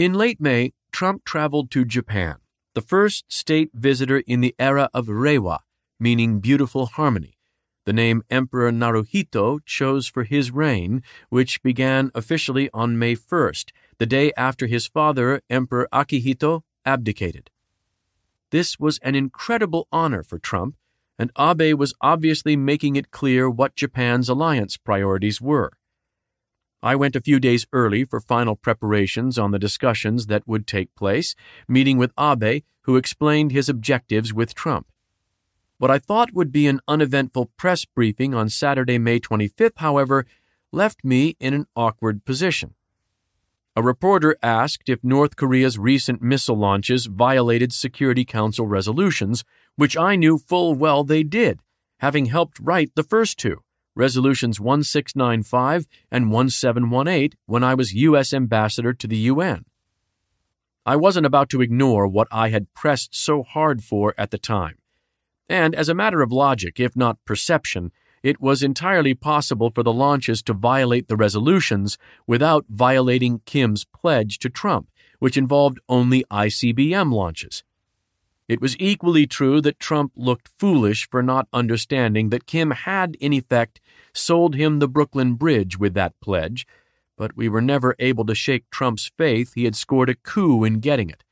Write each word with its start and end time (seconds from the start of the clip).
In 0.00 0.14
late 0.14 0.40
May, 0.40 0.72
Trump 0.92 1.26
traveled 1.26 1.70
to 1.72 1.84
Japan, 1.84 2.36
the 2.74 2.80
first 2.80 3.30
state 3.30 3.68
visitor 3.74 4.22
in 4.26 4.40
the 4.40 4.54
era 4.58 4.88
of 4.94 5.08
Reiwa, 5.08 5.58
meaning 5.98 6.40
beautiful 6.40 6.86
harmony, 6.86 7.36
the 7.84 7.92
name 7.92 8.22
Emperor 8.30 8.72
Naruhito 8.72 9.58
chose 9.66 10.06
for 10.06 10.24
his 10.24 10.50
reign, 10.50 11.02
which 11.28 11.62
began 11.62 12.10
officially 12.14 12.70
on 12.72 12.98
May 12.98 13.14
1st, 13.14 13.72
the 13.98 14.06
day 14.06 14.32
after 14.38 14.66
his 14.66 14.86
father, 14.86 15.42
Emperor 15.50 15.86
Akihito, 15.92 16.62
abdicated. 16.86 17.50
This 18.52 18.80
was 18.80 18.98
an 19.02 19.14
incredible 19.14 19.86
honor 19.92 20.22
for 20.22 20.38
Trump, 20.38 20.76
and 21.18 21.30
Abe 21.38 21.78
was 21.78 21.92
obviously 22.00 22.56
making 22.56 22.96
it 22.96 23.10
clear 23.10 23.50
what 23.50 23.76
Japan's 23.76 24.30
alliance 24.30 24.78
priorities 24.78 25.42
were. 25.42 25.72
I 26.82 26.96
went 26.96 27.14
a 27.14 27.20
few 27.20 27.38
days 27.38 27.66
early 27.72 28.04
for 28.04 28.20
final 28.20 28.56
preparations 28.56 29.38
on 29.38 29.50
the 29.50 29.58
discussions 29.58 30.26
that 30.26 30.48
would 30.48 30.66
take 30.66 30.94
place, 30.94 31.34
meeting 31.68 31.98
with 31.98 32.12
Abe, 32.18 32.62
who 32.82 32.96
explained 32.96 33.52
his 33.52 33.68
objectives 33.68 34.32
with 34.32 34.54
Trump. 34.54 34.86
What 35.76 35.90
I 35.90 35.98
thought 35.98 36.32
would 36.32 36.52
be 36.52 36.66
an 36.66 36.80
uneventful 36.88 37.50
press 37.56 37.84
briefing 37.84 38.34
on 38.34 38.48
Saturday, 38.48 38.98
May 38.98 39.20
25th, 39.20 39.76
however, 39.76 40.26
left 40.72 41.04
me 41.04 41.36
in 41.38 41.52
an 41.52 41.66
awkward 41.76 42.24
position. 42.24 42.74
A 43.76 43.82
reporter 43.82 44.36
asked 44.42 44.88
if 44.88 45.04
North 45.04 45.36
Korea's 45.36 45.78
recent 45.78 46.20
missile 46.20 46.56
launches 46.56 47.06
violated 47.06 47.72
Security 47.72 48.24
Council 48.24 48.66
resolutions, 48.66 49.44
which 49.76 49.96
I 49.96 50.16
knew 50.16 50.38
full 50.38 50.74
well 50.74 51.04
they 51.04 51.22
did, 51.22 51.60
having 51.98 52.26
helped 52.26 52.58
write 52.58 52.94
the 52.94 53.02
first 53.02 53.38
two, 53.38 53.62
Resolutions 53.94 54.60
1695 54.60 55.86
and 56.10 56.30
1718, 56.30 57.38
when 57.46 57.64
I 57.64 57.74
was 57.74 57.92
U.S. 57.94 58.32
Ambassador 58.32 58.92
to 58.92 59.06
the 59.06 59.16
UN. 59.16 59.64
I 60.86 60.96
wasn't 60.96 61.26
about 61.26 61.50
to 61.50 61.60
ignore 61.60 62.06
what 62.06 62.28
I 62.30 62.48
had 62.48 62.72
pressed 62.74 63.14
so 63.14 63.42
hard 63.42 63.82
for 63.84 64.14
at 64.16 64.30
the 64.30 64.38
time. 64.38 64.78
And 65.48 65.74
as 65.74 65.88
a 65.88 65.94
matter 65.94 66.22
of 66.22 66.32
logic, 66.32 66.80
if 66.80 66.96
not 66.96 67.24
perception, 67.24 67.92
it 68.22 68.40
was 68.40 68.62
entirely 68.62 69.14
possible 69.14 69.70
for 69.70 69.82
the 69.82 69.92
launches 69.92 70.42
to 70.44 70.52
violate 70.52 71.08
the 71.08 71.16
resolutions 71.16 71.98
without 72.26 72.66
violating 72.68 73.40
Kim's 73.46 73.84
pledge 73.84 74.38
to 74.40 74.48
Trump, 74.48 74.88
which 75.18 75.36
involved 75.36 75.80
only 75.88 76.24
ICBM 76.30 77.12
launches. 77.12 77.64
It 78.50 78.60
was 78.60 78.76
equally 78.80 79.28
true 79.28 79.60
that 79.60 79.78
Trump 79.78 80.10
looked 80.16 80.50
foolish 80.58 81.08
for 81.08 81.22
not 81.22 81.46
understanding 81.52 82.30
that 82.30 82.48
Kim 82.48 82.72
had, 82.72 83.14
in 83.20 83.32
effect, 83.32 83.80
sold 84.12 84.56
him 84.56 84.80
the 84.80 84.88
Brooklyn 84.88 85.34
Bridge 85.34 85.78
with 85.78 85.94
that 85.94 86.18
pledge, 86.20 86.66
but 87.16 87.36
we 87.36 87.48
were 87.48 87.60
never 87.60 87.94
able 88.00 88.26
to 88.26 88.34
shake 88.34 88.68
Trump's 88.68 89.12
faith 89.16 89.52
he 89.54 89.66
had 89.66 89.76
scored 89.76 90.10
a 90.10 90.16
coup 90.16 90.64
in 90.64 90.80
getting 90.80 91.08
it. 91.08 91.22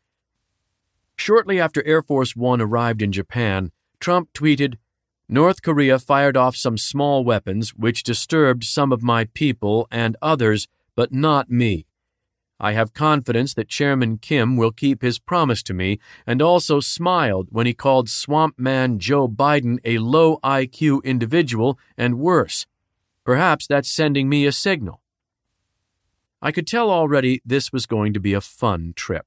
Shortly 1.17 1.59
after 1.59 1.85
Air 1.85 2.03
Force 2.03 2.37
One 2.37 2.61
arrived 2.61 3.03
in 3.03 3.11
Japan, 3.11 3.73
Trump 3.99 4.33
tweeted, 4.33 4.77
North 5.29 5.61
Korea 5.61 5.99
fired 5.99 6.37
off 6.37 6.55
some 6.55 6.79
small 6.79 7.25
weapons 7.25 7.71
which 7.71 8.05
disturbed 8.05 8.63
some 8.63 8.93
of 8.93 9.03
my 9.03 9.25
people 9.25 9.89
and 9.91 10.17
others, 10.23 10.69
but 10.95 11.13
not 11.13 11.51
me. 11.51 11.88
I 12.61 12.73
have 12.73 12.92
confidence 12.92 13.55
that 13.55 13.69
Chairman 13.69 14.19
Kim 14.19 14.56
will 14.56 14.73
keep 14.73 15.03
his 15.03 15.19
promise 15.19 15.62
to 15.64 15.75
me 15.75 16.01
and 16.27 16.42
also 16.42 16.81
smiled 16.81 17.48
when 17.50 17.67
he 17.67 17.75
called 17.75 18.09
swamp 18.09 18.59
man 18.59 18.98
Joe 18.98 19.28
Biden 19.28 19.78
a 19.84 19.98
low 19.98 20.39
IQ 20.42 21.05
individual 21.05 21.78
and 21.97 22.19
worse. 22.19 22.67
Perhaps 23.25 23.67
that's 23.69 23.91
sending 23.91 24.28
me 24.28 24.45
a 24.45 24.53
signal. 24.53 25.00
I 26.42 26.50
could 26.50 26.67
tell 26.67 26.91
already 26.91 27.41
this 27.45 27.73
was 27.73 27.87
going 27.87 28.12
to 28.15 28.20
be 28.20 28.33
a 28.33 28.41
fun 28.41 28.93
trip. 28.97 29.27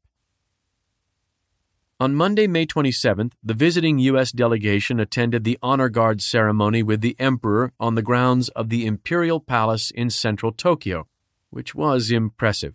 On 2.01 2.15
Monday, 2.15 2.47
May 2.47 2.65
27th, 2.65 3.33
the 3.43 3.53
visiting 3.53 3.99
U.S. 3.99 4.31
delegation 4.31 4.99
attended 4.99 5.43
the 5.43 5.59
Honor 5.61 5.87
Guard 5.87 6.21
ceremony 6.21 6.81
with 6.81 7.01
the 7.01 7.15
Emperor 7.19 7.73
on 7.79 7.93
the 7.93 8.01
grounds 8.01 8.49
of 8.49 8.69
the 8.69 8.87
Imperial 8.87 9.39
Palace 9.39 9.91
in 9.91 10.09
central 10.09 10.51
Tokyo, 10.51 11.07
which 11.51 11.75
was 11.75 12.09
impressive. 12.09 12.73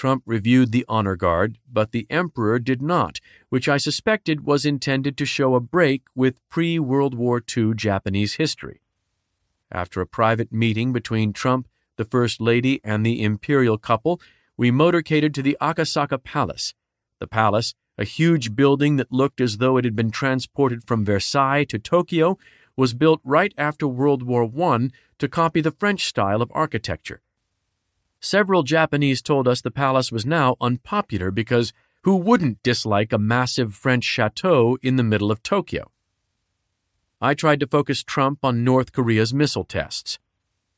Trump 0.00 0.22
reviewed 0.24 0.72
the 0.72 0.86
Honor 0.88 1.14
Guard, 1.14 1.58
but 1.70 1.92
the 1.92 2.06
Emperor 2.08 2.58
did 2.58 2.80
not, 2.80 3.20
which 3.50 3.68
I 3.68 3.76
suspected 3.76 4.46
was 4.46 4.64
intended 4.64 5.14
to 5.18 5.26
show 5.26 5.54
a 5.54 5.60
break 5.60 6.04
with 6.14 6.40
pre 6.48 6.78
World 6.78 7.12
War 7.12 7.42
II 7.54 7.74
Japanese 7.74 8.36
history. 8.36 8.80
After 9.70 10.00
a 10.00 10.06
private 10.06 10.54
meeting 10.54 10.94
between 10.94 11.34
Trump, 11.34 11.68
the 11.96 12.06
First 12.06 12.40
Lady, 12.40 12.80
and 12.82 13.04
the 13.04 13.22
imperial 13.22 13.76
couple, 13.76 14.22
we 14.56 14.70
motorcaded 14.70 15.34
to 15.34 15.42
the 15.42 15.58
Akasaka 15.60 16.24
Palace. 16.24 16.72
The 17.18 17.26
palace, 17.26 17.74
a 17.98 18.04
huge 18.04 18.56
building 18.56 18.96
that 18.96 19.12
looked 19.12 19.38
as 19.38 19.58
though 19.58 19.76
it 19.76 19.84
had 19.84 19.96
been 19.96 20.10
transported 20.10 20.82
from 20.86 21.04
Versailles 21.04 21.64
to 21.64 21.78
Tokyo 21.78 22.38
was 22.74 22.94
built 22.94 23.20
right 23.22 23.52
after 23.58 23.86
World 23.86 24.22
War 24.22 24.50
I 24.62 24.88
to 25.18 25.28
copy 25.28 25.60
the 25.60 25.72
French 25.72 26.06
style 26.06 26.40
of 26.40 26.50
architecture. 26.54 27.20
Several 28.20 28.62
Japanese 28.62 29.22
told 29.22 29.48
us 29.48 29.62
the 29.62 29.70
palace 29.70 30.12
was 30.12 30.26
now 30.26 30.56
unpopular 30.60 31.30
because 31.30 31.72
who 32.02 32.16
wouldn't 32.16 32.62
dislike 32.62 33.12
a 33.12 33.18
massive 33.18 33.74
French 33.74 34.04
chateau 34.04 34.76
in 34.82 34.96
the 34.96 35.02
middle 35.02 35.30
of 35.30 35.42
Tokyo? 35.42 35.90
I 37.20 37.32
tried 37.32 37.60
to 37.60 37.66
focus 37.66 38.02
Trump 38.02 38.44
on 38.44 38.64
North 38.64 38.92
Korea's 38.92 39.32
missile 39.32 39.64
tests. 39.64 40.18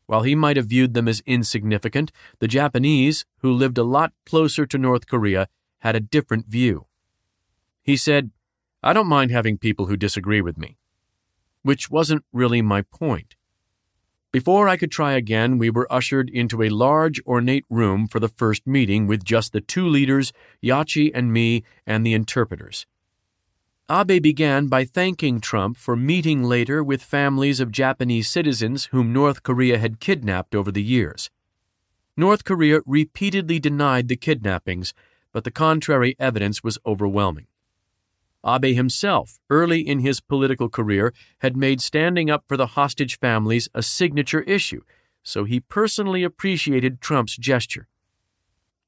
While 0.06 0.22
he 0.22 0.34
might 0.34 0.56
have 0.56 0.66
viewed 0.66 0.94
them 0.94 1.08
as 1.08 1.22
insignificant, 1.26 2.12
the 2.38 2.48
Japanese, 2.48 3.24
who 3.38 3.52
lived 3.52 3.78
a 3.78 3.84
lot 3.84 4.12
closer 4.24 4.66
to 4.66 4.78
North 4.78 5.06
Korea, 5.06 5.48
had 5.80 5.96
a 5.96 6.00
different 6.00 6.46
view. 6.46 6.86
He 7.82 7.96
said, 7.96 8.30
I 8.82 8.92
don't 8.92 9.06
mind 9.06 9.30
having 9.30 9.58
people 9.58 9.86
who 9.86 9.96
disagree 9.96 10.40
with 10.40 10.58
me. 10.58 10.76
Which 11.62 11.90
wasn't 11.90 12.24
really 12.32 12.62
my 12.62 12.82
point. 12.82 13.36
Before 14.32 14.66
I 14.66 14.78
could 14.78 14.90
try 14.90 15.12
again, 15.12 15.58
we 15.58 15.68
were 15.68 15.92
ushered 15.92 16.30
into 16.30 16.62
a 16.62 16.70
large, 16.70 17.20
ornate 17.26 17.66
room 17.68 18.08
for 18.08 18.18
the 18.18 18.28
first 18.30 18.66
meeting 18.66 19.06
with 19.06 19.24
just 19.24 19.52
the 19.52 19.60
two 19.60 19.86
leaders, 19.86 20.32
Yachi 20.64 21.10
and 21.14 21.30
me, 21.30 21.64
and 21.86 22.04
the 22.04 22.14
interpreters. 22.14 22.86
Abe 23.90 24.22
began 24.22 24.68
by 24.68 24.86
thanking 24.86 25.38
Trump 25.38 25.76
for 25.76 25.96
meeting 25.96 26.42
later 26.44 26.82
with 26.82 27.02
families 27.02 27.60
of 27.60 27.70
Japanese 27.70 28.26
citizens 28.30 28.86
whom 28.86 29.12
North 29.12 29.42
Korea 29.42 29.76
had 29.76 30.00
kidnapped 30.00 30.54
over 30.54 30.72
the 30.72 30.82
years. 30.82 31.30
North 32.16 32.44
Korea 32.44 32.80
repeatedly 32.86 33.58
denied 33.58 34.08
the 34.08 34.16
kidnappings, 34.16 34.94
but 35.32 35.44
the 35.44 35.50
contrary 35.50 36.16
evidence 36.18 36.64
was 36.64 36.78
overwhelming. 36.86 37.48
Abe 38.46 38.74
himself, 38.74 39.38
early 39.50 39.80
in 39.80 40.00
his 40.00 40.20
political 40.20 40.68
career, 40.68 41.12
had 41.38 41.56
made 41.56 41.80
standing 41.80 42.30
up 42.30 42.44
for 42.46 42.56
the 42.56 42.68
hostage 42.68 43.18
families 43.18 43.68
a 43.74 43.82
signature 43.82 44.42
issue, 44.42 44.82
so 45.22 45.44
he 45.44 45.60
personally 45.60 46.24
appreciated 46.24 47.00
Trump's 47.00 47.36
gesture. 47.36 47.88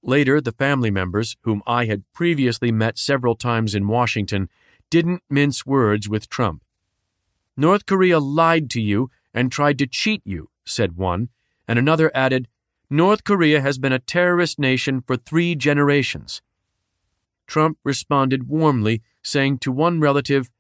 Later, 0.03 0.41
the 0.41 0.53
family 0.53 0.91
members, 0.91 1.37
whom 1.43 1.63
I 1.67 1.87
had 1.87 2.05
previously 2.13 2.71
met 2.71 2.99
several 2.99 3.37
times 3.37 3.75
in 3.75 3.89
Washington, 3.89 4.51
didn't 4.91 5.23
mince 5.31 5.65
words 5.65 6.09
with 6.09 6.29
Trump. 6.29 6.63
North 7.57 7.87
Korea 7.87 8.19
lied 8.19 8.69
to 8.71 8.81
you 8.81 9.11
and 9.33 9.51
tried 9.51 9.79
to 9.79 9.87
cheat 9.87 10.23
you, 10.25 10.51
said 10.65 10.97
one, 10.97 11.29
and 11.67 11.79
another 11.79 12.11
added, 12.15 12.49
North 12.91 13.25
Korea 13.25 13.61
has 13.61 13.79
been 13.79 13.93
a 13.93 13.99
terrorist 13.99 14.59
nation 14.59 15.01
for 15.01 15.17
three 15.17 15.55
generations. 15.55 16.43
Trump 17.47 17.79
responded 17.85 18.49
warmly 18.49 19.03
saying 19.23 19.59
to 19.59 19.73
one 19.73 20.01
relative, 20.01 20.51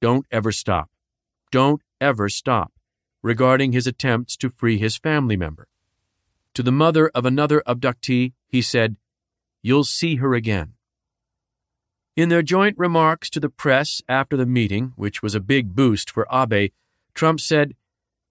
Don't 0.00 0.26
ever 0.30 0.52
stop. 0.52 0.90
Don't 1.50 1.82
ever 2.00 2.28
stop, 2.28 2.72
regarding 3.22 3.72
his 3.72 3.86
attempts 3.86 4.36
to 4.38 4.50
free 4.50 4.78
his 4.78 4.96
family 4.96 5.36
member. 5.36 5.68
To 6.54 6.62
the 6.62 6.72
mother 6.72 7.10
of 7.14 7.24
another 7.24 7.62
abductee, 7.66 8.32
he 8.46 8.62
said, 8.62 8.96
You'll 9.62 9.84
see 9.84 10.16
her 10.16 10.34
again. 10.34 10.74
In 12.16 12.28
their 12.28 12.42
joint 12.42 12.78
remarks 12.78 13.28
to 13.30 13.40
the 13.40 13.48
press 13.48 14.02
after 14.08 14.36
the 14.36 14.46
meeting, 14.46 14.92
which 14.94 15.22
was 15.22 15.34
a 15.34 15.40
big 15.40 15.74
boost 15.74 16.10
for 16.10 16.28
Abe, 16.32 16.70
Trump 17.14 17.40
said, 17.40 17.74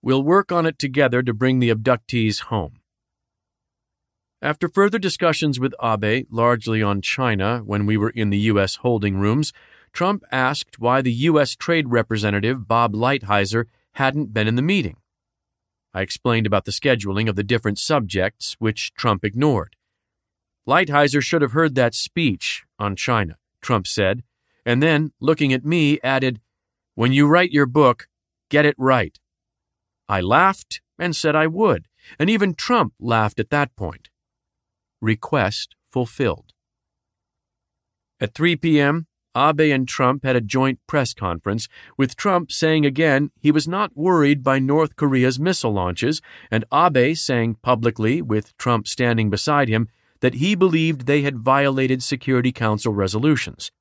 We'll 0.01 0.23
work 0.23 0.51
on 0.51 0.65
it 0.65 0.79
together 0.79 1.21
to 1.23 1.33
bring 1.33 1.59
the 1.59 1.69
abductees 1.69 2.43
home. 2.43 2.79
After 4.43 4.67
further 4.67 4.99
discussions 4.99 5.57
with 5.57 5.73
Abe, 5.81 6.27
largely 6.29 6.83
on 6.83 7.01
China, 7.01 7.59
when 7.59 7.85
we 7.85 7.95
were 7.95 8.09
in 8.09 8.29
the 8.29 8.39
U.S. 8.39 8.75
holding 8.75 9.15
rooms, 9.15 9.53
Trump 9.93 10.21
asked 10.33 10.79
why 10.79 11.01
the 11.01 11.13
U.S. 11.31 11.55
Trade 11.55 11.87
Representative 11.87 12.67
Bob 12.67 12.93
Lighthizer 12.93 13.67
hadn't 13.93 14.33
been 14.33 14.49
in 14.49 14.55
the 14.55 14.61
meeting. 14.61 14.97
I 15.93 16.01
explained 16.01 16.45
about 16.45 16.65
the 16.65 16.73
scheduling 16.73 17.29
of 17.29 17.37
the 17.37 17.43
different 17.43 17.79
subjects, 17.79 18.57
which 18.59 18.93
Trump 18.95 19.23
ignored. 19.23 19.77
Lighthizer 20.67 21.21
should 21.21 21.41
have 21.41 21.53
heard 21.53 21.75
that 21.75 21.95
speech 21.95 22.65
on 22.77 22.97
China, 22.97 23.37
Trump 23.61 23.87
said, 23.87 24.23
and 24.65 24.83
then, 24.83 25.13
looking 25.21 25.53
at 25.53 25.63
me, 25.63 26.01
added, 26.03 26.41
When 26.95 27.13
you 27.13 27.27
write 27.27 27.51
your 27.53 27.65
book, 27.65 28.09
get 28.49 28.65
it 28.65 28.75
right. 28.77 29.17
I 30.09 30.19
laughed 30.19 30.81
and 30.99 31.15
said 31.15 31.33
I 31.33 31.47
would, 31.47 31.87
and 32.19 32.29
even 32.29 32.55
Trump 32.55 32.93
laughed 32.99 33.39
at 33.39 33.49
that 33.49 33.73
point. 33.77 34.09
Request 35.03 35.75
fulfilled. 35.91 36.53
At 38.21 38.33
3 38.33 38.55
p.m., 38.55 39.07
Abe 39.35 39.73
and 39.73 39.85
Trump 39.85 40.23
had 40.23 40.37
a 40.37 40.41
joint 40.41 40.79
press 40.87 41.13
conference, 41.13 41.67
with 41.97 42.15
Trump 42.15 42.53
saying 42.53 42.85
again 42.85 43.31
he 43.37 43.51
was 43.51 43.67
not 43.67 43.97
worried 43.97 44.43
by 44.43 44.59
North 44.59 44.95
Korea's 44.95 45.37
missile 45.37 45.73
launches, 45.73 46.21
and 46.49 46.63
Abe 46.73 47.17
saying 47.17 47.57
publicly, 47.61 48.21
with 48.21 48.55
Trump 48.57 48.87
standing 48.87 49.29
beside 49.29 49.67
him, 49.67 49.89
that 50.21 50.35
he 50.35 50.55
believed 50.55 51.05
they 51.05 51.23
had 51.23 51.37
violated 51.37 52.01
Security 52.01 52.53
Council 52.53 52.93
resolutions. 52.93 53.71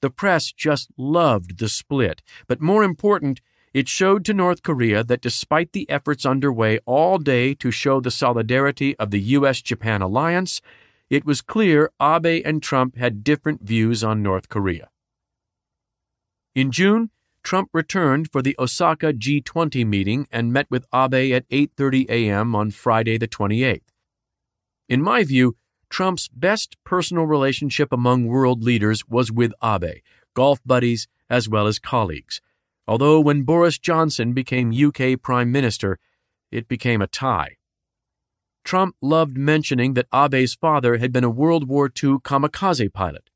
The 0.00 0.08
press 0.08 0.52
just 0.52 0.88
loved 0.96 1.58
the 1.58 1.68
split, 1.68 2.22
but 2.46 2.62
more 2.62 2.82
important, 2.82 3.42
it 3.76 3.90
showed 3.90 4.24
to 4.24 4.32
North 4.32 4.62
Korea 4.62 5.04
that 5.04 5.20
despite 5.20 5.72
the 5.72 5.88
efforts 5.90 6.24
underway 6.24 6.78
all 6.86 7.18
day 7.18 7.52
to 7.56 7.70
show 7.70 8.00
the 8.00 8.10
solidarity 8.10 8.96
of 8.96 9.10
the 9.10 9.20
U.S. 9.36 9.60
Japan 9.60 10.00
alliance, 10.00 10.62
it 11.10 11.26
was 11.26 11.42
clear 11.42 11.90
Abe 12.00 12.40
and 12.42 12.62
Trump 12.62 12.96
had 12.96 13.22
different 13.22 13.60
views 13.60 14.02
on 14.02 14.22
North 14.22 14.48
Korea. 14.48 14.88
In 16.54 16.72
June, 16.72 17.10
Trump 17.42 17.68
returned 17.74 18.32
for 18.32 18.40
the 18.40 18.56
Osaka 18.58 19.12
G20 19.12 19.86
meeting 19.86 20.26
and 20.32 20.54
met 20.54 20.70
with 20.70 20.86
Abe 20.94 21.34
at 21.34 21.46
8:30 21.50 22.08
a.m. 22.08 22.54
on 22.54 22.70
Friday 22.70 23.18
the 23.18 23.28
28th. 23.28 23.92
In 24.88 25.02
my 25.02 25.22
view, 25.22 25.54
Trump's 25.90 26.28
best 26.28 26.82
personal 26.82 27.26
relationship 27.26 27.92
among 27.92 28.24
world 28.24 28.64
leaders 28.64 29.06
was 29.06 29.30
with 29.30 29.52
Abe, 29.62 30.00
golf 30.32 30.60
buddies 30.64 31.08
as 31.28 31.46
well 31.46 31.66
as 31.66 31.78
colleagues. 31.78 32.40
Although 32.88 33.20
when 33.20 33.42
Boris 33.42 33.78
Johnson 33.78 34.32
became 34.32 34.72
UK 34.72 35.20
Prime 35.20 35.50
Minister, 35.50 35.98
it 36.50 36.68
became 36.68 37.02
a 37.02 37.06
tie. 37.06 37.56
Trump 38.64 38.96
loved 39.00 39.36
mentioning 39.36 39.94
that 39.94 40.08
Abe's 40.12 40.54
father 40.54 40.98
had 40.98 41.12
been 41.12 41.24
a 41.24 41.30
World 41.30 41.68
War 41.68 41.86
II 41.86 42.18
kamikaze 42.18 42.92
pilot. 42.92 43.30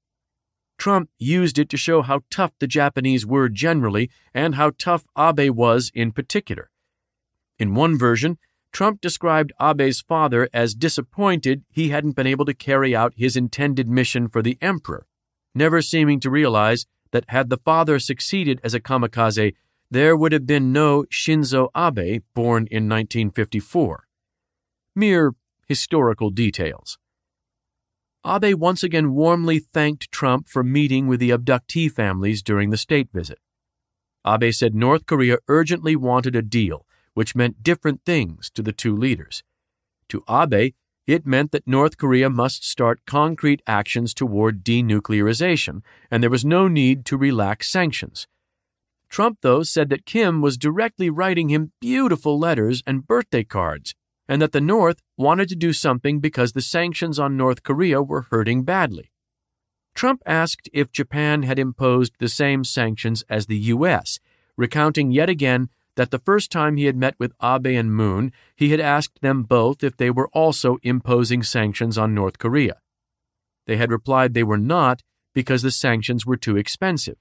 Trump 0.78 1.10
used 1.18 1.58
it 1.58 1.68
to 1.68 1.76
show 1.76 2.02
how 2.02 2.22
tough 2.30 2.52
the 2.58 2.66
Japanese 2.66 3.26
were 3.26 3.48
generally 3.48 4.10
and 4.32 4.54
how 4.54 4.72
tough 4.78 5.04
Abe 5.16 5.50
was 5.50 5.90
in 5.94 6.10
particular. 6.10 6.70
In 7.58 7.74
one 7.74 7.98
version, 7.98 8.38
Trump 8.72 9.00
described 9.00 9.52
Abe's 9.60 10.00
father 10.00 10.48
as 10.54 10.74
disappointed 10.74 11.64
he 11.70 11.90
hadn't 11.90 12.16
been 12.16 12.26
able 12.26 12.44
to 12.46 12.54
carry 12.54 12.96
out 12.96 13.12
his 13.16 13.36
intended 13.36 13.88
mission 13.88 14.28
for 14.28 14.42
the 14.42 14.56
emperor, 14.62 15.06
never 15.54 15.82
seeming 15.82 16.18
to 16.20 16.30
realize 16.30 16.86
that 17.12 17.24
had 17.28 17.50
the 17.50 17.58
father 17.58 17.98
succeeded 17.98 18.60
as 18.62 18.74
a 18.74 18.80
kamikaze, 18.80 19.54
there 19.90 20.16
would 20.16 20.32
have 20.32 20.46
been 20.46 20.72
no 20.72 21.04
Shinzo 21.04 21.68
Abe 21.76 22.22
born 22.34 22.68
in 22.70 22.88
1954 22.88 24.06
mere 24.94 25.34
historical 25.66 26.30
details. 26.30 26.98
Abe 28.26 28.54
once 28.54 28.82
again 28.82 29.14
warmly 29.14 29.58
thanked 29.58 30.10
Trump 30.10 30.46
for 30.46 30.62
meeting 30.62 31.06
with 31.06 31.20
the 31.20 31.30
abductee 31.30 31.90
families 31.90 32.42
during 32.42 32.70
the 32.70 32.76
state 32.76 33.08
visit. 33.12 33.38
Abe 34.26 34.52
said 34.52 34.74
North 34.74 35.06
Korea 35.06 35.38
urgently 35.48 35.96
wanted 35.96 36.36
a 36.36 36.42
deal, 36.42 36.84
which 37.14 37.34
meant 37.34 37.62
different 37.62 38.02
things 38.04 38.50
to 38.50 38.62
the 38.62 38.72
two 38.72 38.94
leaders. 38.94 39.42
To 40.10 40.22
Abe, 40.28 40.74
it 41.10 41.26
meant 41.26 41.50
that 41.50 41.66
North 41.66 41.96
Korea 41.96 42.30
must 42.30 42.64
start 42.64 43.04
concrete 43.04 43.62
actions 43.66 44.14
toward 44.14 44.64
denuclearization, 44.64 45.82
and 46.10 46.22
there 46.22 46.30
was 46.30 46.44
no 46.44 46.68
need 46.68 47.04
to 47.06 47.16
relax 47.16 47.68
sanctions. 47.68 48.28
Trump, 49.08 49.38
though, 49.42 49.64
said 49.64 49.88
that 49.88 50.06
Kim 50.06 50.40
was 50.40 50.56
directly 50.56 51.10
writing 51.10 51.48
him 51.48 51.72
beautiful 51.80 52.38
letters 52.38 52.82
and 52.86 53.08
birthday 53.08 53.42
cards, 53.42 53.94
and 54.28 54.40
that 54.40 54.52
the 54.52 54.60
North 54.60 55.02
wanted 55.16 55.48
to 55.48 55.56
do 55.56 55.72
something 55.72 56.20
because 56.20 56.52
the 56.52 56.62
sanctions 56.62 57.18
on 57.18 57.36
North 57.36 57.64
Korea 57.64 58.00
were 58.00 58.26
hurting 58.30 58.62
badly. 58.62 59.10
Trump 59.96 60.22
asked 60.24 60.70
if 60.72 60.92
Japan 60.92 61.42
had 61.42 61.58
imposed 61.58 62.12
the 62.20 62.28
same 62.28 62.62
sanctions 62.62 63.24
as 63.28 63.46
the 63.46 63.58
U.S., 63.74 64.20
recounting 64.56 65.10
yet 65.10 65.28
again 65.28 65.70
that 65.96 66.10
the 66.10 66.18
first 66.18 66.50
time 66.50 66.76
he 66.76 66.84
had 66.84 66.96
met 66.96 67.14
with 67.18 67.32
Abe 67.42 67.66
and 67.66 67.94
Moon, 67.94 68.32
he 68.56 68.70
had 68.70 68.80
asked 68.80 69.20
them 69.20 69.42
both 69.42 69.82
if 69.82 69.96
they 69.96 70.10
were 70.10 70.28
also 70.28 70.78
imposing 70.82 71.42
sanctions 71.42 71.98
on 71.98 72.14
North 72.14 72.38
Korea. 72.38 72.78
They 73.66 73.76
had 73.76 73.90
replied 73.90 74.34
they 74.34 74.42
were 74.42 74.58
not 74.58 75.02
because 75.34 75.62
the 75.62 75.70
sanctions 75.70 76.26
were 76.26 76.36
too 76.36 76.56
expensive. 76.56 77.16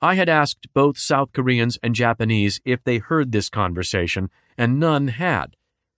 I 0.00 0.14
had 0.14 0.28
asked 0.28 0.66
both 0.74 0.98
South 0.98 1.32
Koreans 1.32 1.78
and 1.82 1.94
Japanese 1.94 2.60
if 2.64 2.82
they 2.84 2.98
heard 2.98 3.32
this 3.32 3.48
conversation, 3.48 4.28
and 4.58 4.78
none 4.78 5.08
had, 5.08 5.56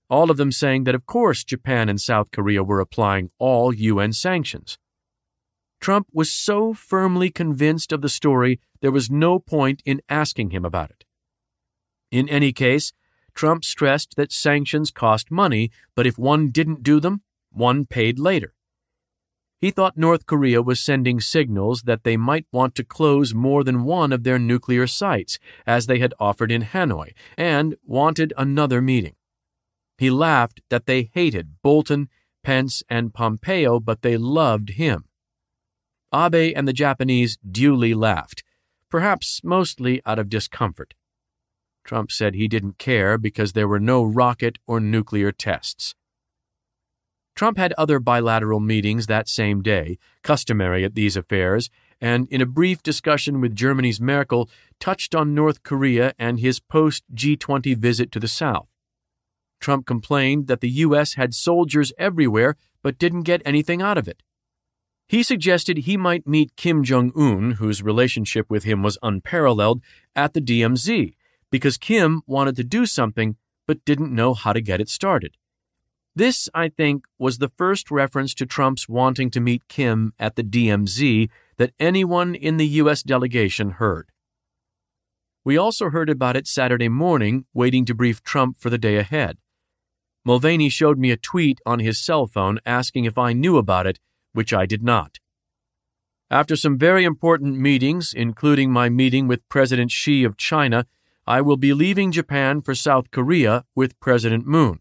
all 0.09 0.31
of 0.31 0.37
them 0.37 0.53
saying 0.53 0.85
that 0.85 0.95
of 0.95 1.07
course 1.07 1.45
Japan 1.45 1.89
and 1.89 2.01
South 2.01 2.31
Korea 2.31 2.63
were 2.63 2.81
applying 2.81 3.31
all 3.39 3.75
UN 3.75 4.13
sanctions. 4.13 4.79
Trump 5.81 6.07
was 6.13 6.33
so 6.33 6.73
firmly 6.73 7.31
convinced 7.31 7.93
of 7.93 8.03
the 8.03 8.09
story 8.09 8.61
there 8.81 8.93
was 8.93 9.11
no 9.11 9.39
point 9.39 9.83
in 9.85 10.01
asking 10.09 10.51
him 10.51 10.65
about 10.65 10.91
it. 10.91 11.05
In 12.17 12.31
any 12.31 12.51
case, 12.51 12.95
Trump 13.35 13.63
stressed 13.63 14.17
that 14.17 14.33
sanctions 14.33 14.91
cost 14.91 15.31
money, 15.31 15.71
but 15.95 16.07
if 16.07 16.17
one 16.17 16.49
didn't 16.49 16.83
do 16.83 16.99
them, 16.99 17.21
one 17.51 17.85
paid 17.85 18.19
later. 18.19 18.55
He 19.61 19.71
thought 19.71 19.99
North 19.99 20.25
Korea 20.25 20.63
was 20.63 20.81
sending 20.81 21.21
signals 21.21 21.83
that 21.83 22.05
they 22.05 22.17
might 22.17 22.47
want 22.51 22.75
to 22.77 22.85
close 22.85 23.35
more 23.35 23.63
than 23.63 23.85
one 23.85 24.15
of 24.15 24.25
their 24.25 24.39
nuclear 24.39 24.87
sites, 24.87 25.39
as 25.67 25.89
they 25.89 25.99
had 25.99 26.15
offered 26.19 26.51
in 26.51 26.63
Hanoi, 26.63 27.13
and 27.37 27.77
wanted 27.85 28.33
another 28.39 28.81
meeting. 28.81 29.17
He 29.99 30.09
laughed 30.09 30.63
that 30.71 30.87
they 30.87 31.11
hated 31.13 31.61
Bolton, 31.61 32.09
Pence, 32.43 32.83
and 32.89 33.13
Pompeo, 33.13 33.79
but 33.79 34.01
they 34.01 34.17
loved 34.17 34.71
him. 34.71 35.05
Abe 36.15 36.55
and 36.57 36.67
the 36.67 36.73
Japanese 36.73 37.37
duly 37.37 37.93
laughed, 37.93 38.43
perhaps 38.89 39.43
mostly 39.45 40.01
out 40.07 40.19
of 40.19 40.31
discomfort. 40.31 40.95
Trump 41.87 42.11
said 42.11 42.35
he 42.35 42.49
didn't 42.49 42.79
care 42.79 43.17
because 43.17 43.53
there 43.53 43.69
were 43.69 43.81
no 43.81 44.05
rocket 44.05 44.59
or 44.67 44.81
nuclear 44.81 45.33
tests. 45.33 45.95
Trump 47.37 47.59
had 47.59 47.73
other 47.75 48.01
bilateral 48.01 48.61
meetings 48.61 49.07
that 49.07 49.29
same 49.29 49.63
day, 49.63 49.99
customary 50.23 50.85
at 50.85 50.95
these 50.95 51.17
affairs, 51.17 51.71
and 52.01 52.29
in 52.29 52.41
a 52.41 52.47
brief 52.47 52.83
discussion 52.83 53.41
with 53.41 53.55
Germany's 53.55 54.01
Merkel, 54.01 54.51
touched 54.81 55.15
on 55.15 55.35
North 55.35 55.63
Korea 55.63 56.13
and 56.19 56.41
his 56.41 56.61
post 56.61 57.05
G20 57.15 57.77
visit 57.77 58.11
to 58.13 58.21
the 58.21 58.29
South. 58.29 58.69
Trump 59.61 59.87
complained 59.87 60.47
that 60.49 60.61
the 60.61 60.71
U.S. 60.71 61.15
had 61.15 61.35
soldiers 61.35 61.93
everywhere 61.99 62.57
but 62.83 62.99
didn't 62.99 63.23
get 63.23 63.43
anything 63.45 63.81
out 63.81 63.99
of 63.99 64.09
it. 64.09 64.23
He 65.09 65.23
suggested 65.23 65.79
he 65.79 65.97
might 65.97 66.27
meet 66.27 66.57
Kim 66.57 66.83
Jong 66.83 67.13
un, 67.17 67.53
whose 67.53 67.83
relationship 67.83 68.51
with 68.51 68.65
him 68.65 68.83
was 68.83 68.99
unparalleled, 69.03 69.81
at 70.17 70.35
the 70.35 70.41
DMZ, 70.41 71.15
because 71.51 71.77
Kim 71.77 72.23
wanted 72.27 72.57
to 72.57 72.65
do 72.65 72.87
something 72.87 73.37
but 73.67 73.85
didn't 73.85 74.15
know 74.15 74.35
how 74.35 74.53
to 74.53 74.61
get 74.61 74.81
it 74.81 74.89
started. 74.89 75.37
This, 76.15 76.49
I 76.55 76.71
think, 76.71 77.05
was 77.19 77.39
the 77.39 77.53
first 77.59 77.91
reference 77.91 78.33
to 78.35 78.47
Trump's 78.47 78.89
wanting 78.89 79.31
to 79.33 79.41
meet 79.41 79.69
Kim 79.69 80.15
at 80.19 80.37
the 80.37 80.43
DMZ 80.43 81.29
that 81.59 81.75
anyone 81.79 82.35
in 82.35 82.57
the 82.57 82.67
U.S. 82.81 83.03
delegation 83.03 83.73
heard. 83.73 84.11
We 85.45 85.57
also 85.57 85.91
heard 85.91 86.09
about 86.09 86.37
it 86.37 86.47
Saturday 86.47 86.89
morning, 86.89 87.45
waiting 87.53 87.85
to 87.85 87.95
brief 87.95 88.23
Trump 88.23 88.59
for 88.59 88.71
the 88.71 88.79
day 88.79 88.97
ahead. 88.97 89.39
Mulvaney 90.25 90.69
showed 90.69 90.99
me 90.99 91.11
a 91.11 91.17
tweet 91.17 91.61
on 91.65 91.79
his 91.79 92.05
cell 92.05 92.27
phone 92.27 92.59
asking 92.67 93.05
if 93.05 93.17
I 93.17 93.33
knew 93.33 93.59
about 93.59 93.87
it, 93.87 94.01
which 94.33 94.53
I 94.53 94.67
did 94.67 94.83
not. 94.83 95.19
After 96.29 96.57
some 96.57 96.77
very 96.77 97.05
important 97.05 97.59
meetings, 97.61 98.13
including 98.13 98.73
my 98.73 98.89
meeting 98.89 99.29
with 99.29 99.49
President 99.49 99.93
Xi 99.93 100.25
of 100.25 100.37
China, 100.37 100.87
I 101.27 101.41
will 101.41 101.57
be 101.57 101.73
leaving 101.73 102.13
Japan 102.13 102.63
for 102.63 102.75
South 102.75 103.11
Korea 103.11 103.65
with 103.75 103.99
President 103.99 104.47
Moon. 104.47 104.79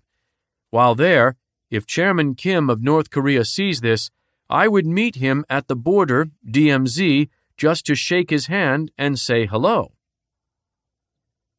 While 0.70 0.94
there, 0.94 1.38
if 1.72 1.88
Chairman 1.88 2.36
Kim 2.36 2.70
of 2.70 2.84
North 2.84 3.10
Korea 3.10 3.44
sees 3.46 3.82
this, 3.82 4.12
I 4.50 4.68
would 4.68 4.86
meet 4.86 5.16
him 5.16 5.44
at 5.50 5.68
the 5.68 5.76
border, 5.76 6.28
DMZ, 6.48 7.30
just 7.58 7.86
to 7.88 7.96
shake 7.96 8.30
his 8.30 8.46
hand 8.46 8.92
and 8.98 9.18
say 9.18 9.48
hello. 9.48 9.94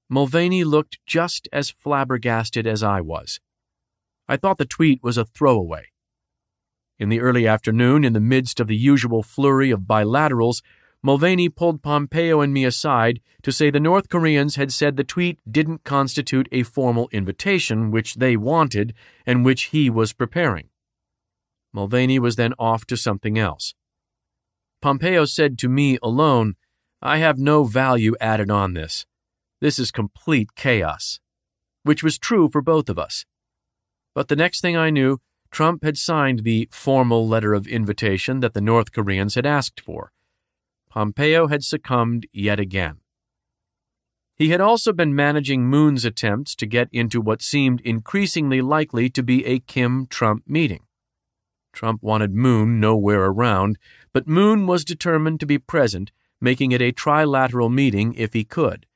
Mulvaney 0.08 0.62
looked 0.62 1.00
just 1.04 1.48
as 1.52 1.70
flabbergasted 1.70 2.64
as 2.64 2.82
I 2.84 3.00
was. 3.00 3.40
I 4.28 4.36
thought 4.36 4.58
the 4.58 4.64
tweet 4.64 5.02
was 5.02 5.18
a 5.18 5.24
throwaway. 5.24 5.86
In 6.98 7.08
the 7.08 7.20
early 7.20 7.46
afternoon, 7.46 8.04
in 8.04 8.12
the 8.12 8.20
midst 8.20 8.60
of 8.60 8.68
the 8.68 8.76
usual 8.76 9.24
flurry 9.24 9.72
of 9.72 9.80
bilaterals, 9.80 10.62
Mulvaney 11.02 11.48
pulled 11.48 11.82
Pompeo 11.82 12.40
and 12.40 12.52
me 12.52 12.64
aside 12.64 13.20
to 13.42 13.52
say 13.52 13.70
the 13.70 13.78
North 13.78 14.08
Koreans 14.08 14.56
had 14.56 14.72
said 14.72 14.96
the 14.96 15.04
tweet 15.04 15.38
didn't 15.48 15.84
constitute 15.84 16.48
a 16.50 16.62
formal 16.64 17.08
invitation, 17.12 17.90
which 17.90 18.14
they 18.14 18.36
wanted 18.36 18.94
and 19.24 19.44
which 19.44 19.64
he 19.64 19.88
was 19.88 20.12
preparing. 20.12 20.68
Mulvaney 21.72 22.18
was 22.18 22.36
then 22.36 22.54
off 22.58 22.86
to 22.86 22.96
something 22.96 23.38
else. 23.38 23.74
Pompeo 24.82 25.24
said 25.24 25.58
to 25.58 25.68
me 25.68 25.98
alone, 26.02 26.56
I 27.02 27.18
have 27.18 27.38
no 27.38 27.64
value 27.64 28.14
added 28.20 28.50
on 28.50 28.72
this. 28.72 29.06
This 29.60 29.78
is 29.78 29.90
complete 29.90 30.54
chaos. 30.56 31.20
Which 31.82 32.02
was 32.02 32.18
true 32.18 32.48
for 32.48 32.62
both 32.62 32.88
of 32.88 32.98
us. 32.98 33.24
But 34.14 34.28
the 34.28 34.36
next 34.36 34.60
thing 34.60 34.76
I 34.76 34.90
knew, 34.90 35.20
Trump 35.50 35.84
had 35.84 35.96
signed 35.96 36.40
the 36.40 36.68
formal 36.72 37.28
letter 37.28 37.54
of 37.54 37.66
invitation 37.66 38.40
that 38.40 38.54
the 38.54 38.60
North 38.60 38.92
Koreans 38.92 39.34
had 39.34 39.46
asked 39.46 39.80
for. 39.80 40.12
Pompeo 40.96 41.48
had 41.48 41.62
succumbed 41.62 42.26
yet 42.32 42.58
again. 42.58 43.00
He 44.34 44.48
had 44.48 44.62
also 44.62 44.94
been 44.94 45.14
managing 45.14 45.66
Moon's 45.66 46.06
attempts 46.06 46.54
to 46.54 46.64
get 46.64 46.88
into 46.90 47.20
what 47.20 47.42
seemed 47.42 47.82
increasingly 47.82 48.62
likely 48.62 49.10
to 49.10 49.22
be 49.22 49.44
a 49.44 49.58
Kim 49.58 50.06
Trump 50.06 50.44
meeting. 50.46 50.84
Trump 51.74 52.02
wanted 52.02 52.32
Moon 52.32 52.80
nowhere 52.80 53.26
around, 53.26 53.76
but 54.14 54.26
Moon 54.26 54.66
was 54.66 54.86
determined 54.86 55.38
to 55.40 55.44
be 55.44 55.58
present, 55.58 56.12
making 56.40 56.72
it 56.72 56.80
a 56.80 56.92
trilateral 56.92 57.70
meeting 57.70 58.14
if 58.14 58.32
he 58.32 58.42
could. 58.42 58.86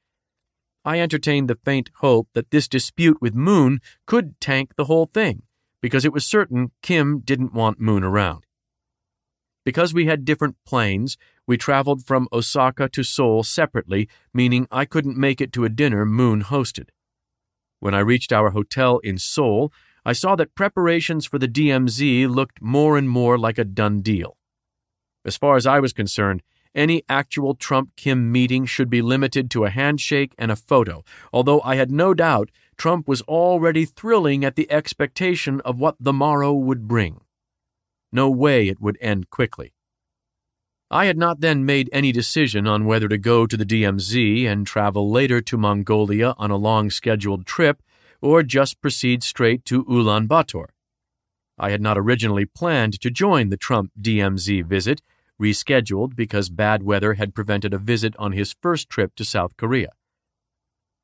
I 0.87 1.00
entertained 1.00 1.50
the 1.50 1.59
faint 1.66 1.90
hope 1.97 2.28
that 2.33 2.50
this 2.50 2.66
dispute 2.66 3.21
with 3.21 3.35
Moon 3.35 3.78
could 4.07 4.40
tank 4.40 4.76
the 4.76 4.87
whole 4.87 5.11
thing, 5.12 5.42
because 5.83 6.07
it 6.07 6.14
was 6.14 6.25
certain 6.25 6.71
Kim 6.80 7.19
didn't 7.19 7.52
want 7.52 7.78
Moon 7.78 8.02
around. 8.02 8.47
Because 9.70 9.94
we 9.94 10.06
had 10.06 10.24
different 10.24 10.56
planes, 10.66 11.16
we 11.46 11.56
traveled 11.56 12.04
from 12.04 12.26
Osaka 12.32 12.88
to 12.88 13.04
Seoul 13.04 13.44
separately, 13.44 14.08
meaning 14.34 14.66
I 14.72 14.84
couldn't 14.84 15.16
make 15.16 15.40
it 15.40 15.52
to 15.52 15.64
a 15.64 15.68
dinner 15.68 16.04
Moon 16.04 16.42
hosted. 16.42 16.88
When 17.78 17.94
I 17.94 18.00
reached 18.00 18.32
our 18.32 18.50
hotel 18.50 18.98
in 18.98 19.16
Seoul, 19.16 19.72
I 20.04 20.12
saw 20.12 20.34
that 20.34 20.56
preparations 20.56 21.24
for 21.24 21.38
the 21.38 21.46
DMZ 21.46 22.28
looked 22.28 22.60
more 22.60 22.98
and 22.98 23.08
more 23.08 23.38
like 23.38 23.58
a 23.58 23.64
done 23.64 24.00
deal. 24.00 24.36
As 25.24 25.36
far 25.36 25.54
as 25.54 25.68
I 25.68 25.78
was 25.78 25.92
concerned, 25.92 26.42
any 26.74 27.04
actual 27.08 27.54
Trump 27.54 27.94
Kim 27.94 28.32
meeting 28.32 28.66
should 28.66 28.90
be 28.90 29.02
limited 29.02 29.52
to 29.52 29.66
a 29.66 29.70
handshake 29.70 30.34
and 30.36 30.50
a 30.50 30.56
photo, 30.56 31.04
although 31.32 31.60
I 31.60 31.76
had 31.76 31.92
no 31.92 32.12
doubt 32.12 32.50
Trump 32.76 33.06
was 33.06 33.22
already 33.22 33.84
thrilling 33.84 34.44
at 34.44 34.56
the 34.56 34.68
expectation 34.68 35.60
of 35.60 35.78
what 35.78 35.94
the 36.00 36.12
morrow 36.12 36.52
would 36.52 36.88
bring. 36.88 37.20
No 38.12 38.30
way 38.30 38.68
it 38.68 38.80
would 38.80 38.98
end 39.00 39.30
quickly. 39.30 39.72
I 40.90 41.04
had 41.04 41.16
not 41.16 41.40
then 41.40 41.64
made 41.64 41.88
any 41.92 42.10
decision 42.10 42.66
on 42.66 42.84
whether 42.84 43.06
to 43.06 43.16
go 43.16 43.46
to 43.46 43.56
the 43.56 43.64
DMZ 43.64 44.44
and 44.46 44.66
travel 44.66 45.08
later 45.08 45.40
to 45.40 45.56
Mongolia 45.56 46.34
on 46.36 46.50
a 46.50 46.56
long 46.56 46.90
scheduled 46.90 47.46
trip 47.46 47.80
or 48.20 48.42
just 48.42 48.80
proceed 48.80 49.22
straight 49.22 49.64
to 49.66 49.84
Ulaanbaatar. 49.84 50.66
I 51.56 51.70
had 51.70 51.80
not 51.80 51.96
originally 51.96 52.44
planned 52.44 53.00
to 53.00 53.10
join 53.10 53.50
the 53.50 53.56
Trump 53.56 53.92
DMZ 54.00 54.64
visit, 54.64 55.00
rescheduled 55.40 56.16
because 56.16 56.50
bad 56.50 56.82
weather 56.82 57.14
had 57.14 57.34
prevented 57.34 57.72
a 57.72 57.78
visit 57.78 58.16
on 58.18 58.32
his 58.32 58.56
first 58.60 58.90
trip 58.90 59.14
to 59.16 59.24
South 59.24 59.56
Korea. 59.56 59.90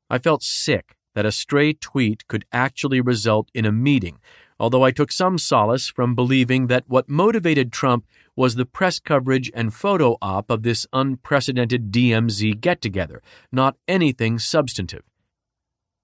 I 0.09 0.17
felt 0.17 0.43
sick 0.43 0.95
that 1.15 1.25
a 1.25 1.31
stray 1.31 1.73
tweet 1.73 2.27
could 2.27 2.45
actually 2.51 3.01
result 3.01 3.49
in 3.53 3.65
a 3.65 3.71
meeting, 3.71 4.19
although 4.59 4.83
I 4.83 4.91
took 4.91 5.11
some 5.11 5.37
solace 5.37 5.87
from 5.87 6.15
believing 6.15 6.67
that 6.67 6.85
what 6.87 7.09
motivated 7.09 7.71
Trump 7.71 8.05
was 8.35 8.55
the 8.55 8.65
press 8.65 8.99
coverage 8.99 9.51
and 9.53 9.73
photo 9.73 10.17
op 10.21 10.49
of 10.49 10.63
this 10.63 10.85
unprecedented 10.93 11.91
DMZ 11.91 12.59
get 12.61 12.81
together, 12.81 13.21
not 13.51 13.75
anything 13.87 14.39
substantive. 14.39 15.03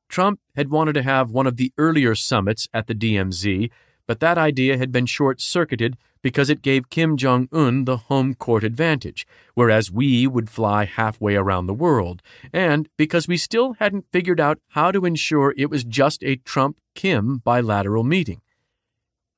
Trump 0.10 0.40
had 0.56 0.70
wanted 0.70 0.94
to 0.94 1.04
have 1.04 1.32
one 1.32 1.48
of 1.48 1.58
the 1.58 1.72
earlier 1.78 2.14
summits 2.14 2.68
at 2.74 2.88
the 2.88 2.96
DMZ, 2.96 3.72
but 4.06 4.20
that 4.20 4.38
idea 4.38 4.78
had 4.78 4.92
been 4.92 5.06
short 5.06 5.42
circuited 5.42 5.98
because 6.24 6.50
it 6.50 6.64
gave 6.64 6.90
Kim 6.90 7.18
Jong 7.18 7.48
un 7.52 7.86
the 7.86 7.98
home 7.98 8.34
court 8.34 8.64
advantage, 8.64 9.28
whereas 9.54 9.92
we 9.92 10.26
would 10.26 10.50
fly 10.50 10.86
halfway 10.86 11.36
around 11.36 11.68
the 11.68 11.74
world, 11.74 12.24
and 12.52 12.90
because 12.98 13.28
we 13.28 13.38
still 13.38 13.74
hadn't 13.74 14.08
figured 14.12 14.40
out 14.40 14.60
how 14.70 14.90
to 14.92 15.06
ensure 15.06 15.54
it 15.58 15.70
was 15.70 15.84
just 15.84 16.24
a 16.24 16.38
Trump 16.38 16.80
Kim 16.96 17.38
bilateral 17.38 18.04
meeting. 18.04 18.42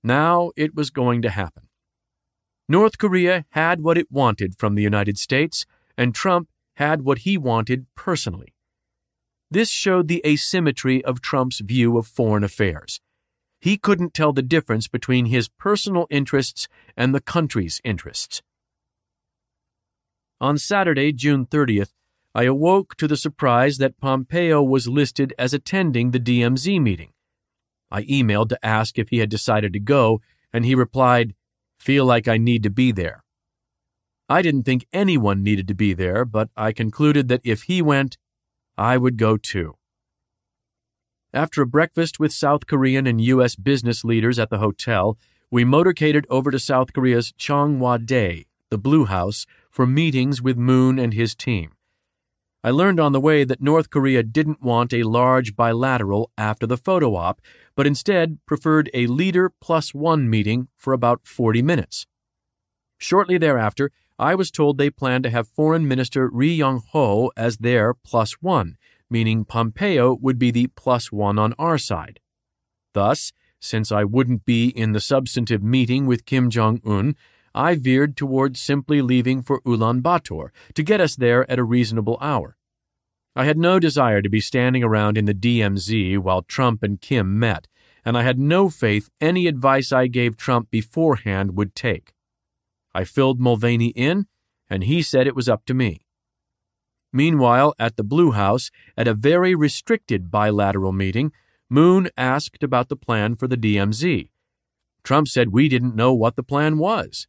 Now 0.03 0.51
it 0.55 0.75
was 0.75 0.91
going 0.91 1.23
to 1.23 1.31
happen. 1.31 1.67
North 2.69 2.97
Korea 2.97 3.45
had 3.49 3.81
what 3.81 3.97
it 3.97 4.11
wanted 4.11 4.57
from 4.57 4.75
the 4.75 4.83
United 4.83 5.17
States, 5.17 5.65
and 5.97 6.13
Trump 6.13 6.49
had 6.75 7.01
what 7.01 7.19
he 7.19 7.37
wanted 7.37 7.87
personally. 7.95 8.53
This 9.49 9.69
showed 9.69 10.07
the 10.07 10.21
asymmetry 10.25 11.03
of 11.03 11.21
Trump's 11.21 11.59
view 11.59 11.97
of 11.97 12.07
foreign 12.07 12.43
affairs. 12.43 13.01
He 13.65 13.77
couldn't 13.77 14.13
tell 14.13 14.31
the 14.31 14.43
difference 14.43 14.87
between 14.87 15.25
his 15.25 15.47
personal 15.47 16.05
interests 16.11 16.67
and 16.95 17.15
the 17.15 17.19
country's 17.19 17.81
interests. 17.83 18.43
On 20.39 20.59
Saturday, 20.59 21.11
June 21.11 21.47
30th, 21.47 21.89
I 22.35 22.43
awoke 22.43 22.95
to 22.97 23.07
the 23.07 23.17
surprise 23.17 23.79
that 23.79 23.99
Pompeo 23.99 24.61
was 24.61 24.87
listed 24.87 25.33
as 25.39 25.51
attending 25.51 26.11
the 26.11 26.19
DMZ 26.19 26.79
meeting. 26.79 27.13
I 27.89 28.03
emailed 28.03 28.49
to 28.49 28.63
ask 28.63 28.99
if 28.99 29.09
he 29.09 29.17
had 29.17 29.31
decided 29.31 29.73
to 29.73 29.79
go, 29.79 30.21
and 30.53 30.63
he 30.63 30.75
replied, 30.75 31.33
feel 31.79 32.05
like 32.05 32.27
I 32.27 32.37
need 32.37 32.61
to 32.61 32.69
be 32.69 32.91
there. 32.91 33.23
I 34.29 34.43
didn't 34.43 34.65
think 34.65 34.85
anyone 34.93 35.41
needed 35.41 35.67
to 35.69 35.73
be 35.73 35.93
there, 35.93 36.23
but 36.23 36.51
I 36.55 36.71
concluded 36.71 37.29
that 37.29 37.41
if 37.43 37.63
he 37.63 37.81
went, 37.81 38.19
I 38.77 38.97
would 38.97 39.17
go 39.17 39.37
too. 39.37 39.77
After 41.35 41.61
a 41.61 41.67
breakfast 41.67 42.17
with 42.17 42.31
South 42.31 42.65
Korean 42.65 43.05
and 43.05 43.19
U.S. 43.19 43.57
business 43.57 44.05
leaders 44.05 44.39
at 44.39 44.49
the 44.49 44.59
hotel, 44.59 45.17
we 45.51 45.65
motorcaded 45.65 46.23
over 46.29 46.49
to 46.49 46.57
South 46.57 46.93
Korea's 46.93 47.33
Chonghwa-dae, 47.33 48.45
the 48.69 48.77
Blue 48.77 49.03
House, 49.03 49.45
for 49.69 49.85
meetings 49.85 50.41
with 50.41 50.55
Moon 50.55 50.97
and 50.97 51.13
his 51.13 51.35
team. 51.35 51.73
I 52.63 52.69
learned 52.69 53.01
on 53.01 53.11
the 53.11 53.19
way 53.19 53.43
that 53.43 53.61
North 53.61 53.89
Korea 53.89 54.23
didn't 54.23 54.61
want 54.61 54.93
a 54.93 55.03
large 55.03 55.57
bilateral 55.57 56.31
after 56.37 56.65
the 56.65 56.77
photo 56.77 57.17
op, 57.17 57.41
but 57.75 57.85
instead 57.85 58.39
preferred 58.45 58.89
a 58.93 59.07
leader 59.07 59.51
plus 59.59 59.93
one 59.93 60.29
meeting 60.29 60.69
for 60.77 60.93
about 60.93 61.27
40 61.27 61.61
minutes. 61.61 62.07
Shortly 62.97 63.37
thereafter, 63.37 63.91
I 64.17 64.35
was 64.35 64.51
told 64.51 64.77
they 64.77 64.89
planned 64.89 65.25
to 65.25 65.31
have 65.31 65.49
Foreign 65.49 65.85
Minister 65.85 66.29
Ri 66.29 66.53
Yong 66.53 66.81
Ho 66.93 67.33
as 67.35 67.57
their 67.57 67.93
plus 67.93 68.35
one, 68.41 68.77
meaning 69.15 69.45
Pompeo 69.45 70.13
would 70.21 70.37
be 70.37 70.51
the 70.51 70.67
plus 70.67 71.09
one 71.09 71.39
on 71.39 71.53
our 71.57 71.77
side. 71.77 72.19
Thus, 72.93 73.31
since 73.61 73.89
I 73.89 74.03
wouldn't 74.03 74.43
be 74.43 74.67
in 74.67 74.91
the 74.91 74.99
substantive 74.99 75.63
meeting 75.63 76.05
with 76.05 76.25
Kim 76.25 76.49
Jong 76.49 76.81
un, 76.85 77.15
I 77.53 77.75
veered 77.75 78.17
toward 78.17 78.57
simply 78.57 79.01
leaving 79.01 79.41
for 79.41 79.61
Ulaanbaatar 79.61 80.49
to 80.73 80.83
get 80.83 80.99
us 80.99 81.15
there 81.15 81.49
at 81.49 81.59
a 81.59 81.63
reasonable 81.63 82.17
hour. 82.19 82.57
I 83.37 83.45
had 83.45 83.57
no 83.57 83.79
desire 83.79 84.21
to 84.21 84.27
be 84.27 84.41
standing 84.41 84.83
around 84.83 85.17
in 85.17 85.23
the 85.23 85.33
DMZ 85.33 86.17
while 86.17 86.41
Trump 86.41 86.83
and 86.83 86.99
Kim 86.99 87.39
met, 87.39 87.69
and 88.03 88.17
I 88.17 88.23
had 88.23 88.37
no 88.37 88.69
faith 88.69 89.09
any 89.21 89.47
advice 89.47 89.93
I 89.93 90.07
gave 90.07 90.35
Trump 90.35 90.69
beforehand 90.69 91.55
would 91.55 91.73
take. 91.73 92.13
I 92.93 93.05
filled 93.05 93.39
Mulvaney 93.39 93.93
in, 93.95 94.27
and 94.69 94.83
he 94.83 95.01
said 95.01 95.25
it 95.25 95.37
was 95.37 95.47
up 95.47 95.63
to 95.67 95.73
me. 95.73 96.04
Meanwhile, 97.15 97.75
at 97.79 97.95
the 97.95 98.03
Blue 98.03 98.31
House, 98.31 98.71
at 98.97 99.07
a 99.07 99.13
very 99.13 99.55
restricted 99.55 100.29
bilateral 100.29 100.91
meeting, 100.91 101.31
Moon 101.69 102.09
asked 102.17 102.61
about 102.61 102.89
the 102.89 102.97
plan 102.97 103.37
for 103.37 103.47
the 103.47 103.55
DMZ. 103.55 104.27
Trump 105.01 105.29
said 105.29 105.53
we 105.53 105.69
didn't 105.69 105.95
know 105.95 106.13
what 106.13 106.35
the 106.35 106.43
plan 106.43 106.77
was. 106.77 107.27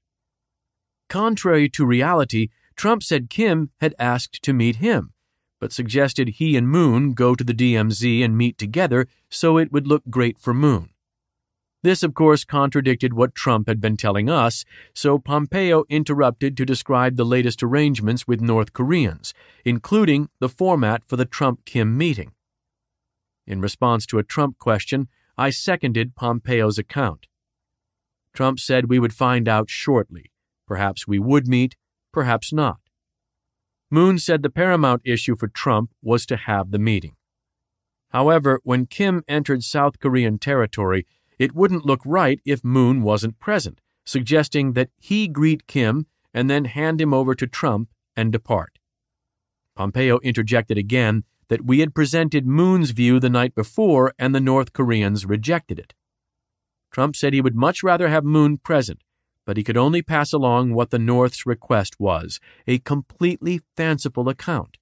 Contrary 1.08 1.68
to 1.68 1.86
reality, 1.86 2.48
Trump 2.74 3.04
said 3.04 3.30
Kim 3.30 3.70
had 3.80 3.94
asked 3.96 4.42
to 4.42 4.52
meet 4.52 4.76
him, 4.76 5.12
but 5.60 5.72
suggested 5.72 6.30
he 6.30 6.56
and 6.56 6.68
Moon 6.68 7.12
go 7.12 7.36
to 7.36 7.44
the 7.44 7.54
DMZ 7.54 8.24
and 8.24 8.36
meet 8.36 8.58
together 8.58 9.06
so 9.30 9.56
it 9.56 9.70
would 9.70 9.86
look 9.86 10.02
great 10.10 10.36
for 10.36 10.52
Moon. 10.52 10.88
This, 11.86 12.02
of 12.02 12.14
course, 12.14 12.42
contradicted 12.42 13.12
what 13.12 13.36
Trump 13.36 13.68
had 13.68 13.80
been 13.80 13.96
telling 13.96 14.28
us, 14.28 14.64
so 14.92 15.20
Pompeo 15.20 15.84
interrupted 15.88 16.56
to 16.56 16.64
describe 16.64 17.14
the 17.14 17.24
latest 17.24 17.62
arrangements 17.62 18.26
with 18.26 18.40
North 18.40 18.72
Koreans, 18.72 19.32
including 19.64 20.28
the 20.40 20.48
format 20.48 21.04
for 21.06 21.14
the 21.14 21.24
Trump 21.24 21.64
Kim 21.64 21.96
meeting. 21.96 22.32
In 23.46 23.60
response 23.60 24.04
to 24.06 24.18
a 24.18 24.24
Trump 24.24 24.58
question, 24.58 25.06
I 25.38 25.50
seconded 25.50 26.16
Pompeo's 26.16 26.76
account. 26.76 27.28
Trump 28.34 28.58
said 28.58 28.90
we 28.90 28.98
would 28.98 29.14
find 29.14 29.46
out 29.46 29.70
shortly, 29.70 30.32
Perhaps 30.66 31.06
we 31.06 31.20
would 31.20 31.46
meet, 31.46 31.76
perhaps 32.12 32.52
not. 32.52 32.80
Moon 33.92 34.18
said 34.18 34.42
the 34.42 34.50
paramount 34.50 35.02
issue 35.04 35.36
for 35.36 35.46
Trump 35.46 35.92
was 36.02 36.26
to 36.26 36.36
have 36.36 36.72
the 36.72 36.80
meeting. 36.80 37.14
However, 38.10 38.60
when 38.64 38.86
Kim 38.86 39.22
entered 39.28 39.62
South 39.62 40.00
Korean 40.00 40.40
territory, 40.40 41.06
it 41.38 41.54
wouldn't 41.54 41.86
look 41.86 42.00
right 42.04 42.40
if 42.44 42.64
Moon 42.64 43.02
wasn't 43.02 43.38
present, 43.38 43.80
suggesting 44.04 44.72
that 44.72 44.90
he 44.98 45.28
greet 45.28 45.66
Kim 45.66 46.06
and 46.32 46.48
then 46.48 46.64
hand 46.66 47.00
him 47.00 47.12
over 47.14 47.34
to 47.34 47.46
Trump 47.46 47.88
and 48.16 48.32
depart. 48.32 48.78
Pompeo 49.74 50.18
interjected 50.20 50.78
again 50.78 51.24
that 51.48 51.64
we 51.64 51.80
had 51.80 51.94
presented 51.94 52.46
Moon's 52.46 52.90
view 52.90 53.20
the 53.20 53.30
night 53.30 53.54
before 53.54 54.12
and 54.18 54.34
the 54.34 54.40
North 54.40 54.72
Koreans 54.72 55.26
rejected 55.26 55.78
it. 55.78 55.94
Trump 56.90 57.14
said 57.14 57.32
he 57.32 57.40
would 57.40 57.54
much 57.54 57.82
rather 57.82 58.08
have 58.08 58.24
Moon 58.24 58.58
present 58.58 59.02
but 59.46 59.56
he 59.56 59.62
could 59.62 59.76
only 59.76 60.02
pass 60.02 60.32
along 60.32 60.74
what 60.74 60.90
the 60.90 60.98
North's 60.98 61.46
request 61.46 61.98
was 61.98 62.38
a 62.66 62.80
completely 62.80 63.60
fanciful 63.76 64.28
account. 64.28 64.76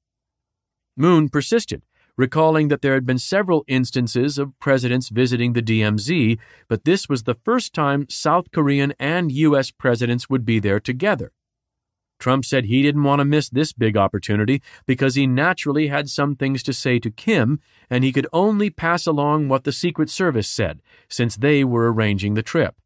Moon 0.96 1.28
persisted, 1.28 1.82
recalling 2.16 2.68
that 2.68 2.82
there 2.82 2.94
had 2.94 3.06
been 3.06 3.18
several 3.18 3.64
instances 3.66 4.38
of 4.38 4.58
presidents 4.60 5.08
visiting 5.08 5.52
the 5.52 5.62
DMZ, 5.62 6.38
but 6.68 6.84
this 6.84 7.08
was 7.08 7.24
the 7.24 7.34
first 7.34 7.74
time 7.74 8.06
South 8.08 8.50
Korean 8.52 8.94
and 8.98 9.32
U.S. 9.32 9.70
presidents 9.70 10.30
would 10.30 10.44
be 10.44 10.58
there 10.58 10.80
together. 10.80 11.32
Trump 12.20 12.44
said 12.44 12.64
he 12.64 12.82
didn't 12.82 13.02
want 13.02 13.20
to 13.20 13.24
miss 13.24 13.50
this 13.50 13.72
big 13.72 13.96
opportunity 13.96 14.62
because 14.86 15.14
he 15.14 15.26
naturally 15.26 15.88
had 15.88 16.08
some 16.08 16.36
things 16.36 16.62
to 16.62 16.72
say 16.72 16.98
to 16.98 17.10
Kim, 17.10 17.60
and 17.90 18.04
he 18.04 18.12
could 18.12 18.26
only 18.32 18.70
pass 18.70 19.06
along 19.06 19.48
what 19.48 19.64
the 19.64 19.72
Secret 19.72 20.08
Service 20.08 20.48
said, 20.48 20.80
since 21.08 21.36
they 21.36 21.64
were 21.64 21.92
arranging 21.92 22.34
the 22.34 22.42
trip. 22.42 22.76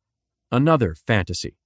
Another 0.51 0.95
fantasy. 0.95 1.57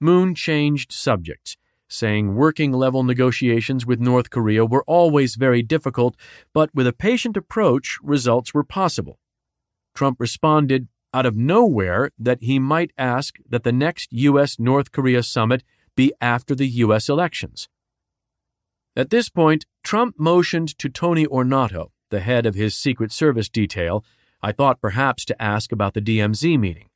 Moon 0.00 0.34
changed 0.34 0.90
subjects, 0.90 1.56
saying 1.92 2.34
working 2.34 2.72
level 2.72 3.02
negotiations 3.02 3.84
with 3.84 4.00
North 4.00 4.30
Korea 4.30 4.64
were 4.64 4.84
always 4.86 5.36
very 5.36 5.62
difficult, 5.62 6.16
but 6.52 6.74
with 6.74 6.86
a 6.86 6.92
patient 6.92 7.36
approach, 7.36 7.98
results 8.02 8.54
were 8.54 8.64
possible. 8.64 9.18
Trump 9.94 10.18
responded 10.18 10.88
out 11.14 11.26
of 11.26 11.36
nowhere 11.36 12.10
that 12.18 12.42
he 12.42 12.58
might 12.58 12.92
ask 12.96 13.36
that 13.48 13.64
the 13.64 13.72
next 13.72 14.12
U.S. 14.12 14.58
North 14.58 14.92
Korea 14.92 15.22
summit 15.22 15.62
be 15.94 16.12
after 16.20 16.54
the 16.54 16.68
U.S. 16.68 17.08
elections. 17.08 17.68
At 18.96 19.10
this 19.10 19.28
point, 19.28 19.66
Trump 19.82 20.18
motioned 20.18 20.76
to 20.78 20.88
Tony 20.88 21.26
Ornato, 21.26 21.90
the 22.10 22.20
head 22.20 22.46
of 22.46 22.54
his 22.54 22.74
Secret 22.74 23.12
Service 23.12 23.48
detail, 23.48 24.04
I 24.42 24.52
thought 24.52 24.80
perhaps 24.80 25.24
to 25.26 25.42
ask 25.42 25.70
about 25.72 25.94
the 25.94 26.00
DMZ 26.00 26.58
meeting. 26.58 26.88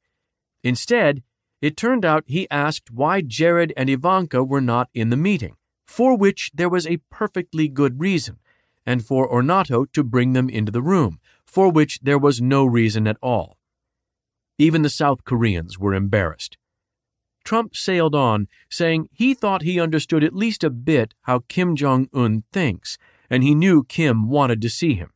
Instead, 0.65 1.23
it 1.61 1.77
turned 1.77 2.05
out 2.05 2.25
he 2.27 2.51
asked 2.51 2.91
why 2.91 3.21
Jared 3.21 3.73
and 3.77 3.89
Ivanka 3.89 4.45
were 4.45 4.61
not 4.61 4.89
in 4.95 5.11
the 5.11 5.17
meeting, 5.17 5.57
for 5.87 6.17
which 6.17 6.51
there 6.55 6.69
was 6.69 6.87
a 6.87 7.01
perfectly 7.11 7.69
good 7.69 8.01
reason, 8.01 8.39
and 8.85 9.05
for 9.05 9.29
Ornato 9.29 9.91
to 9.93 10.05
bring 10.05 10.33
them 10.33 10.49
into 10.49 10.73
the 10.73 10.83
room, 10.83 11.19
for 11.45 11.71
which 11.71 12.01
there 12.01 12.19
was 12.19 12.41
no 12.41 12.65
reason 12.65 13.07
at 13.07 13.17
all. 13.23 13.59
Even 14.59 14.83
the 14.83 14.91
South 14.91 15.25
Koreans 15.25 15.79
were 15.79 15.95
embarrassed. 15.95 16.57
Trump 17.45 17.77
sailed 17.77 18.15
on, 18.15 18.49
saying 18.69 19.09
he 19.13 19.33
thought 19.33 19.63
he 19.63 19.81
understood 19.81 20.25
at 20.25 20.35
least 20.35 20.65
a 20.65 20.71
bit 20.71 21.15
how 21.23 21.45
Kim 21.49 21.77
Jong 21.77 22.09
un 22.13 22.43
thinks, 22.53 22.99
and 23.31 23.43
he 23.43 23.55
knew 23.55 23.85
Kim 23.85 24.29
wanted 24.29 24.61
to 24.63 24.69
see 24.69 24.95
him. 24.95 25.13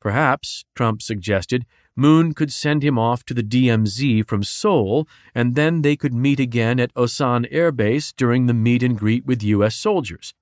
Perhaps, 0.00 0.64
Trump 0.74 1.02
suggested, 1.02 1.66
Moon 1.96 2.32
could 2.32 2.52
send 2.52 2.82
him 2.82 2.98
off 2.98 3.24
to 3.24 3.34
the 3.34 3.42
DMZ 3.42 4.26
from 4.26 4.42
Seoul, 4.42 5.06
and 5.34 5.54
then 5.54 5.82
they 5.82 5.96
could 5.96 6.14
meet 6.14 6.40
again 6.40 6.80
at 6.80 6.94
Osan 6.94 7.46
Air 7.50 7.70
Base 7.70 8.12
during 8.12 8.46
the 8.46 8.54
meet 8.54 8.82
and 8.82 8.98
greet 8.98 9.26
with 9.26 9.42
U.S. 9.42 9.76
soldiers. 9.76 10.34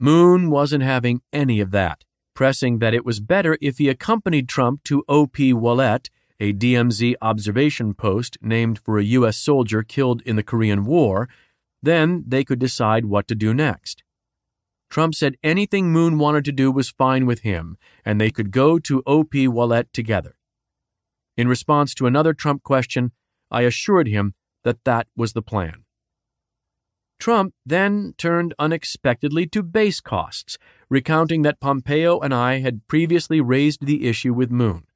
Moon 0.00 0.50
wasn't 0.50 0.82
having 0.82 1.22
any 1.32 1.60
of 1.60 1.70
that, 1.70 2.04
pressing 2.34 2.78
that 2.80 2.94
it 2.94 3.04
was 3.04 3.20
better 3.20 3.56
if 3.60 3.78
he 3.78 3.88
accompanied 3.88 4.48
Trump 4.48 4.82
to 4.84 5.04
OP 5.08 5.36
Ouellette 5.36 6.08
a 6.40 6.52
DMZ 6.52 7.14
observation 7.22 7.94
post 7.94 8.36
named 8.42 8.78
for 8.78 8.98
a 8.98 9.04
U.S. 9.04 9.36
soldier 9.36 9.82
killed 9.82 10.22
in 10.22 10.36
the 10.36 10.42
Korean 10.42 10.84
War, 10.84 11.28
then 11.82 12.24
they 12.26 12.44
could 12.44 12.58
decide 12.58 13.06
what 13.06 13.26
to 13.28 13.34
do 13.34 13.54
next. 13.54 14.03
Trump 14.90 15.14
said 15.14 15.36
anything 15.42 15.92
Moon 15.92 16.18
wanted 16.18 16.44
to 16.44 16.52
do 16.52 16.70
was 16.70 16.90
fine 16.90 17.26
with 17.26 17.40
him, 17.40 17.76
and 18.04 18.20
they 18.20 18.30
could 18.30 18.50
go 18.50 18.78
to 18.78 19.02
OP 19.06 19.32
Ouellette 19.32 19.92
together. 19.92 20.36
In 21.36 21.48
response 21.48 21.94
to 21.94 22.06
another 22.06 22.32
Trump 22.32 22.62
question, 22.62 23.12
I 23.50 23.62
assured 23.62 24.06
him 24.06 24.34
that 24.62 24.84
that 24.84 25.08
was 25.16 25.32
the 25.32 25.42
plan. 25.42 25.84
Trump 27.18 27.54
then 27.64 28.14
turned 28.18 28.54
unexpectedly 28.58 29.46
to 29.46 29.62
base 29.62 30.00
costs, 30.00 30.58
recounting 30.88 31.42
that 31.42 31.60
Pompeo 31.60 32.20
and 32.20 32.34
I 32.34 32.58
had 32.60 32.86
previously 32.86 33.40
raised 33.40 33.86
the 33.86 34.06
issue 34.06 34.34
with 34.34 34.50
Moon. 34.50 34.86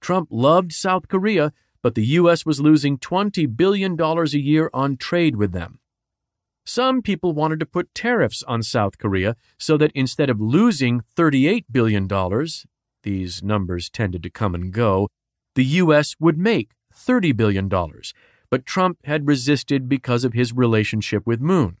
Trump 0.00 0.28
loved 0.30 0.72
South 0.72 1.08
Korea, 1.08 1.52
but 1.82 1.94
the 1.94 2.04
U.S. 2.20 2.44
was 2.44 2.60
losing 2.60 2.98
$20 2.98 3.56
billion 3.56 4.00
a 4.00 4.24
year 4.36 4.70
on 4.74 4.96
trade 4.96 5.36
with 5.36 5.52
them. 5.52 5.78
Some 6.68 7.00
people 7.00 7.32
wanted 7.32 7.60
to 7.60 7.66
put 7.66 7.94
tariffs 7.94 8.42
on 8.42 8.64
South 8.64 8.98
Korea 8.98 9.36
so 9.56 9.76
that 9.76 9.92
instead 9.94 10.28
of 10.28 10.40
losing 10.40 11.02
$38 11.16 11.66
billion, 11.70 12.08
these 13.04 13.40
numbers 13.40 13.88
tended 13.88 14.24
to 14.24 14.30
come 14.30 14.52
and 14.52 14.72
go, 14.72 15.08
the 15.54 15.64
U.S. 15.64 16.16
would 16.18 16.36
make 16.36 16.72
$30 16.92 17.36
billion. 17.36 17.68
But 18.50 18.66
Trump 18.66 18.98
had 19.04 19.28
resisted 19.28 19.88
because 19.88 20.24
of 20.24 20.32
his 20.32 20.52
relationship 20.52 21.24
with 21.24 21.40
Moon. 21.40 21.76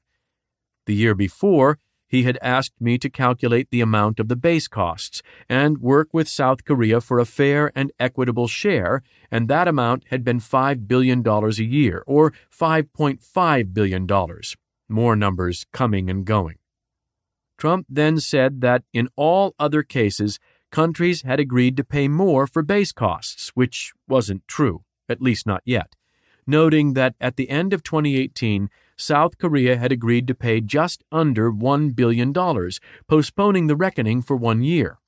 The 0.86 0.94
year 0.94 1.16
before, 1.16 1.80
he 2.06 2.22
had 2.22 2.38
asked 2.40 2.80
me 2.80 2.96
to 2.98 3.10
calculate 3.10 3.70
the 3.70 3.80
amount 3.80 4.20
of 4.20 4.28
the 4.28 4.36
base 4.36 4.68
costs 4.68 5.20
and 5.48 5.78
work 5.78 6.10
with 6.12 6.28
South 6.28 6.64
Korea 6.64 7.00
for 7.00 7.18
a 7.18 7.24
fair 7.24 7.72
and 7.74 7.90
equitable 7.98 8.46
share, 8.46 9.02
and 9.32 9.48
that 9.48 9.66
amount 9.66 10.04
had 10.10 10.22
been 10.22 10.38
$5 10.38 10.86
billion 10.86 11.26
a 11.26 11.50
year, 11.50 12.04
or 12.06 12.32
$5.5 12.56 13.74
billion, 13.74 14.06
more 14.88 15.16
numbers 15.16 15.66
coming 15.72 16.08
and 16.10 16.24
going. 16.24 16.56
Trump 17.58 17.86
then 17.88 18.20
said 18.20 18.60
that 18.60 18.82
in 18.92 19.08
all 19.16 19.54
other 19.58 19.82
cases, 19.82 20.38
countries 20.70 21.22
had 21.22 21.40
agreed 21.40 21.76
to 21.76 21.84
pay 21.84 22.08
more 22.08 22.46
for 22.46 22.62
base 22.62 22.92
costs, 22.92 23.50
which 23.54 23.92
wasn't 24.08 24.46
true, 24.46 24.82
at 25.08 25.22
least 25.22 25.46
not 25.46 25.62
yet, 25.64 25.94
noting 26.46 26.92
that 26.92 27.14
at 27.20 27.36
the 27.36 27.48
end 27.48 27.72
of 27.72 27.82
2018, 27.82 28.68
South 28.96 29.38
Korea 29.38 29.76
had 29.76 29.92
agreed 29.92 30.26
to 30.26 30.34
pay 30.34 30.60
just 30.60 31.04
under 31.12 31.52
$1 31.52 31.94
billion, 31.94 32.32
postponing 33.06 33.66
the 33.66 33.76
reckoning 33.76 34.22
for 34.22 34.36
one 34.36 34.62
year. 34.62 34.98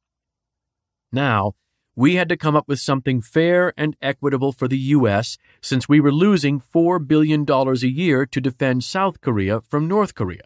Now, 1.11 1.55
we 1.99 2.15
had 2.15 2.29
to 2.29 2.37
come 2.37 2.55
up 2.55 2.69
with 2.69 2.79
something 2.79 3.21
fair 3.21 3.73
and 3.77 3.97
equitable 4.01 4.53
for 4.53 4.69
the 4.69 4.79
U.S. 4.79 5.37
since 5.61 5.89
we 5.89 5.99
were 5.99 6.13
losing 6.13 6.61
$4 6.61 7.05
billion 7.05 7.45
a 7.51 7.73
year 7.89 8.25
to 8.25 8.41
defend 8.41 8.85
South 8.85 9.21
Korea 9.21 9.61
from 9.63 9.89
North 9.89 10.15
Korea. 10.15 10.45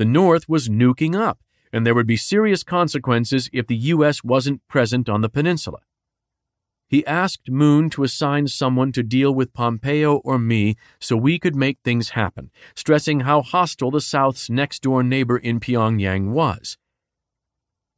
The 0.00 0.04
North 0.04 0.48
was 0.48 0.68
nuking 0.68 1.14
up, 1.14 1.38
and 1.72 1.86
there 1.86 1.94
would 1.94 2.08
be 2.08 2.16
serious 2.16 2.64
consequences 2.64 3.48
if 3.52 3.68
the 3.68 3.76
U.S. 3.94 4.24
wasn't 4.24 4.66
present 4.66 5.08
on 5.08 5.20
the 5.20 5.28
peninsula. 5.28 5.78
He 6.88 7.06
asked 7.06 7.48
Moon 7.48 7.88
to 7.90 8.02
assign 8.02 8.48
someone 8.48 8.90
to 8.94 9.04
deal 9.04 9.32
with 9.32 9.54
Pompeo 9.54 10.16
or 10.24 10.40
me 10.40 10.74
so 10.98 11.16
we 11.16 11.38
could 11.38 11.54
make 11.54 11.78
things 11.84 12.10
happen, 12.10 12.50
stressing 12.74 13.20
how 13.20 13.42
hostile 13.42 13.92
the 13.92 14.00
South's 14.00 14.50
next 14.50 14.82
door 14.82 15.04
neighbor 15.04 15.38
in 15.38 15.60
Pyongyang 15.60 16.32
was. 16.32 16.78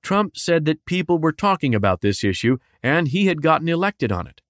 Trump 0.07 0.37
said 0.37 0.67
that 0.67 0.85
people 0.85 1.19
were 1.19 1.33
talking 1.33 1.75
about 1.75 2.01
this 2.01 2.23
issue 2.23 2.59
and 2.81 3.09
he 3.09 3.27
had 3.27 3.43
gotten 3.43 3.69
elected 3.69 4.13
on 4.13 4.29
it. 4.29 4.41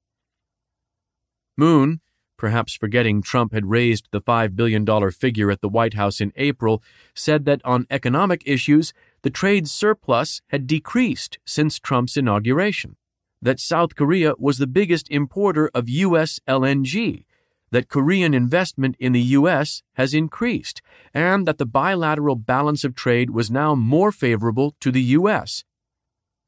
Moon, 1.57 2.03
perhaps 2.37 2.77
forgetting 2.77 3.23
Trump 3.23 3.55
had 3.55 3.71
raised 3.71 4.07
the 4.11 4.21
$5 4.21 4.55
billion 4.55 4.85
figure 5.13 5.51
at 5.51 5.63
the 5.63 5.69
White 5.71 5.95
House 5.95 6.21
in 6.21 6.31
April, 6.37 6.83
said 7.15 7.47
that 7.47 7.63
on 7.65 7.87
economic 7.89 8.43
issues, 8.45 8.93
the 9.23 9.31
trade 9.31 9.67
surplus 9.67 10.43
had 10.49 10.67
decreased 10.67 11.39
since 11.47 11.79
Trump's 11.79 12.19
inauguration 12.19 12.97
that 13.41 13.59
South 13.59 13.95
Korea 13.95 14.35
was 14.39 14.59
the 14.59 14.67
biggest 14.67 15.09
importer 15.11 15.71
of 15.73 15.89
U.S. 15.89 16.39
LNG, 16.47 17.25
that 17.71 17.89
Korean 17.89 18.35
investment 18.35 18.97
in 18.99 19.13
the 19.13 19.21
U.S. 19.21 19.83
has 19.95 20.15
increased, 20.15 20.83
and 21.13 21.47
that 21.47 21.59
the 21.59 21.67
bilateral 21.67 22.37
balance 22.37 22.85
of 22.85 22.95
trade 22.95 23.31
was 23.31 23.51
now 23.51 23.75
more 23.75 24.13
favorable 24.13 24.75
to 24.81 24.91
the 24.91 25.03
U.S. 25.03 25.65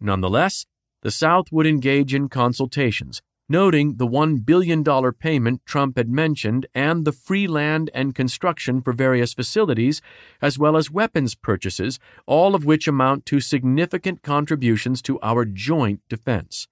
Nonetheless, 0.00 0.66
the 1.02 1.10
South 1.10 1.46
would 1.50 1.66
engage 1.66 2.14
in 2.14 2.28
consultations, 2.28 3.20
noting 3.48 3.96
the 3.96 4.06
$1 4.06 4.44
billion 4.44 4.84
payment 5.12 5.64
Trump 5.64 5.96
had 5.96 6.08
mentioned 6.08 6.66
and 6.74 7.04
the 7.04 7.12
free 7.12 7.46
land 7.46 7.90
and 7.94 8.14
construction 8.14 8.82
for 8.82 8.92
various 8.92 9.32
facilities, 9.32 10.02
as 10.42 10.58
well 10.58 10.76
as 10.76 10.90
weapons 10.90 11.34
purchases, 11.34 11.98
all 12.26 12.54
of 12.54 12.64
which 12.64 12.86
amount 12.86 13.26
to 13.26 13.40
significant 13.40 14.22
contributions 14.22 15.00
to 15.02 15.20
our 15.20 15.44
joint 15.44 16.00
defense. 16.08 16.68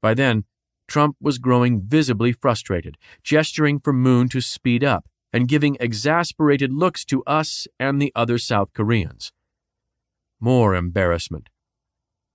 By 0.00 0.14
then, 0.14 0.44
Trump 0.92 1.16
was 1.22 1.38
growing 1.38 1.80
visibly 1.80 2.32
frustrated, 2.32 2.98
gesturing 3.24 3.80
for 3.80 3.94
Moon 3.94 4.28
to 4.28 4.42
speed 4.42 4.84
up 4.84 5.06
and 5.32 5.48
giving 5.48 5.74
exasperated 5.80 6.70
looks 6.70 7.02
to 7.06 7.24
us 7.24 7.66
and 7.80 7.98
the 7.98 8.12
other 8.14 8.36
South 8.36 8.74
Koreans. 8.74 9.32
More 10.38 10.74
embarrassment. 10.74 11.48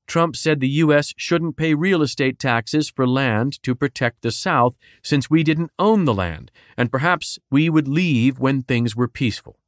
Trump 0.07 0.35
said 0.35 0.59
the 0.59 0.81
U.S. 0.85 1.13
shouldn't 1.15 1.55
pay 1.55 1.75
real 1.75 2.01
estate 2.01 2.39
taxes 2.39 2.89
for 2.89 3.07
land 3.07 3.61
to 3.61 3.75
protect 3.75 4.23
the 4.23 4.31
South 4.31 4.73
since 5.03 5.29
we 5.29 5.43
didn't 5.43 5.69
own 5.77 6.05
the 6.05 6.13
land, 6.15 6.49
and 6.75 6.91
perhaps 6.91 7.37
we 7.51 7.69
would 7.69 7.87
leave 7.87 8.39
when 8.39 8.63
things 8.63 8.95
were 8.95 9.07
peaceful. 9.07 9.59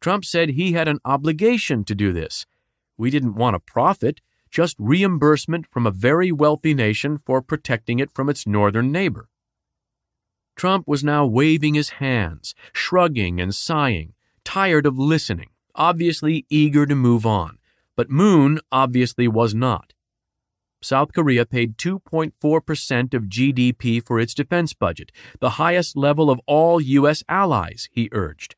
Trump 0.00 0.24
said 0.24 0.48
he 0.48 0.72
had 0.72 0.88
an 0.88 1.00
obligation 1.04 1.84
to 1.84 1.94
do 1.94 2.10
this. 2.10 2.46
We 2.96 3.10
didn't 3.10 3.34
want 3.34 3.56
a 3.56 3.60
profit, 3.60 4.22
just 4.52 4.76
reimbursement 4.78 5.66
from 5.66 5.86
a 5.86 5.90
very 5.90 6.30
wealthy 6.30 6.74
nation 6.74 7.18
for 7.24 7.42
protecting 7.42 7.98
it 7.98 8.12
from 8.12 8.28
its 8.28 8.46
northern 8.46 8.92
neighbor. 8.92 9.28
Trump 10.54 10.86
was 10.86 11.02
now 11.02 11.24
waving 11.26 11.74
his 11.74 11.90
hands, 11.90 12.54
shrugging 12.72 13.40
and 13.40 13.54
sighing, 13.54 14.12
tired 14.44 14.84
of 14.84 14.98
listening, 14.98 15.48
obviously 15.74 16.44
eager 16.50 16.84
to 16.84 16.94
move 16.94 17.24
on, 17.24 17.58
but 17.96 18.10
Moon 18.10 18.60
obviously 18.70 19.26
was 19.26 19.54
not. 19.54 19.94
South 20.82 21.12
Korea 21.12 21.46
paid 21.46 21.78
2.4% 21.78 23.14
of 23.14 23.24
GDP 23.24 24.04
for 24.04 24.18
its 24.20 24.34
defense 24.34 24.74
budget, 24.74 25.12
the 25.40 25.50
highest 25.50 25.96
level 25.96 26.28
of 26.28 26.40
all 26.46 26.80
U.S. 26.80 27.22
allies, 27.28 27.88
he 27.92 28.08
urged. 28.12 28.56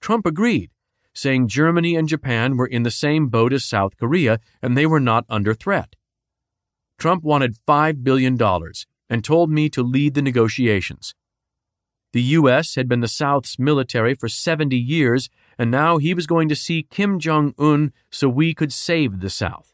Trump 0.00 0.26
agreed, 0.26 0.70
saying 1.14 1.48
Germany 1.48 1.96
and 1.96 2.08
Japan 2.08 2.56
were 2.56 2.66
in 2.66 2.82
the 2.82 2.90
same 2.90 3.28
boat 3.28 3.52
as 3.52 3.64
South 3.64 3.96
Korea 3.96 4.38
and 4.62 4.76
they 4.76 4.86
were 4.86 5.00
not 5.00 5.24
under 5.28 5.54
threat. 5.54 5.96
Trump 6.98 7.24
wanted 7.24 7.56
$5 7.66 8.04
billion 8.04 8.38
and 9.08 9.24
told 9.24 9.50
me 9.50 9.68
to 9.70 9.82
lead 9.82 10.14
the 10.14 10.22
negotiations. 10.22 11.14
The 12.12 12.22
U.S. 12.22 12.74
had 12.74 12.88
been 12.88 13.00
the 13.00 13.08
South's 13.08 13.58
military 13.58 14.14
for 14.14 14.28
70 14.28 14.76
years, 14.76 15.28
and 15.56 15.70
now 15.70 15.98
he 15.98 16.12
was 16.12 16.26
going 16.26 16.48
to 16.48 16.56
see 16.56 16.82
Kim 16.90 17.20
Jong 17.20 17.54
un 17.56 17.92
so 18.10 18.28
we 18.28 18.52
could 18.52 18.72
save 18.72 19.20
the 19.20 19.30
South. 19.30 19.72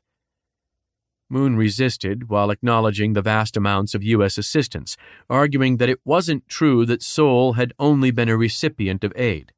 Moon 1.28 1.56
resisted 1.56 2.28
while 2.28 2.50
acknowledging 2.50 3.14
the 3.14 3.22
vast 3.22 3.56
amounts 3.56 3.94
of 3.94 4.04
U.S. 4.04 4.38
assistance, 4.38 4.96
arguing 5.28 5.78
that 5.78 5.88
it 5.88 6.00
wasn't 6.04 6.46
true 6.46 6.86
that 6.86 7.02
Seoul 7.02 7.54
had 7.54 7.72
only 7.78 8.10
been 8.10 8.28
a 8.28 8.36
recipient 8.36 9.02
of 9.02 9.12
aid. 9.16 9.52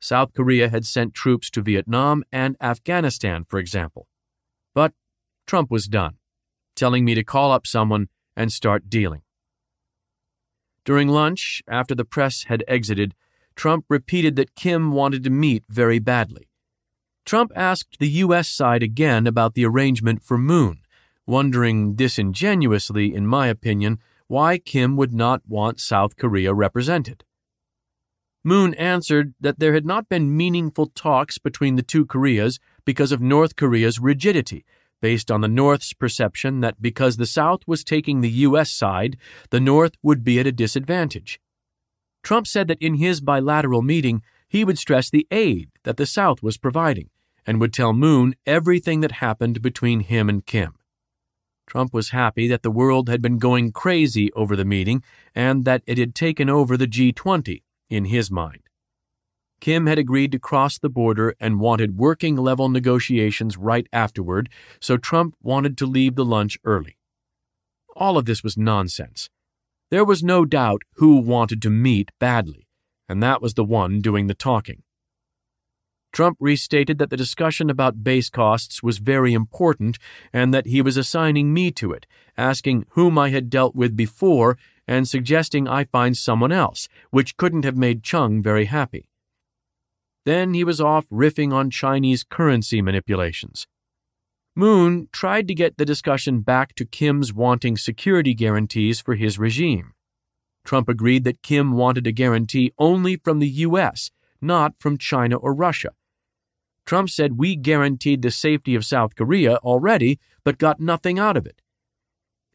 South 0.00 0.32
Korea 0.32 0.68
had 0.68 0.86
sent 0.86 1.14
troops 1.14 1.50
to 1.50 1.62
Vietnam 1.62 2.24
and 2.30 2.56
Afghanistan, 2.60 3.44
for 3.48 3.58
example. 3.58 4.06
But 4.74 4.92
Trump 5.46 5.70
was 5.70 5.86
done, 5.86 6.18
telling 6.76 7.04
me 7.04 7.14
to 7.14 7.24
call 7.24 7.52
up 7.52 7.66
someone 7.66 8.08
and 8.36 8.52
start 8.52 8.88
dealing. 8.88 9.22
During 10.84 11.08
lunch, 11.08 11.62
after 11.68 11.94
the 11.94 12.04
press 12.04 12.44
had 12.44 12.64
exited, 12.68 13.14
Trump 13.56 13.84
repeated 13.88 14.36
that 14.36 14.54
Kim 14.54 14.92
wanted 14.92 15.24
to 15.24 15.30
meet 15.30 15.64
very 15.68 15.98
badly. 15.98 16.48
Trump 17.26 17.50
asked 17.54 17.98
the 17.98 18.08
U.S. 18.24 18.48
side 18.48 18.82
again 18.82 19.26
about 19.26 19.54
the 19.54 19.66
arrangement 19.66 20.22
for 20.22 20.38
Moon, 20.38 20.78
wondering 21.26 21.94
disingenuously, 21.94 23.14
in 23.14 23.26
my 23.26 23.48
opinion, 23.48 23.98
why 24.28 24.58
Kim 24.58 24.96
would 24.96 25.12
not 25.12 25.42
want 25.46 25.80
South 25.80 26.16
Korea 26.16 26.54
represented. 26.54 27.24
Moon 28.44 28.72
answered 28.74 29.34
that 29.40 29.58
there 29.58 29.74
had 29.74 29.84
not 29.84 30.08
been 30.08 30.36
meaningful 30.36 30.86
talks 30.86 31.38
between 31.38 31.76
the 31.76 31.82
two 31.82 32.06
Koreas 32.06 32.58
because 32.84 33.10
of 33.10 33.20
North 33.20 33.56
Korea's 33.56 33.98
rigidity, 33.98 34.64
based 35.00 35.30
on 35.30 35.40
the 35.40 35.48
North's 35.48 35.92
perception 35.92 36.60
that 36.60 36.80
because 36.80 37.16
the 37.16 37.26
South 37.26 37.60
was 37.66 37.82
taking 37.82 38.20
the 38.20 38.30
U.S. 38.30 38.70
side, 38.70 39.16
the 39.50 39.60
North 39.60 39.94
would 40.02 40.22
be 40.22 40.38
at 40.38 40.46
a 40.46 40.52
disadvantage. 40.52 41.40
Trump 42.22 42.46
said 42.46 42.68
that 42.68 42.82
in 42.82 42.94
his 42.94 43.20
bilateral 43.20 43.82
meeting, 43.82 44.22
he 44.48 44.64
would 44.64 44.78
stress 44.78 45.10
the 45.10 45.26
aid 45.30 45.70
that 45.84 45.96
the 45.96 46.06
South 46.06 46.42
was 46.42 46.58
providing 46.58 47.10
and 47.46 47.60
would 47.60 47.72
tell 47.72 47.92
Moon 47.92 48.34
everything 48.46 49.00
that 49.00 49.12
happened 49.12 49.62
between 49.62 50.00
him 50.00 50.28
and 50.28 50.46
Kim. 50.46 50.74
Trump 51.66 51.92
was 51.92 52.10
happy 52.10 52.48
that 52.48 52.62
the 52.62 52.70
world 52.70 53.08
had 53.08 53.20
been 53.20 53.38
going 53.38 53.72
crazy 53.72 54.32
over 54.32 54.56
the 54.56 54.64
meeting 54.64 55.02
and 55.34 55.64
that 55.64 55.82
it 55.86 55.98
had 55.98 56.14
taken 56.14 56.48
over 56.48 56.76
the 56.76 56.86
G20 56.86 57.62
in 57.90 58.06
his 58.06 58.30
mind. 58.30 58.62
Kim 59.60 59.86
had 59.86 59.98
agreed 59.98 60.32
to 60.32 60.38
cross 60.38 60.78
the 60.78 60.88
border 60.88 61.34
and 61.40 61.60
wanted 61.60 61.98
working 61.98 62.36
level 62.36 62.68
negotiations 62.68 63.56
right 63.56 63.88
afterward, 63.92 64.48
so 64.80 64.96
Trump 64.96 65.34
wanted 65.42 65.76
to 65.78 65.86
leave 65.86 66.14
the 66.14 66.24
lunch 66.24 66.58
early. 66.64 66.96
All 67.96 68.16
of 68.16 68.24
this 68.24 68.44
was 68.44 68.56
nonsense. 68.56 69.28
There 69.90 70.04
was 70.04 70.22
no 70.22 70.44
doubt 70.44 70.82
who 70.94 71.16
wanted 71.16 71.60
to 71.62 71.70
meet 71.70 72.10
badly, 72.20 72.68
and 73.08 73.22
that 73.22 73.42
was 73.42 73.54
the 73.54 73.64
one 73.64 74.00
doing 74.00 74.26
the 74.26 74.34
talking. 74.34 74.82
Trump 76.12 76.36
restated 76.40 76.98
that 76.98 77.10
the 77.10 77.16
discussion 77.16 77.68
about 77.68 78.02
base 78.02 78.30
costs 78.30 78.82
was 78.82 78.98
very 78.98 79.34
important 79.34 79.98
and 80.32 80.54
that 80.54 80.66
he 80.66 80.80
was 80.80 80.96
assigning 80.96 81.52
me 81.52 81.70
to 81.72 81.92
it, 81.92 82.06
asking 82.36 82.86
whom 82.90 83.18
I 83.18 83.30
had 83.30 83.50
dealt 83.50 83.74
with 83.74 83.96
before 83.96 84.56
and 84.88 85.06
suggesting 85.06 85.68
I 85.68 85.84
find 85.84 86.16
someone 86.16 86.50
else, 86.50 86.88
which 87.10 87.36
couldn't 87.36 87.66
have 87.66 87.76
made 87.76 88.02
Chung 88.02 88.42
very 88.42 88.64
happy. 88.64 89.10
Then 90.24 90.54
he 90.54 90.64
was 90.64 90.80
off 90.80 91.06
riffing 91.10 91.52
on 91.52 91.70
Chinese 91.70 92.24
currency 92.24 92.82
manipulations. 92.82 93.66
Moon 94.56 95.08
tried 95.12 95.46
to 95.46 95.54
get 95.54 95.76
the 95.76 95.84
discussion 95.84 96.40
back 96.40 96.74
to 96.74 96.84
Kim's 96.84 97.32
wanting 97.32 97.76
security 97.76 98.34
guarantees 98.34 99.00
for 99.00 99.14
his 99.14 99.38
regime. 99.38 99.92
Trump 100.64 100.88
agreed 100.88 101.24
that 101.24 101.42
Kim 101.42 101.72
wanted 101.72 102.06
a 102.06 102.12
guarantee 102.12 102.72
only 102.78 103.16
from 103.16 103.38
the 103.38 103.48
U.S., 103.48 104.10
not 104.40 104.74
from 104.80 104.98
China 104.98 105.36
or 105.36 105.54
Russia. 105.54 105.90
Trump 106.84 107.10
said 107.10 107.38
we 107.38 107.54
guaranteed 107.54 108.22
the 108.22 108.30
safety 108.30 108.74
of 108.74 108.84
South 108.84 109.14
Korea 109.14 109.56
already, 109.56 110.18
but 110.44 110.58
got 110.58 110.80
nothing 110.80 111.18
out 111.18 111.36
of 111.36 111.46
it. 111.46 111.60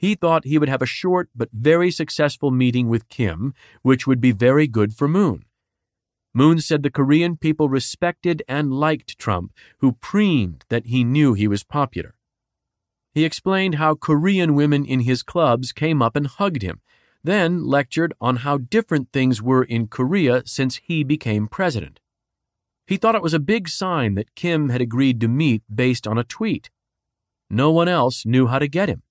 He 0.03 0.15
thought 0.15 0.43
he 0.43 0.57
would 0.57 0.67
have 0.67 0.81
a 0.81 0.85
short 0.85 1.29
but 1.33 1.47
very 1.53 1.89
successful 1.89 2.51
meeting 2.51 2.89
with 2.89 3.07
Kim, 3.07 3.53
which 3.83 4.05
would 4.05 4.19
be 4.19 4.33
very 4.33 4.67
good 4.67 4.93
for 4.93 5.07
Moon. 5.07 5.45
Moon 6.33 6.59
said 6.59 6.83
the 6.83 6.91
Korean 6.91 7.37
people 7.37 7.69
respected 7.69 8.43
and 8.45 8.73
liked 8.73 9.17
Trump, 9.17 9.53
who 9.77 9.93
preened 9.93 10.65
that 10.67 10.87
he 10.87 11.05
knew 11.05 11.35
he 11.35 11.47
was 11.47 11.63
popular. 11.63 12.15
He 13.13 13.23
explained 13.23 13.75
how 13.75 13.95
Korean 13.95 14.55
women 14.55 14.83
in 14.83 14.99
his 14.99 15.23
clubs 15.23 15.71
came 15.71 16.01
up 16.01 16.17
and 16.17 16.27
hugged 16.27 16.63
him, 16.63 16.81
then 17.23 17.63
lectured 17.63 18.13
on 18.19 18.43
how 18.43 18.57
different 18.57 19.13
things 19.13 19.41
were 19.41 19.63
in 19.63 19.87
Korea 19.87 20.43
since 20.45 20.81
he 20.83 21.05
became 21.05 21.47
president. 21.47 22.01
He 22.87 22.97
thought 22.97 23.15
it 23.15 23.23
was 23.23 23.33
a 23.33 23.39
big 23.39 23.69
sign 23.69 24.15
that 24.15 24.35
Kim 24.35 24.67
had 24.67 24.81
agreed 24.81 25.21
to 25.21 25.29
meet 25.29 25.63
based 25.73 26.05
on 26.05 26.17
a 26.17 26.25
tweet. 26.25 26.69
No 27.49 27.71
one 27.71 27.87
else 27.87 28.25
knew 28.25 28.47
how 28.47 28.59
to 28.59 28.67
get 28.67 28.89
him. 28.89 29.03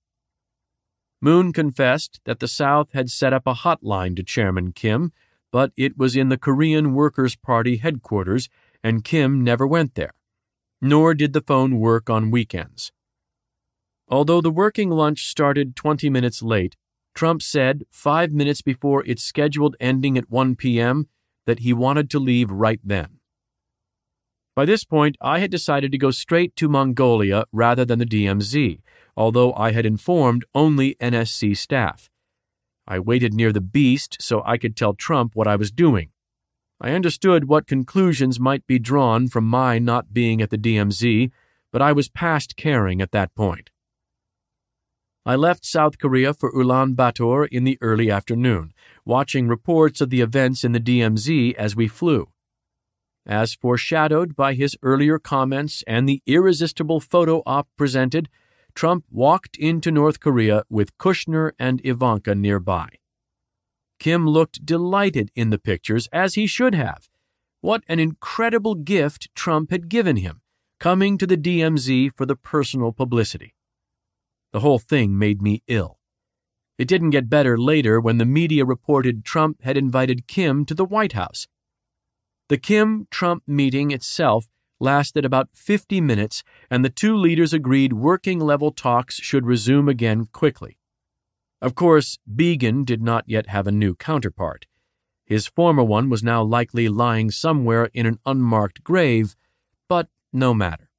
Moon 1.23 1.53
confessed 1.53 2.19
that 2.25 2.41
the 2.41 2.49
South 2.49 2.91
had 2.91 3.09
set 3.09 3.31
up 3.31 3.47
a 3.47 3.53
hotline 3.53 4.13
to 4.13 4.23
Chairman 4.23 4.73
Kim, 4.73 5.13
but 5.53 5.71
it 5.77 5.97
was 5.97 6.17
in 6.17 6.27
the 6.27 6.37
Korean 6.37 6.93
Workers' 6.93 7.37
Party 7.37 7.77
headquarters, 7.77 8.49
and 8.83 9.05
Kim 9.05 9.41
never 9.41 9.65
went 9.65 9.95
there. 9.95 10.15
Nor 10.81 11.13
did 11.13 11.31
the 11.31 11.39
phone 11.39 11.79
work 11.79 12.09
on 12.09 12.29
weekends. 12.29 12.91
Although 14.09 14.41
the 14.41 14.51
working 14.51 14.89
lunch 14.89 15.25
started 15.25 15.77
20 15.77 16.09
minutes 16.09 16.43
late, 16.43 16.75
Trump 17.15 17.41
said, 17.41 17.85
five 17.89 18.33
minutes 18.33 18.61
before 18.61 19.05
its 19.05 19.23
scheduled 19.23 19.77
ending 19.79 20.17
at 20.17 20.29
1 20.29 20.57
p.m., 20.57 21.07
that 21.45 21.59
he 21.59 21.71
wanted 21.71 22.09
to 22.09 22.19
leave 22.19 22.51
right 22.51 22.81
then. 22.83 23.19
By 24.57 24.65
this 24.65 24.83
point, 24.83 25.15
I 25.21 25.39
had 25.39 25.51
decided 25.51 25.93
to 25.93 25.97
go 25.97 26.11
straight 26.11 26.53
to 26.57 26.67
Mongolia 26.67 27.45
rather 27.53 27.85
than 27.85 27.99
the 27.99 28.05
DMZ, 28.05 28.81
although 29.15 29.53
I 29.53 29.71
had 29.71 29.85
informed 29.85 30.45
only 30.53 30.95
NSC 30.95 31.55
staff. 31.57 32.09
I 32.87 32.99
waited 32.99 33.33
near 33.33 33.51
the 33.51 33.61
beast 33.61 34.17
so 34.19 34.41
I 34.45 34.57
could 34.57 34.75
tell 34.75 34.93
Trump 34.93 35.35
what 35.35 35.47
I 35.47 35.55
was 35.55 35.71
doing. 35.71 36.09
I 36.81 36.91
understood 36.91 37.47
what 37.47 37.67
conclusions 37.67 38.39
might 38.39 38.67
be 38.67 38.79
drawn 38.79 39.29
from 39.29 39.45
my 39.45 39.79
not 39.79 40.13
being 40.13 40.41
at 40.41 40.49
the 40.49 40.57
DMZ, 40.57 41.31
but 41.71 41.81
I 41.81 41.93
was 41.93 42.09
past 42.09 42.57
caring 42.57 43.01
at 43.01 43.11
that 43.11 43.33
point. 43.35 43.69
I 45.25 45.37
left 45.37 45.65
South 45.65 45.97
Korea 45.97 46.33
for 46.33 46.51
Ulaanbaatar 46.51 47.47
in 47.49 47.63
the 47.63 47.77
early 47.79 48.11
afternoon, 48.11 48.73
watching 49.05 49.47
reports 49.47 50.01
of 50.01 50.09
the 50.09 50.19
events 50.19 50.65
in 50.65 50.73
the 50.73 50.81
DMZ 50.81 51.55
as 51.55 51.77
we 51.77 51.87
flew. 51.87 52.27
As 53.25 53.53
foreshadowed 53.53 54.35
by 54.35 54.53
his 54.53 54.75
earlier 54.83 55.17
comments 55.17 55.81
and 55.87 56.09
the 56.09 56.21
irresistible 56.27 56.99
photo 56.99 57.41
op 57.45 57.69
presented, 57.77 58.27
Trump 58.75 59.05
walked 59.11 59.55
into 59.57 59.91
North 59.91 60.19
Korea 60.19 60.63
with 60.69 60.97
Kushner 60.97 61.51
and 61.59 61.79
Ivanka 61.85 62.35
nearby. 62.35 62.89
Kim 63.99 64.27
looked 64.27 64.65
delighted 64.65 65.31
in 65.35 65.49
the 65.49 65.59
pictures, 65.59 66.07
as 66.11 66.35
he 66.35 66.47
should 66.47 66.75
have. 66.75 67.07
What 67.61 67.83
an 67.87 67.99
incredible 67.99 68.75
gift 68.75 69.29
Trump 69.35 69.71
had 69.71 69.87
given 69.87 70.17
him, 70.17 70.41
coming 70.79 71.17
to 71.17 71.25
the 71.25 71.37
DMZ 71.37 72.11
for 72.17 72.25
the 72.25 72.35
personal 72.35 72.91
publicity. 72.91 73.53
The 74.51 74.59
whole 74.59 74.79
thing 74.79 75.17
made 75.17 75.41
me 75.41 75.63
ill. 75.67 75.99
It 76.77 76.87
didn't 76.87 77.11
get 77.11 77.29
better 77.29 77.57
later 77.57 78.01
when 78.01 78.17
the 78.17 78.25
media 78.25 78.65
reported 78.65 79.23
Trump 79.23 79.61
had 79.63 79.77
invited 79.77 80.27
Kim 80.27 80.65
to 80.65 80.73
the 80.73 80.85
White 80.85 81.13
House. 81.13 81.47
The 82.49 82.57
Kim 82.57 83.07
Trump 83.09 83.43
meeting 83.47 83.91
itself 83.91 84.47
lasted 84.83 85.25
about 85.25 85.49
50 85.53 86.01
minutes, 86.01 86.43
and 86.69 86.83
the 86.83 86.89
two 86.89 87.15
leaders 87.15 87.53
agreed 87.53 87.93
working 87.93 88.39
level 88.39 88.71
talks 88.71 89.15
should 89.15 89.45
resume 89.47 89.89
again 89.89 90.25
quickly. 90.25 90.77
Of 91.61 91.73
course, 91.73 92.19
Biegun 92.29 92.85
did 92.85 93.01
not 93.01 93.23
yet 93.25 93.47
have 93.47 93.65
a 93.65 93.71
new 93.71 93.95
counterpart. 93.95 94.67
His 95.25 95.47
former 95.47 95.83
one 95.83 96.09
was 96.09 96.21
now 96.21 96.43
likely 96.43 96.89
lying 96.89 97.31
somewhere 97.31 97.89
in 97.93 98.05
an 98.05 98.19
unmarked 98.25 98.83
grave, 98.83 99.35
but 99.87 100.09
no 100.33 100.53
matter. 100.53 100.89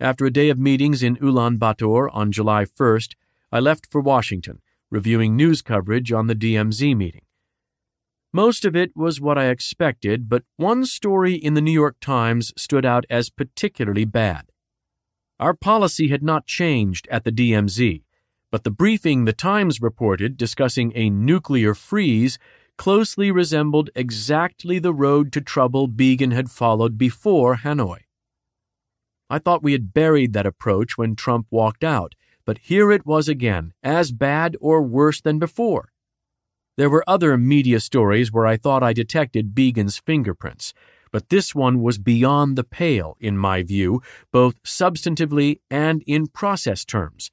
After 0.00 0.24
a 0.24 0.30
day 0.30 0.48
of 0.48 0.58
meetings 0.60 1.02
in 1.02 1.16
Ulaanbaatar 1.16 2.08
on 2.12 2.30
July 2.30 2.64
1st, 2.64 3.16
I 3.50 3.58
left 3.58 3.90
for 3.90 4.00
Washington, 4.00 4.60
reviewing 4.90 5.34
news 5.34 5.60
coverage 5.60 6.12
on 6.12 6.28
the 6.28 6.36
DMZ 6.36 6.96
meeting. 6.96 7.22
Most 8.32 8.66
of 8.66 8.76
it 8.76 8.92
was 8.94 9.20
what 9.20 9.38
I 9.38 9.48
expected, 9.48 10.28
but 10.28 10.44
one 10.56 10.84
story 10.84 11.34
in 11.34 11.54
the 11.54 11.62
New 11.62 11.72
York 11.72 11.96
Times 12.00 12.52
stood 12.56 12.84
out 12.84 13.06
as 13.08 13.30
particularly 13.30 14.04
bad. 14.04 14.50
Our 15.40 15.54
policy 15.54 16.08
had 16.08 16.22
not 16.22 16.46
changed 16.46 17.08
at 17.10 17.24
the 17.24 17.32
DMZ, 17.32 18.02
but 18.50 18.64
the 18.64 18.70
briefing 18.70 19.24
the 19.24 19.32
Times 19.32 19.80
reported 19.80 20.36
discussing 20.36 20.92
a 20.94 21.08
nuclear 21.08 21.74
freeze 21.74 22.38
closely 22.76 23.30
resembled 23.30 23.88
exactly 23.94 24.78
the 24.78 24.92
road 24.92 25.32
to 25.32 25.40
trouble 25.40 25.88
Biegun 25.88 26.32
had 26.32 26.50
followed 26.50 26.98
before 26.98 27.56
Hanoi. 27.56 28.00
I 29.30 29.38
thought 29.38 29.62
we 29.62 29.72
had 29.72 29.94
buried 29.94 30.32
that 30.34 30.46
approach 30.46 30.98
when 30.98 31.16
Trump 31.16 31.46
walked 31.50 31.82
out, 31.82 32.14
but 32.44 32.58
here 32.58 32.92
it 32.92 33.06
was 33.06 33.28
again, 33.28 33.72
as 33.82 34.12
bad 34.12 34.56
or 34.60 34.82
worse 34.82 35.20
than 35.20 35.38
before. 35.38 35.92
There 36.78 36.88
were 36.88 37.02
other 37.08 37.36
media 37.36 37.80
stories 37.80 38.32
where 38.32 38.46
I 38.46 38.56
thought 38.56 38.84
I 38.84 38.92
detected 38.92 39.52
Biegun's 39.52 39.98
fingerprints, 39.98 40.72
but 41.10 41.28
this 41.28 41.52
one 41.52 41.82
was 41.82 41.98
beyond 41.98 42.54
the 42.54 42.62
pale, 42.62 43.16
in 43.18 43.36
my 43.36 43.64
view, 43.64 44.00
both 44.30 44.62
substantively 44.62 45.58
and 45.68 46.04
in 46.06 46.28
process 46.28 46.84
terms. 46.84 47.32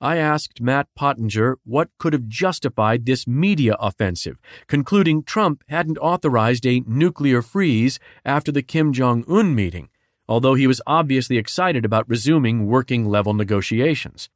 I 0.00 0.18
asked 0.18 0.60
Matt 0.60 0.86
Pottinger 0.94 1.58
what 1.64 1.88
could 1.98 2.12
have 2.12 2.28
justified 2.28 3.04
this 3.04 3.26
media 3.26 3.74
offensive, 3.80 4.38
concluding 4.68 5.24
Trump 5.24 5.64
hadn't 5.68 5.98
authorized 5.98 6.68
a 6.68 6.84
nuclear 6.86 7.42
freeze 7.42 7.98
after 8.24 8.52
the 8.52 8.62
Kim 8.62 8.92
Jong 8.92 9.24
un 9.26 9.56
meeting, 9.56 9.88
although 10.28 10.54
he 10.54 10.68
was 10.68 10.80
obviously 10.86 11.36
excited 11.36 11.84
about 11.84 12.08
resuming 12.08 12.68
working 12.68 13.06
level 13.06 13.34
negotiations. 13.34 14.28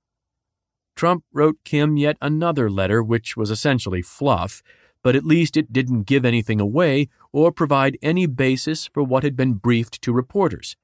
Trump 0.96 1.24
wrote 1.32 1.58
Kim 1.64 1.96
yet 1.96 2.16
another 2.20 2.70
letter, 2.70 3.02
which 3.02 3.36
was 3.36 3.50
essentially 3.50 4.02
fluff, 4.02 4.62
but 5.02 5.16
at 5.16 5.24
least 5.24 5.56
it 5.56 5.72
didn't 5.72 6.02
give 6.02 6.24
anything 6.24 6.60
away 6.60 7.08
or 7.32 7.52
provide 7.52 7.98
any 8.02 8.26
basis 8.26 8.86
for 8.86 9.02
what 9.02 9.22
had 9.22 9.36
been 9.36 9.54
briefed 9.54 10.02
to 10.02 10.12
reporters. 10.12 10.76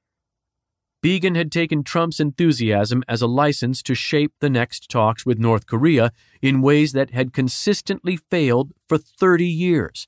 Biegun 1.03 1.35
had 1.35 1.51
taken 1.51 1.83
Trump's 1.83 2.19
enthusiasm 2.19 3.03
as 3.07 3.21
a 3.21 3.27
license 3.27 3.83
to 3.83 3.93
shape 3.93 4.33
the 4.39 4.49
next 4.49 4.89
talks 4.89 5.25
with 5.25 5.37
North 5.37 5.67
Korea 5.67 6.11
in 6.41 6.61
ways 6.61 6.93
that 6.93 7.11
had 7.11 7.33
consistently 7.33 8.17
failed 8.17 8.71
for 8.89 8.97
30 8.97 9.45
years. 9.45 10.07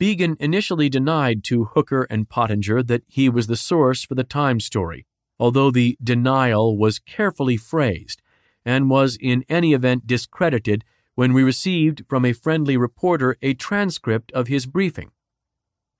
Biegun 0.00 0.36
initially 0.38 0.88
denied 0.88 1.42
to 1.44 1.64
Hooker 1.64 2.06
and 2.08 2.28
Pottinger 2.28 2.82
that 2.84 3.02
he 3.08 3.28
was 3.28 3.48
the 3.48 3.56
source 3.56 4.04
for 4.04 4.14
the 4.14 4.24
Time 4.24 4.60
story, 4.60 5.06
although 5.38 5.70
the 5.70 5.96
denial 6.02 6.78
was 6.78 7.00
carefully 7.00 7.56
phrased 7.56 8.22
and 8.64 8.90
was 8.90 9.18
in 9.20 9.44
any 9.48 9.72
event 9.74 10.06
discredited 10.06 10.84
when 11.14 11.32
we 11.32 11.42
received 11.42 12.04
from 12.08 12.24
a 12.24 12.32
friendly 12.32 12.76
reporter 12.76 13.36
a 13.42 13.54
transcript 13.54 14.32
of 14.32 14.48
his 14.48 14.66
briefing. 14.66 15.10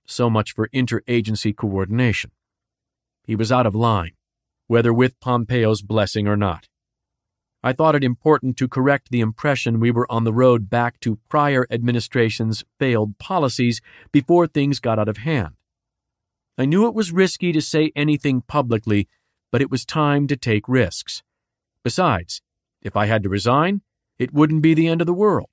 So 0.06 0.28
much 0.28 0.52
for 0.52 0.68
interagency 0.68 1.54
coordination. 1.56 2.30
He 3.24 3.36
was 3.36 3.52
out 3.52 3.66
of 3.66 3.74
line, 3.74 4.12
whether 4.66 4.92
with 4.92 5.18
Pompeo's 5.20 5.82
blessing 5.82 6.26
or 6.26 6.36
not. 6.36 6.68
I 7.62 7.72
thought 7.72 7.94
it 7.94 8.04
important 8.04 8.58
to 8.58 8.68
correct 8.68 9.08
the 9.10 9.20
impression 9.20 9.80
we 9.80 9.90
were 9.90 10.10
on 10.12 10.24
the 10.24 10.34
road 10.34 10.68
back 10.68 11.00
to 11.00 11.18
prior 11.30 11.66
administration's 11.70 12.62
failed 12.78 13.16
policies 13.16 13.80
before 14.12 14.46
things 14.46 14.80
got 14.80 14.98
out 14.98 15.08
of 15.08 15.18
hand. 15.18 15.54
I 16.58 16.66
knew 16.66 16.86
it 16.86 16.94
was 16.94 17.10
risky 17.10 17.52
to 17.52 17.62
say 17.62 17.90
anything 17.96 18.42
publicly, 18.42 19.08
but 19.50 19.62
it 19.62 19.70
was 19.70 19.86
time 19.86 20.26
to 20.26 20.36
take 20.36 20.68
risks. 20.68 21.22
Besides, 21.82 22.42
if 22.84 22.96
I 22.96 23.06
had 23.06 23.22
to 23.24 23.28
resign, 23.28 23.80
it 24.18 24.32
wouldn't 24.32 24.62
be 24.62 24.74
the 24.74 24.86
end 24.86 25.00
of 25.00 25.06
the 25.06 25.14
world. 25.14 25.50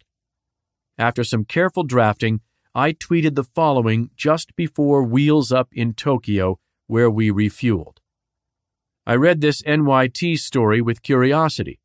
After 0.97 1.23
some 1.23 1.45
careful 1.45 1.83
drafting, 1.83 2.41
I 2.75 2.93
tweeted 2.93 3.35
the 3.35 3.43
following 3.43 4.11
just 4.15 4.55
before 4.55 5.03
Wheels 5.03 5.51
Up 5.51 5.69
in 5.71 5.93
Tokyo 5.93 6.59
where 6.87 7.09
we 7.09 7.31
refueled. 7.31 7.97
I 9.07 9.15
read 9.15 9.41
this 9.41 9.61
NYT 9.63 10.37
story 10.37 10.81
with 10.81 11.01
curiosity. 11.01 11.79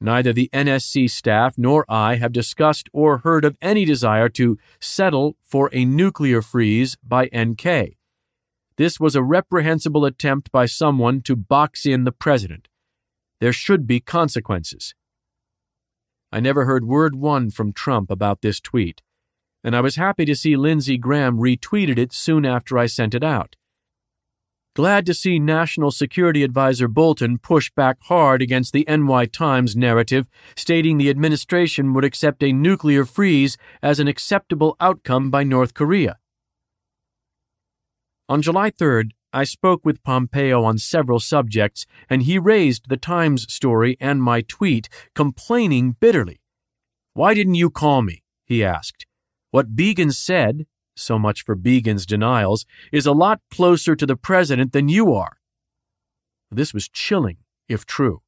Neither 0.00 0.32
the 0.32 0.48
NSC 0.52 1.10
staff 1.10 1.54
nor 1.56 1.84
I 1.88 2.16
have 2.16 2.32
discussed 2.32 2.88
or 2.92 3.18
heard 3.18 3.44
of 3.44 3.56
any 3.60 3.84
desire 3.84 4.28
to 4.30 4.58
settle 4.80 5.36
for 5.42 5.70
a 5.72 5.84
nuclear 5.84 6.40
freeze 6.40 6.96
by 7.02 7.28
NK. 7.36 7.96
This 8.76 8.98
was 8.98 9.14
a 9.14 9.22
reprehensible 9.22 10.04
attempt 10.04 10.50
by 10.50 10.66
someone 10.66 11.20
to 11.22 11.36
box 11.36 11.86
in 11.86 12.04
the 12.04 12.12
president. 12.12 12.68
There 13.40 13.52
should 13.52 13.86
be 13.86 14.00
consequences. 14.00 14.94
I 16.32 16.40
never 16.40 16.64
heard 16.64 16.84
word 16.84 17.14
one 17.14 17.50
from 17.50 17.72
Trump 17.72 18.10
about 18.10 18.42
this 18.42 18.60
tweet, 18.60 19.02
and 19.62 19.76
I 19.76 19.80
was 19.80 19.96
happy 19.96 20.24
to 20.24 20.34
see 20.34 20.56
Lindsey 20.56 20.98
Graham 20.98 21.38
retweeted 21.38 21.98
it 21.98 22.12
soon 22.12 22.44
after 22.44 22.76
I 22.76 22.86
sent 22.86 23.14
it 23.14 23.22
out. 23.22 23.56
Glad 24.74 25.06
to 25.06 25.14
see 25.14 25.38
National 25.38 25.92
Security 25.92 26.42
Advisor 26.42 26.88
Bolton 26.88 27.38
push 27.38 27.70
back 27.70 27.98
hard 28.02 28.42
against 28.42 28.72
the 28.72 28.84
NY 28.88 29.26
Times 29.26 29.76
narrative, 29.76 30.26
stating 30.56 30.98
the 30.98 31.08
administration 31.08 31.94
would 31.94 32.04
accept 32.04 32.42
a 32.42 32.52
nuclear 32.52 33.04
freeze 33.04 33.56
as 33.80 34.00
an 34.00 34.08
acceptable 34.08 34.76
outcome 34.80 35.30
by 35.30 35.44
North 35.44 35.74
Korea. 35.74 36.18
On 38.28 38.42
July 38.42 38.72
3rd, 38.72 39.10
I 39.34 39.42
spoke 39.42 39.84
with 39.84 40.04
Pompeo 40.04 40.62
on 40.62 40.78
several 40.78 41.18
subjects, 41.18 41.86
and 42.08 42.22
he 42.22 42.38
raised 42.38 42.88
the 42.88 42.96
Times 42.96 43.52
story 43.52 43.96
and 43.98 44.22
my 44.22 44.42
tweet, 44.42 44.88
complaining 45.12 45.96
bitterly. 45.98 46.40
Why 47.14 47.34
didn't 47.34 47.56
you 47.56 47.68
call 47.68 48.02
me? 48.02 48.22
he 48.44 48.62
asked. 48.62 49.06
What 49.50 49.74
Biegun 49.74 50.12
said, 50.12 50.66
so 50.94 51.18
much 51.18 51.42
for 51.42 51.56
Biegun's 51.56 52.06
denials, 52.06 52.64
is 52.92 53.06
a 53.06 53.12
lot 53.12 53.40
closer 53.50 53.96
to 53.96 54.06
the 54.06 54.14
president 54.14 54.72
than 54.72 54.88
you 54.88 55.12
are. 55.12 55.38
This 56.52 56.72
was 56.72 56.88
chilling, 56.88 57.38
if 57.68 57.84
true. 57.84 58.22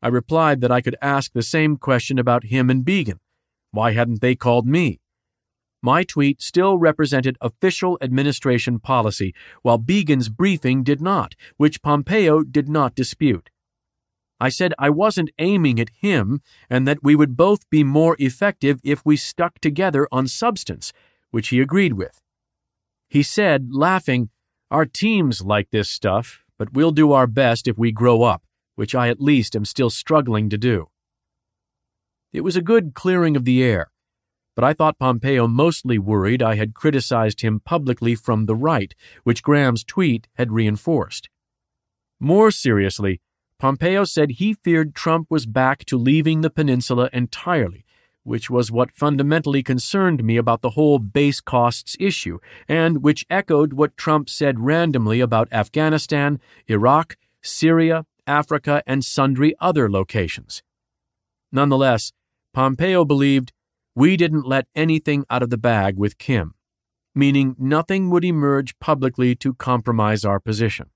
I 0.00 0.06
replied 0.06 0.60
that 0.60 0.70
I 0.70 0.80
could 0.80 0.96
ask 1.02 1.32
the 1.32 1.42
same 1.42 1.76
question 1.76 2.20
about 2.20 2.44
him 2.44 2.70
and 2.70 2.84
Biegun. 2.84 3.18
Why 3.72 3.94
hadn't 3.94 4.20
they 4.20 4.36
called 4.36 4.68
me? 4.68 5.00
My 5.84 6.02
tweet 6.02 6.40
still 6.40 6.78
represented 6.78 7.36
official 7.42 7.98
administration 8.00 8.78
policy, 8.78 9.34
while 9.60 9.78
Biegun's 9.78 10.30
briefing 10.30 10.82
did 10.82 11.02
not, 11.02 11.34
which 11.58 11.82
Pompeo 11.82 12.42
did 12.42 12.70
not 12.70 12.94
dispute. 12.94 13.50
I 14.40 14.48
said 14.48 14.72
I 14.78 14.88
wasn't 14.88 15.30
aiming 15.38 15.78
at 15.78 15.90
him 16.00 16.40
and 16.70 16.88
that 16.88 17.02
we 17.02 17.14
would 17.14 17.36
both 17.36 17.68
be 17.68 17.84
more 17.84 18.16
effective 18.18 18.80
if 18.82 19.04
we 19.04 19.18
stuck 19.18 19.58
together 19.58 20.08
on 20.10 20.26
substance 20.26 20.90
which 21.30 21.48
he 21.48 21.60
agreed 21.60 21.92
with. 21.92 22.18
He 23.06 23.22
said, 23.22 23.68
laughing, 23.70 24.30
Our 24.70 24.86
teams 24.86 25.42
like 25.42 25.68
this 25.70 25.90
stuff, 25.90 26.44
but 26.56 26.72
we'll 26.72 26.92
do 26.92 27.12
our 27.12 27.26
best 27.26 27.68
if 27.68 27.76
we 27.76 27.92
grow 27.92 28.22
up, 28.22 28.42
which 28.74 28.94
I 28.94 29.10
at 29.10 29.20
least 29.20 29.54
am 29.54 29.66
still 29.66 29.90
struggling 29.90 30.48
to 30.48 30.56
do. 30.56 30.88
It 32.32 32.40
was 32.40 32.56
a 32.56 32.62
good 32.62 32.94
clearing 32.94 33.36
of 33.36 33.44
the 33.44 33.62
air, 33.62 33.90
but 34.54 34.64
I 34.64 34.72
thought 34.72 34.98
Pompeo 34.98 35.46
mostly 35.46 35.98
worried 35.98 36.42
I 36.42 36.54
had 36.54 36.74
criticized 36.74 37.40
him 37.40 37.60
publicly 37.60 38.14
from 38.14 38.46
the 38.46 38.56
right, 38.56 38.94
which 39.22 39.42
Graham's 39.42 39.84
tweet 39.84 40.28
had 40.34 40.52
reinforced. 40.52 41.28
More 42.20 42.50
seriously, 42.50 43.20
Pompeo 43.58 44.04
said 44.04 44.32
he 44.32 44.54
feared 44.54 44.94
Trump 44.94 45.30
was 45.30 45.46
back 45.46 45.84
to 45.86 45.96
leaving 45.96 46.40
the 46.40 46.50
peninsula 46.50 47.08
entirely 47.12 47.84
which 48.24 48.50
was 48.50 48.72
what 48.72 48.90
fundamentally 48.90 49.62
concerned 49.62 50.24
me 50.24 50.36
about 50.36 50.62
the 50.62 50.70
whole 50.70 50.98
base 50.98 51.40
costs 51.40 51.94
issue, 52.00 52.38
and 52.66 53.02
which 53.02 53.26
echoed 53.30 53.74
what 53.74 53.96
Trump 53.96 54.28
said 54.28 54.58
randomly 54.60 55.20
about 55.20 55.52
Afghanistan, 55.52 56.40
Iraq, 56.66 57.16
Syria, 57.42 58.06
Africa, 58.26 58.82
and 58.86 59.04
sundry 59.04 59.54
other 59.60 59.90
locations. 59.90 60.62
Nonetheless, 61.52 62.12
Pompeo 62.52 63.04
believed 63.04 63.52
we 63.94 64.16
didn't 64.16 64.46
let 64.46 64.66
anything 64.74 65.24
out 65.30 65.42
of 65.42 65.50
the 65.50 65.58
bag 65.58 65.96
with 65.96 66.18
Kim, 66.18 66.54
meaning 67.14 67.54
nothing 67.58 68.10
would 68.10 68.24
emerge 68.24 68.78
publicly 68.78 69.34
to 69.36 69.54
compromise 69.54 70.24
our 70.24 70.40
position. 70.40 70.90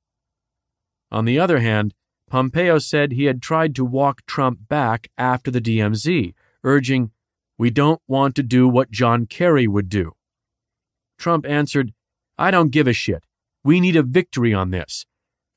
On 1.10 1.24
the 1.24 1.38
other 1.38 1.60
hand, 1.60 1.94
Pompeo 2.28 2.78
said 2.78 3.12
he 3.12 3.24
had 3.24 3.40
tried 3.40 3.74
to 3.76 3.84
walk 3.84 4.26
Trump 4.26 4.68
back 4.68 5.08
after 5.16 5.50
the 5.50 5.60
DMZ, 5.60 6.34
urging, 6.62 7.10
we 7.56 7.70
don't 7.70 8.00
want 8.06 8.36
to 8.36 8.42
do 8.42 8.68
what 8.68 8.90
John 8.90 9.26
Kerry 9.26 9.66
would 9.66 9.88
do. 9.88 10.12
Trump 11.18 11.44
answered, 11.46 11.92
I 12.36 12.50
don't 12.50 12.70
give 12.70 12.86
a 12.86 12.92
shit. 12.92 13.24
We 13.64 13.80
need 13.80 13.96
a 13.96 14.02
victory 14.02 14.54
on 14.54 14.70
this, 14.70 15.06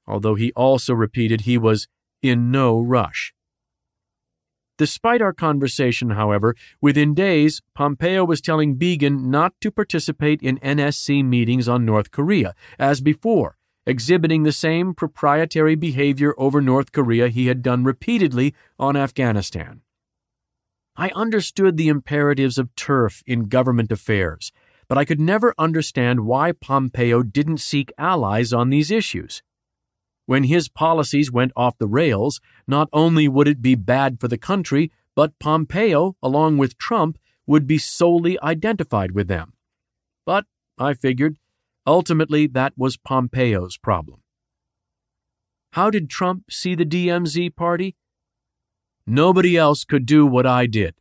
although 0.08 0.36
he 0.36 0.51
also 0.54 0.93
repeated 0.93 1.41
he 1.41 1.58
was 1.58 1.88
in 2.21 2.49
no 2.49 2.80
rush. 2.80 3.34
Despite 4.81 5.21
our 5.21 5.31
conversation, 5.31 6.09
however, 6.09 6.55
within 6.81 7.13
days, 7.13 7.61
Pompeo 7.75 8.25
was 8.25 8.41
telling 8.41 8.79
Biegun 8.79 9.25
not 9.25 9.53
to 9.61 9.69
participate 9.69 10.41
in 10.41 10.57
NSC 10.57 11.23
meetings 11.23 11.69
on 11.69 11.85
North 11.85 12.09
Korea, 12.09 12.55
as 12.79 12.99
before, 12.99 13.59
exhibiting 13.85 14.41
the 14.41 14.51
same 14.51 14.95
proprietary 14.95 15.75
behavior 15.75 16.33
over 16.35 16.61
North 16.61 16.91
Korea 16.91 17.27
he 17.27 17.45
had 17.45 17.61
done 17.61 17.83
repeatedly 17.83 18.55
on 18.79 18.95
Afghanistan. 18.95 19.81
I 20.97 21.11
understood 21.13 21.77
the 21.77 21.87
imperatives 21.87 22.57
of 22.57 22.73
turf 22.75 23.21
in 23.27 23.49
government 23.49 23.91
affairs, 23.91 24.51
but 24.87 24.97
I 24.97 25.05
could 25.05 25.19
never 25.19 25.53
understand 25.59 26.21
why 26.21 26.53
Pompeo 26.53 27.21
didn't 27.21 27.59
seek 27.59 27.93
allies 27.99 28.51
on 28.51 28.71
these 28.71 28.89
issues. 28.89 29.43
When 30.31 30.45
his 30.45 30.69
policies 30.69 31.29
went 31.29 31.51
off 31.57 31.77
the 31.77 31.89
rails, 31.89 32.39
not 32.65 32.87
only 32.93 33.27
would 33.27 33.49
it 33.49 33.61
be 33.61 33.75
bad 33.75 34.21
for 34.21 34.29
the 34.29 34.37
country, 34.37 34.89
but 35.13 35.37
Pompeo, 35.39 36.15
along 36.23 36.57
with 36.57 36.77
Trump, 36.77 37.17
would 37.45 37.67
be 37.67 37.77
solely 37.77 38.41
identified 38.41 39.11
with 39.11 39.27
them. 39.27 39.51
But, 40.25 40.45
I 40.77 40.93
figured, 40.93 41.35
ultimately 41.85 42.47
that 42.47 42.71
was 42.77 42.95
Pompeo's 42.95 43.75
problem. 43.77 44.21
How 45.73 45.89
did 45.89 46.09
Trump 46.09 46.49
see 46.49 46.75
the 46.75 46.85
DMZ 46.85 47.53
party? 47.53 47.97
Nobody 49.05 49.57
else 49.57 49.83
could 49.83 50.05
do 50.05 50.25
what 50.25 50.47
I 50.47 50.65
did. 50.65 50.95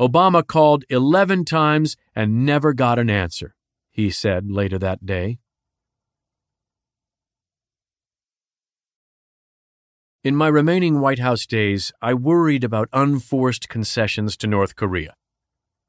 Obama 0.00 0.46
called 0.46 0.86
11 0.88 1.44
times 1.44 1.98
and 2.16 2.46
never 2.46 2.72
got 2.72 2.98
an 2.98 3.10
answer, 3.10 3.54
he 3.90 4.08
said 4.08 4.50
later 4.50 4.78
that 4.78 5.04
day. 5.04 5.40
In 10.24 10.36
my 10.36 10.46
remaining 10.46 11.00
White 11.00 11.18
House 11.18 11.46
days, 11.46 11.90
I 12.00 12.14
worried 12.14 12.62
about 12.62 12.88
unforced 12.92 13.68
concessions 13.68 14.36
to 14.36 14.46
North 14.46 14.76
Korea. 14.76 15.16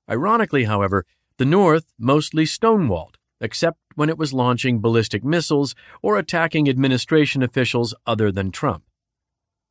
Ironically, 0.10 0.64
however, 0.64 1.06
the 1.38 1.46
North 1.46 1.94
mostly 2.00 2.46
stonewalled, 2.46 3.18
except 3.40 3.78
when 3.94 4.10
it 4.10 4.18
was 4.18 4.34
launching 4.34 4.82
ballistic 4.82 5.24
missiles 5.24 5.76
or 6.02 6.18
attacking 6.18 6.68
administration 6.68 7.44
officials 7.44 7.94
other 8.08 8.32
than 8.32 8.50
Trump. 8.50 8.86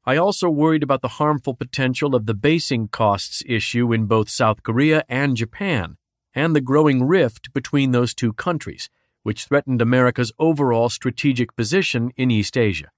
I 0.05 0.17
also 0.17 0.49
worried 0.49 0.85
about 0.85 1.03
the 1.03 1.19
harmful 1.19 1.55
potential 1.55 2.15
of 2.15 2.27
the 2.27 2.35
basing 2.35 2.87
costs 2.87 3.43
issue 3.45 3.93
in 3.93 4.07
both 4.07 4.29
South 4.29 4.63
Korea 4.63 5.03
and 5.09 5.37
Japan, 5.37 5.97
and 6.37 6.55
the 6.55 6.61
growing 6.61 7.03
rift 7.03 7.53
between 7.53 7.91
those 7.91 8.15
two 8.15 8.33
countries, 8.33 8.89
which 9.25 9.47
threatened 9.47 9.83
America's 9.83 10.31
overall 10.39 10.89
strategic 10.89 11.57
position 11.57 12.13
in 12.17 12.31
East 12.31 12.57
Asia. 12.57 12.93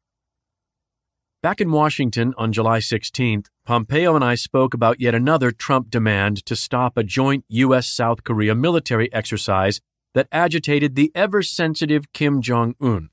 Back 1.45 1.61
in 1.61 1.71
Washington 1.71 2.33
on 2.39 2.55
July 2.55 2.79
16th, 2.79 3.49
Pompeo 3.67 4.17
and 4.17 4.25
I 4.25 4.35
spoke 4.35 4.73
about 4.73 4.99
yet 4.99 5.15
another 5.15 5.51
Trump 5.51 5.91
demand 5.91 6.43
to 6.47 6.57
stop 6.57 6.97
a 6.97 7.05
joint 7.05 7.45
U.S. 7.49 7.87
South 7.87 8.25
Korea 8.25 8.55
military 8.55 9.13
exercise 9.13 9.83
that 10.15 10.27
agitated 10.33 10.95
the 10.95 11.13
ever 11.15 11.43
sensitive 11.43 12.11
Kim 12.15 12.41
Jong 12.41 12.75
un. 12.81 13.11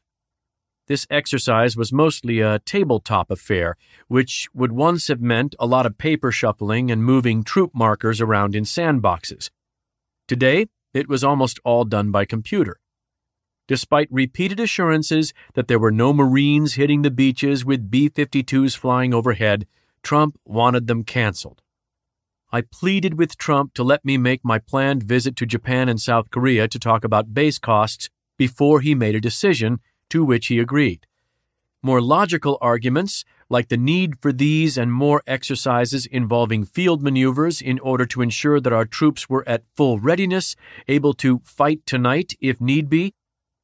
This 0.87 1.05
exercise 1.09 1.75
was 1.75 1.91
mostly 1.91 2.39
a 2.39 2.59
tabletop 2.59 3.29
affair, 3.29 3.75
which 4.07 4.47
would 4.53 4.71
once 4.71 5.09
have 5.09 5.19
meant 5.19 5.53
a 5.59 5.67
lot 5.67 5.85
of 5.85 5.97
paper 5.97 6.31
shuffling 6.31 6.89
and 6.89 7.03
moving 7.03 7.43
troop 7.43 7.71
markers 7.73 8.21
around 8.21 8.55
in 8.55 8.63
sandboxes. 8.63 9.49
Today, 10.29 10.67
it 10.93 11.09
was 11.09 11.21
almost 11.21 11.59
all 11.65 11.83
done 11.83 12.11
by 12.11 12.23
computer. 12.23 12.79
Despite 13.71 14.09
repeated 14.11 14.59
assurances 14.59 15.33
that 15.53 15.69
there 15.69 15.79
were 15.79 15.93
no 15.93 16.11
Marines 16.11 16.73
hitting 16.73 17.03
the 17.03 17.09
beaches 17.09 17.63
with 17.63 17.89
B 17.89 18.09
52s 18.09 18.75
flying 18.75 19.13
overhead, 19.13 19.65
Trump 20.03 20.37
wanted 20.43 20.87
them 20.87 21.05
canceled. 21.05 21.61
I 22.51 22.63
pleaded 22.63 23.17
with 23.17 23.37
Trump 23.37 23.73
to 23.75 23.83
let 23.85 24.03
me 24.03 24.17
make 24.17 24.43
my 24.43 24.59
planned 24.59 25.03
visit 25.03 25.37
to 25.37 25.45
Japan 25.45 25.87
and 25.87 26.01
South 26.01 26.31
Korea 26.31 26.67
to 26.67 26.77
talk 26.77 27.05
about 27.05 27.33
base 27.33 27.59
costs 27.59 28.09
before 28.37 28.81
he 28.81 28.93
made 28.93 29.15
a 29.15 29.21
decision, 29.21 29.79
to 30.09 30.25
which 30.25 30.47
he 30.47 30.59
agreed. 30.59 31.07
More 31.81 32.01
logical 32.01 32.57
arguments, 32.59 33.23
like 33.47 33.69
the 33.69 33.77
need 33.77 34.19
for 34.19 34.33
these 34.33 34.77
and 34.77 34.91
more 34.91 35.23
exercises 35.25 36.05
involving 36.05 36.65
field 36.65 37.01
maneuvers 37.01 37.61
in 37.61 37.79
order 37.79 38.05
to 38.07 38.21
ensure 38.21 38.59
that 38.59 38.73
our 38.73 38.85
troops 38.85 39.29
were 39.29 39.47
at 39.47 39.63
full 39.77 39.97
readiness, 39.97 40.57
able 40.89 41.13
to 41.13 41.39
fight 41.45 41.85
tonight 41.85 42.33
if 42.41 42.59
need 42.59 42.89
be, 42.89 43.13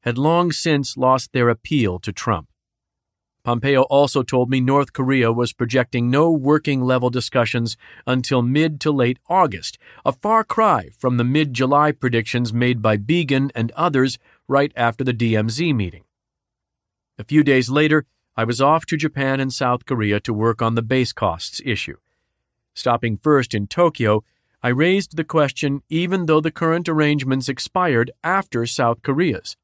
had 0.02 0.18
long 0.18 0.52
since 0.52 0.96
lost 0.96 1.32
their 1.32 1.48
appeal 1.48 1.98
to 1.98 2.12
Trump. 2.12 2.48
Pompeo 3.44 3.82
also 3.82 4.22
told 4.22 4.50
me 4.50 4.60
North 4.60 4.92
Korea 4.92 5.32
was 5.32 5.54
projecting 5.54 6.10
no 6.10 6.30
working 6.30 6.82
level 6.82 7.08
discussions 7.08 7.76
until 8.06 8.42
mid 8.42 8.78
to 8.80 8.90
late 8.90 9.18
August, 9.28 9.78
a 10.04 10.12
far 10.12 10.44
cry 10.44 10.90
from 10.98 11.16
the 11.16 11.24
mid 11.24 11.54
July 11.54 11.92
predictions 11.92 12.52
made 12.52 12.82
by 12.82 12.96
Biegun 12.98 13.50
and 13.54 13.70
others 13.72 14.18
right 14.48 14.72
after 14.76 15.02
the 15.02 15.14
DMZ 15.14 15.74
meeting. 15.74 16.04
A 17.18 17.24
few 17.24 17.42
days 17.42 17.70
later, 17.70 18.04
I 18.36 18.44
was 18.44 18.60
off 18.60 18.86
to 18.86 18.96
Japan 18.96 19.40
and 19.40 19.52
South 19.52 19.86
Korea 19.86 20.20
to 20.20 20.34
work 20.34 20.60
on 20.60 20.74
the 20.74 20.82
base 20.82 21.12
costs 21.12 21.60
issue. 21.64 21.96
Stopping 22.74 23.16
first 23.16 23.54
in 23.54 23.66
Tokyo, 23.66 24.24
I 24.62 24.68
raised 24.68 25.16
the 25.16 25.24
question 25.24 25.82
even 25.88 26.26
though 26.26 26.40
the 26.40 26.50
current 26.50 26.88
arrangements 26.88 27.48
expired 27.48 28.10
after 28.22 28.66
South 28.66 29.02
Korea's. 29.02 29.56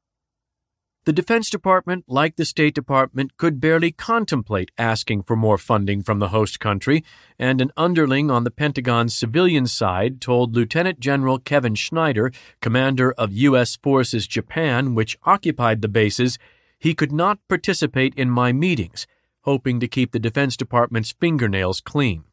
The 1.05 1.13
Defense 1.13 1.51
Department, 1.51 2.05
like 2.07 2.35
the 2.35 2.45
State 2.45 2.73
Department, 2.73 3.37
could 3.37 3.61
barely 3.61 3.91
contemplate 3.91 4.71
asking 4.75 5.21
for 5.21 5.35
more 5.35 5.59
funding 5.59 6.01
from 6.01 6.17
the 6.17 6.29
host 6.29 6.59
country, 6.59 7.03
and 7.37 7.61
an 7.61 7.71
underling 7.77 8.31
on 8.31 8.43
the 8.43 8.49
Pentagon's 8.49 9.15
civilian 9.15 9.67
side 9.67 10.19
told 10.19 10.55
Lieutenant 10.55 10.99
General 10.99 11.37
Kevin 11.37 11.75
Schneider, 11.75 12.31
commander 12.59 13.11
of 13.19 13.33
U.S. 13.33 13.75
Forces 13.75 14.25
Japan, 14.25 14.95
which 14.95 15.19
occupied 15.25 15.83
the 15.83 15.87
bases, 15.87 16.39
he 16.79 16.95
could 16.95 17.11
not 17.11 17.37
participate 17.47 18.15
in 18.15 18.31
my 18.31 18.51
meetings, 18.51 19.05
hoping 19.41 19.79
to 19.79 19.87
keep 19.87 20.11
the 20.11 20.17
Defense 20.17 20.57
Department's 20.57 21.11
fingernails 21.11 21.81
clean. 21.81 22.23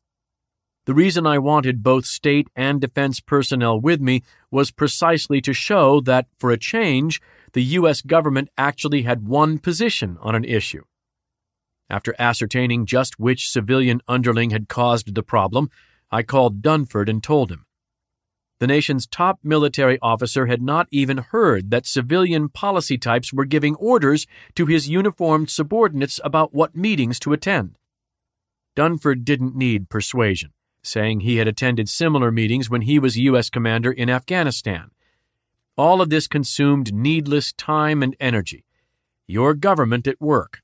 The 0.85 0.95
reason 0.95 1.27
I 1.27 1.39
wanted 1.39 1.83
both 1.83 2.07
state 2.07 2.49
and 2.57 2.81
defense 2.81 3.21
personnel 3.21 3.81
with 3.81 4.01
me 4.01 4.23
was 4.51 4.73
precisely 4.73 5.41
to 5.43 5.53
show 5.53 6.01
that, 6.01 6.27
for 6.39 6.51
a 6.51 6.59
change, 6.59 7.21
the 7.53 7.63
U.S. 7.79 8.01
government 8.01 8.49
actually 8.59 9.03
had 9.03 9.29
one 9.29 9.59
position 9.59 10.19
on 10.21 10.35
an 10.35 10.45
issue. 10.45 10.83
After 11.89 12.17
ascertaining 12.19 12.87
just 12.87 13.21
which 13.21 13.51
civilian 13.51 14.01
underling 14.09 14.51
had 14.51 14.69
caused 14.69 15.15
the 15.15 15.23
problem, 15.23 15.71
I 16.11 16.23
called 16.23 16.63
Dunford 16.63 17.09
and 17.09 17.23
told 17.23 17.53
him. 17.53 17.65
The 18.59 18.67
nation's 18.67 19.07
top 19.07 19.41
military 19.43 19.99
officer 20.01 20.47
had 20.47 20.63
not 20.63 20.89
even 20.91 21.19
heard 21.19 21.71
that 21.71 21.87
civilian 21.87 22.49
policy 22.49 22.97
types 22.97 23.33
were 23.33 23.45
giving 23.45 23.75
orders 23.77 24.27
to 24.55 24.67
his 24.67 24.89
uniformed 24.89 25.51
subordinates 25.51 26.19
about 26.25 26.55
what 26.55 26.75
meetings 26.77 27.19
to 27.21 27.33
attend. 27.33 27.77
Dunford 28.77 29.25
didn't 29.25 29.55
need 29.55 29.89
persuasion, 29.89 30.53
saying 30.83 31.21
he 31.21 31.37
had 31.37 31.49
attended 31.49 31.89
similar 31.89 32.31
meetings 32.31 32.69
when 32.69 32.83
he 32.83 32.99
was 32.99 33.17
U.S. 33.17 33.51
commander 33.51 33.93
in 33.93 34.11
Afghanistan 34.11 34.91
all 35.77 36.03
of 36.03 36.11
this 36.11 36.29
consumed 36.29 36.93
needless 36.93 37.53
time 37.53 38.03
and 38.03 38.15
energy. 38.21 38.65
Your 39.27 39.55
government 39.55 40.07
at 40.07 40.21
work. 40.21 40.61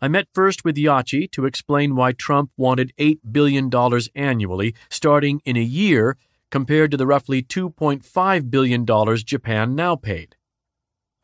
I 0.00 0.08
met 0.08 0.28
first 0.32 0.64
with 0.64 0.76
Yachi 0.76 1.30
to 1.32 1.44
explain 1.44 1.96
why 1.96 2.12
Trump 2.12 2.50
wanted 2.56 2.92
$8 2.98 3.18
billion 3.30 3.70
annually 4.14 4.74
starting 4.88 5.40
in 5.44 5.56
a 5.56 5.60
year 5.60 6.16
compared 6.50 6.90
to 6.92 6.96
the 6.96 7.06
roughly 7.06 7.42
$2.5 7.42 8.50
billion 8.50 8.86
Japan 9.16 9.74
now 9.74 9.96
paid. 9.96 10.36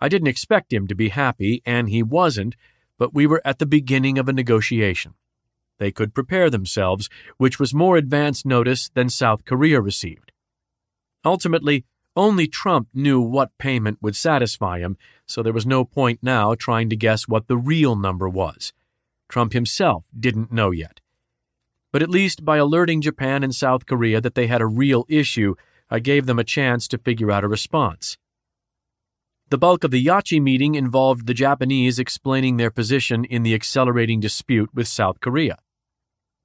I 0.01 0.09
didn't 0.09 0.29
expect 0.29 0.73
him 0.73 0.87
to 0.89 0.95
be 0.95 1.11
happy, 1.11 1.63
and 1.65 1.89
he 1.89 2.03
wasn't, 2.03 2.57
but 2.99 3.15
we 3.15 3.27
were 3.27 3.41
at 3.45 3.59
the 3.59 3.67
beginning 3.67 4.19
of 4.19 4.29
a 4.29 4.33
negotiation. 4.33 5.15
They 5.79 5.91
could 5.91 6.15
prepare 6.15 6.51
themselves, 6.51 7.09
which 7.37 7.59
was 7.59 7.75
more 7.75 7.97
advance 7.97 8.45
notice 8.45 8.91
than 8.95 9.09
South 9.09 9.45
Korea 9.45 9.81
received. 9.81 10.33
Ultimately, 11.25 11.85
only 12.17 12.47
Trump 12.47 12.89
knew 12.95 13.21
what 13.21 13.59
payment 13.59 13.99
would 14.01 14.15
satisfy 14.15 14.79
him, 14.79 14.97
so 15.27 15.43
there 15.43 15.53
was 15.53 15.67
no 15.67 15.85
point 15.85 16.21
now 16.23 16.55
trying 16.55 16.89
to 16.91 16.97
guess 16.97 17.27
what 17.27 17.49
the 17.49 17.57
real 17.57 17.97
number 17.97 18.29
was. 18.29 18.73
Trump 19.29 19.53
himself 19.53 20.05
didn't 20.19 20.53
know 20.53 20.71
yet. 20.71 21.01
But 21.91 22.03
at 22.03 22.11
least 22.11 22.45
by 22.45 22.59
alerting 22.59 23.01
Japan 23.01 23.43
and 23.43 23.55
South 23.55 23.87
Korea 23.87 24.21
that 24.21 24.35
they 24.35 24.47
had 24.47 24.61
a 24.61 24.67
real 24.67 25.05
issue, 25.09 25.55
I 25.91 25.99
gave 25.99 26.27
them 26.27 26.39
a 26.39 26.45
chance 26.45 26.87
to 26.89 26.99
figure 26.99 27.31
out 27.31 27.45
a 27.45 27.49
response. 27.49 28.17
The 29.51 29.59
bulk 29.59 29.85
of 29.85 29.91
the 29.91 30.05
Yachi 30.05 30.41
meeting 30.41 30.75
involved 30.75 31.27
the 31.27 31.35
Japanese 31.35 31.99
explaining 31.99 32.57
their 32.57 32.71
position 32.71 33.25
in 33.25 33.43
the 33.43 33.55
accelerating 33.55 34.21
dispute 34.21 34.71
with 34.75 34.89
South 34.89 35.21
Korea. 35.21 35.59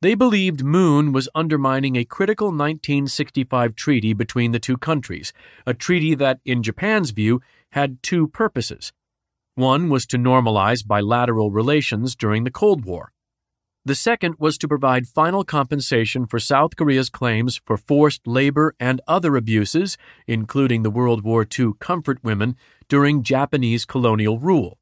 They 0.01 0.15
believed 0.15 0.63
Moon 0.63 1.11
was 1.11 1.27
undermining 1.35 1.97
a 1.97 2.05
critical 2.05 2.47
1965 2.47 3.75
treaty 3.75 4.13
between 4.13 4.53
the 4.53 4.59
two 4.59 4.77
countries, 4.77 5.33
a 5.65 5.73
treaty 5.73 6.15
that, 6.15 6.39
in 6.45 6.63
Japan's 6.63 7.11
view, 7.11 7.41
had 7.71 8.01
two 8.01 8.29
purposes. 8.29 8.93
One 9.55 9.89
was 9.89 10.05
to 10.05 10.17
normalize 10.17 10.87
bilateral 10.87 11.51
relations 11.51 12.15
during 12.15 12.45
the 12.45 12.51
Cold 12.51 12.85
War. 12.85 13.11
The 13.83 13.93
second 13.93 14.35
was 14.39 14.57
to 14.59 14.69
provide 14.69 15.05
final 15.05 15.43
compensation 15.43 16.25
for 16.25 16.39
South 16.39 16.77
Korea's 16.77 17.09
claims 17.09 17.59
for 17.65 17.75
forced 17.75 18.25
labor 18.25 18.75
and 18.79 19.01
other 19.05 19.35
abuses, 19.35 19.97
including 20.27 20.83
the 20.83 20.89
World 20.89 21.25
War 21.25 21.45
II 21.45 21.71
comfort 21.81 22.23
women, 22.23 22.55
during 22.87 23.21
Japanese 23.21 23.83
colonial 23.83 24.39
rule. 24.39 24.78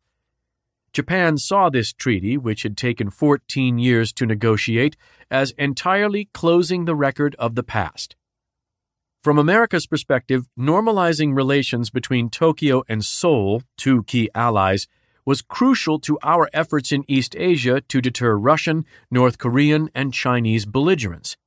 Japan 0.97 1.37
saw 1.37 1.69
this 1.69 1.93
treaty, 1.93 2.39
which 2.39 2.63
had 2.63 2.75
taken 2.75 3.11
14 3.11 3.77
years 3.77 4.11
to 4.13 4.25
negotiate, 4.25 4.97
as 5.29 5.51
entirely 5.51 6.27
closing 6.33 6.85
the 6.85 6.95
record 6.95 7.35
of 7.37 7.53
the 7.53 7.61
past. 7.61 8.15
From 9.23 9.37
America's 9.37 9.85
perspective, 9.85 10.47
normalizing 10.57 11.35
relations 11.35 11.91
between 11.91 12.31
Tokyo 12.31 12.81
and 12.89 13.05
Seoul, 13.05 13.61
two 13.77 14.05
key 14.05 14.31
allies, 14.33 14.87
was 15.23 15.43
crucial 15.43 15.99
to 15.99 16.17
our 16.23 16.49
efforts 16.51 16.91
in 16.91 17.05
East 17.07 17.35
Asia 17.37 17.79
to 17.81 18.01
deter 18.01 18.35
Russian, 18.35 18.83
North 19.11 19.37
Korean, 19.37 19.91
and 19.93 20.11
Chinese 20.11 20.65
belligerents. 20.65 21.37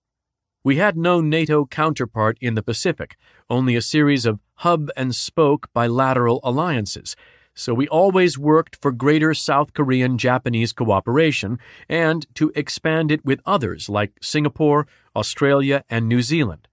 We 0.62 0.76
had 0.76 0.96
no 0.96 1.20
NATO 1.20 1.66
counterpart 1.66 2.38
in 2.40 2.54
the 2.54 2.62
Pacific, 2.62 3.16
only 3.48 3.74
a 3.74 3.82
series 3.82 4.26
of 4.26 4.38
hub 4.58 4.90
and 4.96 5.12
spoke 5.12 5.72
bilateral 5.74 6.38
alliances, 6.44 7.16
so 7.60 7.74
we 7.74 7.86
always 7.88 8.38
worked 8.38 8.76
for 8.80 8.90
greater 8.90 9.34
South 9.34 9.74
Korean 9.74 10.16
Japanese 10.16 10.72
cooperation 10.72 11.58
and 11.90 12.26
to 12.34 12.50
expand 12.54 13.12
it 13.12 13.22
with 13.22 13.42
others 13.44 13.90
like 13.90 14.12
Singapore, 14.22 14.86
Australia, 15.14 15.84
and 15.90 16.08
New 16.08 16.22
Zealand. 16.22 16.68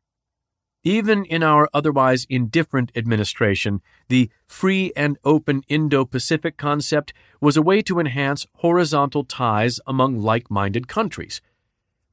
Even 0.86 1.26
in 1.26 1.44
our 1.44 1.68
otherwise 1.74 2.26
indifferent 2.30 2.94
administration, 2.96 3.82
the 4.08 4.30
free 4.48 4.94
and 4.96 5.18
open 5.26 5.62
Indo 5.68 6.06
Pacific 6.06 6.56
concept 6.56 7.12
was 7.42 7.58
a 7.58 7.62
way 7.62 7.82
to 7.82 8.00
enhance 8.00 8.48
horizontal 8.56 9.26
ties 9.26 9.82
among 9.86 10.18
like 10.22 10.50
minded 10.50 10.88
countries. 10.88 11.42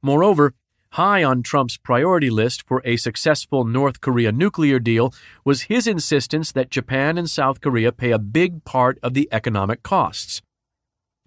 Moreover, 0.01 0.53
high 0.95 1.21
on 1.21 1.43
Trump's 1.43 1.75
priority 1.75 2.29
list 2.29 2.65
for 2.65 2.81
a 2.85 2.95
successful 2.95 3.65
North 3.65 3.99
Korea 3.99 4.31
nuclear 4.31 4.79
deal 4.79 5.13
was 5.43 5.63
his 5.63 5.87
insistence 5.87 6.53
that 6.53 6.71
Japan 6.71 7.17
and 7.17 7.29
South 7.29 7.59
Korea 7.59 7.91
pay 7.91 8.11
a 8.11 8.19
big 8.19 8.63
part 8.63 8.97
of 9.03 9.13
the 9.13 9.27
economic 9.29 9.83
costs. 9.83 10.41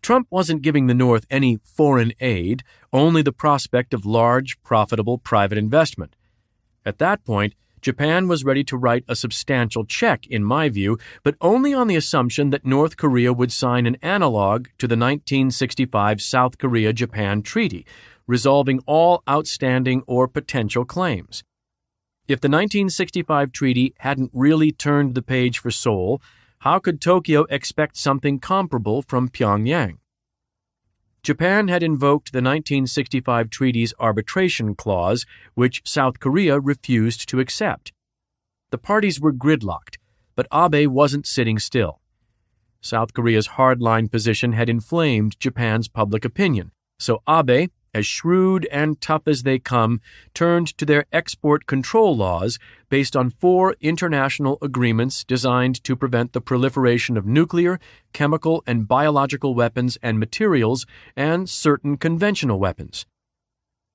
Trump 0.01 0.27
wasn't 0.31 0.62
giving 0.62 0.87
the 0.87 0.95
North 0.95 1.27
any 1.29 1.59
foreign 1.62 2.14
aid, 2.19 2.62
only 2.95 3.21
the 3.21 3.31
prospect 3.31 3.93
of 3.93 4.07
large, 4.07 4.59
profitable 4.62 5.19
private 5.19 5.59
investment. 5.59 6.16
At 6.87 6.97
that 6.99 7.23
point, 7.27 7.53
Japan 7.83 8.27
was 8.27 8.45
ready 8.45 8.64
to 8.64 8.77
write 8.77 9.05
a 9.07 9.14
substantial 9.14 9.85
check, 9.85 10.27
in 10.27 10.45
my 10.45 10.71
view, 10.71 10.99
but 11.23 11.37
only 11.43 11.75
on 11.75 11.89
the 11.89 11.97
assumption 11.97 12.51
that 12.51 12.64
North 12.64 12.97
Korea 12.97 13.35
would 13.35 13.53
sign 13.53 13.87
an 13.87 13.99
analog 14.01 14.69
to 14.79 14.89
the 14.89 14.97
1965 14.97 16.23
South 16.23 16.57
Korea 16.57 16.95
Japan 16.95 17.43
Treaty, 17.43 17.85
resolving 18.29 18.79
all 18.87 19.24
outstanding 19.29 20.05
or 20.07 20.29
potential 20.29 20.85
claims. 20.85 21.43
If 22.29 22.41
the 22.41 22.49
1965 22.49 23.51
treaty 23.51 23.95
hadn't 23.99 24.31
really 24.33 24.70
turned 24.70 25.14
the 25.14 25.22
page 25.22 25.59
for 25.59 25.70
Seoul, 25.72 26.20
how 26.61 26.79
could 26.79 27.01
Tokyo 27.01 27.45
expect 27.45 27.97
something 27.97 28.39
comparable 28.39 29.03
from 29.03 29.31
Pyongyang? 29.31 29.99
Japan 31.22 31.68
had 31.68 31.83
invoked 31.83 32.33
the 32.33 32.39
1965 32.39 33.51
treaty's 33.51 33.95
arbitration 33.99 34.74
clause, 34.74 35.24
which 35.55 35.83
South 35.85 36.20
Korea 36.20 36.61
refused 36.61 37.29
to 37.29 37.41
accept. 37.41 37.93
The 38.70 38.79
parties 38.79 39.20
were 39.20 39.33
gridlocked, 39.33 39.97
but 40.37 40.47
Abe 40.53 40.89
wasn't 40.89 41.26
sitting 41.26 41.59
still. 41.59 42.01
South 42.81 43.14
Korea's 43.14 43.49
hardline 43.49 44.11
position 44.11 44.53
had 44.53 44.68
inflamed 44.68 45.41
Japan's 45.41 45.89
public 45.89 46.24
opinion, 46.24 46.72
so 46.99 47.22
Abe, 47.29 47.70
as 47.95 48.07
shrewd 48.07 48.66
and 48.70 49.01
tough 49.01 49.22
as 49.26 49.43
they 49.43 49.59
come, 49.59 50.01
turned 50.34 50.68
to 50.78 50.84
their 50.84 51.05
export 51.12 51.66
control 51.66 52.16
laws 52.16 52.59
based 52.89 53.16
on 53.16 53.30
four 53.30 53.74
international 53.80 54.59
agreements 54.62 55.24
designed 55.24 55.82
to 55.84 55.97
prevent 55.97 56.32
the 56.32 56.41
proliferation 56.41 57.16
of 57.16 57.26
nuclear, 57.26 57.78
chemical, 58.12 58.62
and 58.66 58.89
biological 58.89 59.55
weapons 59.55 59.99
and 60.03 60.18
materials 60.18 60.86
and 61.16 61.49
certain 61.49 61.97
conventional 61.97 62.59
weapons. 62.59 63.07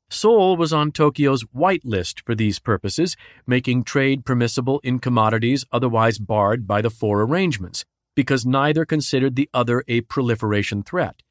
Seoul 0.09 0.57
was 0.57 0.71
on 0.71 0.91
Tokyo's 0.91 1.41
white 1.53 1.83
list 1.83 2.21
for 2.23 2.35
these 2.35 2.59
purposes, 2.59 3.17
making 3.47 3.83
trade 3.83 4.25
permissible 4.25 4.79
in 4.83 4.99
commodities 4.99 5.65
otherwise 5.71 6.19
barred 6.19 6.67
by 6.67 6.81
the 6.81 6.91
four 6.91 7.23
arrangements, 7.23 7.83
because 8.15 8.45
neither 8.45 8.85
considered 8.85 9.35
the 9.35 9.49
other 9.55 9.83
a 9.87 10.01
proliferation 10.01 10.83
threat. 10.83 11.23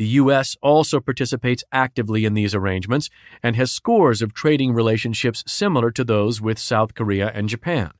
The 0.00 0.16
U.S. 0.22 0.56
also 0.62 0.98
participates 0.98 1.62
actively 1.72 2.24
in 2.24 2.32
these 2.32 2.54
arrangements 2.54 3.10
and 3.42 3.54
has 3.56 3.70
scores 3.70 4.22
of 4.22 4.32
trading 4.32 4.72
relationships 4.72 5.44
similar 5.46 5.90
to 5.90 6.04
those 6.04 6.40
with 6.40 6.58
South 6.58 6.94
Korea 6.94 7.30
and 7.34 7.50
Japan. 7.50 7.90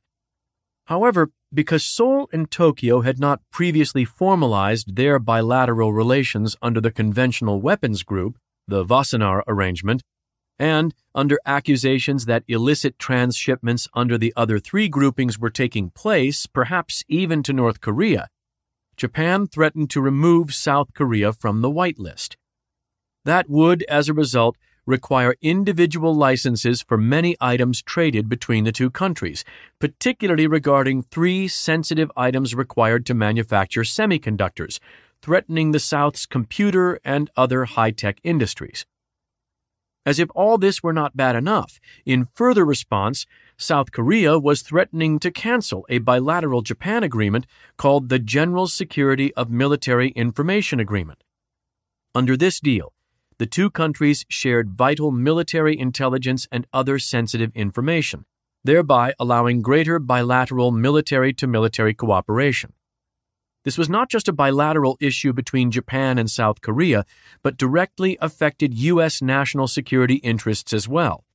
However, 0.85 1.29
because 1.53 1.85
Seoul 1.85 2.27
and 2.33 2.49
Tokyo 2.49 3.01
had 3.01 3.19
not 3.19 3.43
previously 3.51 4.03
formalized 4.03 4.95
their 4.95 5.19
bilateral 5.19 5.93
relations 5.93 6.57
under 6.59 6.81
the 6.81 6.89
Conventional 6.89 7.61
Weapons 7.61 8.01
Group, 8.01 8.39
the 8.67 8.83
Wassenaar 8.83 9.43
Arrangement, 9.47 10.01
and 10.57 10.95
under 11.13 11.37
accusations 11.45 12.25
that 12.25 12.43
illicit 12.47 12.97
transshipments 12.97 13.87
under 13.93 14.17
the 14.17 14.33
other 14.35 14.57
three 14.57 14.89
groupings 14.89 15.37
were 15.37 15.51
taking 15.51 15.91
place, 15.91 16.47
perhaps 16.47 17.03
even 17.07 17.43
to 17.43 17.53
North 17.53 17.79
Korea, 17.79 18.27
Japan 19.01 19.47
threatened 19.47 19.89
to 19.89 19.99
remove 19.99 20.53
South 20.53 20.93
Korea 20.93 21.33
from 21.33 21.61
the 21.61 21.71
whitelist. 21.71 22.35
That 23.25 23.49
would, 23.49 23.81
as 23.89 24.07
a 24.07 24.13
result, 24.13 24.57
require 24.85 25.35
individual 25.41 26.13
licenses 26.13 26.83
for 26.83 26.99
many 26.99 27.35
items 27.41 27.81
traded 27.81 28.29
between 28.29 28.63
the 28.63 28.71
two 28.71 28.91
countries, 28.91 29.43
particularly 29.79 30.45
regarding 30.45 31.01
three 31.01 31.47
sensitive 31.47 32.11
items 32.15 32.53
required 32.53 33.07
to 33.07 33.15
manufacture 33.15 33.81
semiconductors, 33.81 34.77
threatening 35.23 35.71
the 35.71 35.79
South's 35.79 36.27
computer 36.27 36.99
and 37.03 37.31
other 37.35 37.65
high 37.65 37.89
tech 37.89 38.19
industries. 38.23 38.85
As 40.05 40.19
if 40.19 40.29
all 40.35 40.59
this 40.59 40.83
were 40.83 40.93
not 40.93 41.17
bad 41.17 41.35
enough, 41.35 41.79
in 42.05 42.27
further 42.35 42.63
response, 42.63 43.25
South 43.61 43.91
Korea 43.91 44.39
was 44.39 44.63
threatening 44.63 45.19
to 45.19 45.29
cancel 45.29 45.85
a 45.87 45.99
bilateral 45.99 46.63
Japan 46.63 47.03
agreement 47.03 47.45
called 47.77 48.09
the 48.09 48.17
General 48.17 48.67
Security 48.67 49.31
of 49.35 49.51
Military 49.51 50.09
Information 50.09 50.79
Agreement. 50.79 51.23
Under 52.15 52.35
this 52.35 52.59
deal, 52.59 52.91
the 53.37 53.45
two 53.45 53.69
countries 53.69 54.25
shared 54.29 54.71
vital 54.71 55.11
military 55.11 55.77
intelligence 55.77 56.47
and 56.51 56.65
other 56.73 56.97
sensitive 56.97 57.51
information, 57.55 58.25
thereby 58.63 59.13
allowing 59.19 59.61
greater 59.61 59.99
bilateral 59.99 60.71
military 60.71 61.31
to 61.33 61.45
military 61.45 61.93
cooperation. 61.93 62.73
This 63.63 63.77
was 63.77 63.89
not 63.89 64.09
just 64.09 64.27
a 64.27 64.33
bilateral 64.33 64.97
issue 64.99 65.33
between 65.33 65.69
Japan 65.69 66.17
and 66.17 66.31
South 66.31 66.61
Korea, 66.61 67.05
but 67.43 67.57
directly 67.57 68.17
affected 68.21 68.73
U.S. 68.73 69.21
national 69.21 69.67
security 69.67 70.15
interests 70.15 70.73
as 70.73 70.87
well. 70.87 71.25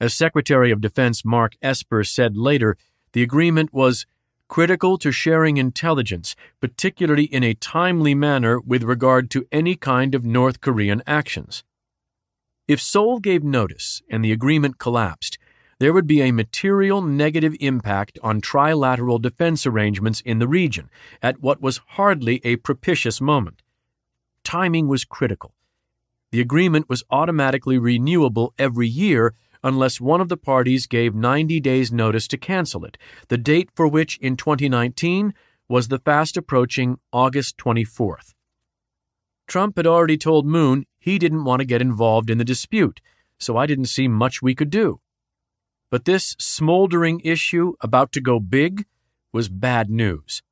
As 0.00 0.12
Secretary 0.12 0.70
of 0.70 0.80
Defense 0.80 1.24
Mark 1.24 1.54
Esper 1.62 2.02
said 2.02 2.36
later, 2.36 2.76
the 3.12 3.22
agreement 3.22 3.72
was 3.72 4.06
critical 4.48 4.98
to 4.98 5.12
sharing 5.12 5.56
intelligence, 5.56 6.34
particularly 6.60 7.24
in 7.24 7.44
a 7.44 7.54
timely 7.54 8.14
manner 8.14 8.60
with 8.60 8.82
regard 8.82 9.30
to 9.30 9.46
any 9.52 9.76
kind 9.76 10.14
of 10.14 10.24
North 10.24 10.60
Korean 10.60 11.02
actions. 11.06 11.62
If 12.66 12.80
Seoul 12.80 13.20
gave 13.20 13.44
notice 13.44 14.02
and 14.10 14.24
the 14.24 14.32
agreement 14.32 14.78
collapsed, 14.78 15.38
there 15.78 15.92
would 15.92 16.06
be 16.06 16.22
a 16.22 16.32
material 16.32 17.02
negative 17.02 17.54
impact 17.60 18.18
on 18.22 18.40
trilateral 18.40 19.20
defense 19.20 19.66
arrangements 19.66 20.20
in 20.22 20.38
the 20.38 20.48
region 20.48 20.88
at 21.22 21.40
what 21.40 21.60
was 21.60 21.80
hardly 21.88 22.40
a 22.44 22.56
propitious 22.56 23.20
moment. 23.20 23.62
Timing 24.44 24.88
was 24.88 25.04
critical. 25.04 25.54
The 26.30 26.40
agreement 26.40 26.88
was 26.88 27.04
automatically 27.10 27.78
renewable 27.78 28.54
every 28.58 28.88
year 28.88 29.34
unless 29.64 30.00
one 30.00 30.20
of 30.20 30.28
the 30.28 30.36
parties 30.36 30.86
gave 30.86 31.14
90 31.14 31.58
days' 31.58 31.90
notice 31.90 32.28
to 32.28 32.36
cancel 32.36 32.84
it, 32.84 32.98
the 33.28 33.38
date 33.38 33.70
for 33.74 33.88
which 33.88 34.18
in 34.18 34.36
2019 34.36 35.32
was 35.68 35.88
the 35.88 35.98
fast 35.98 36.36
approaching 36.36 36.98
August 37.12 37.56
24th. 37.56 38.34
Trump 39.48 39.76
had 39.76 39.86
already 39.86 40.18
told 40.18 40.46
Moon 40.46 40.84
he 40.98 41.18
didn't 41.18 41.44
want 41.44 41.60
to 41.60 41.66
get 41.66 41.82
involved 41.82 42.28
in 42.30 42.38
the 42.38 42.44
dispute, 42.44 43.00
so 43.38 43.56
I 43.56 43.66
didn't 43.66 43.86
see 43.86 44.06
much 44.06 44.42
we 44.42 44.54
could 44.54 44.70
do. 44.70 45.00
But 45.90 46.04
this 46.04 46.36
smoldering 46.38 47.20
issue 47.24 47.72
about 47.80 48.12
to 48.12 48.20
go 48.20 48.40
big 48.40 48.84
was 49.32 49.48
bad 49.48 49.90
news. 49.90 50.42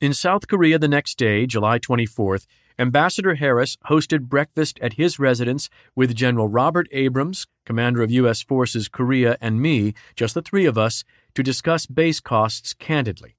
In 0.00 0.12
South 0.12 0.48
Korea 0.48 0.78
the 0.78 0.88
next 0.88 1.16
day, 1.16 1.46
July 1.46 1.78
24th, 1.78 2.46
Ambassador 2.78 3.36
Harris 3.36 3.78
hosted 3.88 4.28
breakfast 4.28 4.78
at 4.82 4.94
his 4.94 5.18
residence 5.18 5.70
with 5.94 6.14
General 6.14 6.46
Robert 6.46 6.86
Abrams, 6.92 7.46
commander 7.64 8.02
of 8.02 8.10
U.S. 8.10 8.42
Forces 8.42 8.86
Korea, 8.88 9.38
and 9.40 9.62
me, 9.62 9.94
just 10.14 10.34
the 10.34 10.42
three 10.42 10.66
of 10.66 10.76
us, 10.76 11.02
to 11.34 11.42
discuss 11.42 11.86
base 11.86 12.20
costs 12.20 12.74
candidly. 12.74 13.36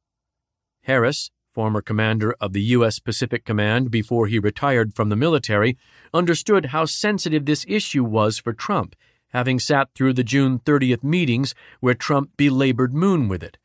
Harris, 0.84 1.30
former 1.54 1.82
commander 1.82 2.36
of 2.40 2.54
the 2.54 2.62
U.S. 2.62 2.98
Pacific 2.98 3.46
Command 3.46 3.92
before 3.92 4.26
he 4.26 4.40
retired 4.40 4.96
from 4.96 5.10
the 5.10 5.16
military, 5.16 5.78
understood 6.16 6.68
how 6.68 6.86
sensitive 6.86 7.46
this 7.46 7.66
issue 7.68 8.04
was 8.04 8.40
for 8.40 8.54
Trump, 8.54 8.96
having 9.30 9.60
sat 9.60 9.90
through 9.94 10.14
the 10.14 10.24
June 10.24 10.60
30th 10.60 11.04
meetings 11.04 11.54
where 11.80 11.94
Trump 11.94 12.32
belabored 12.38 12.94
Moon 12.94 13.28
with 13.28 13.44
it. 13.44 13.58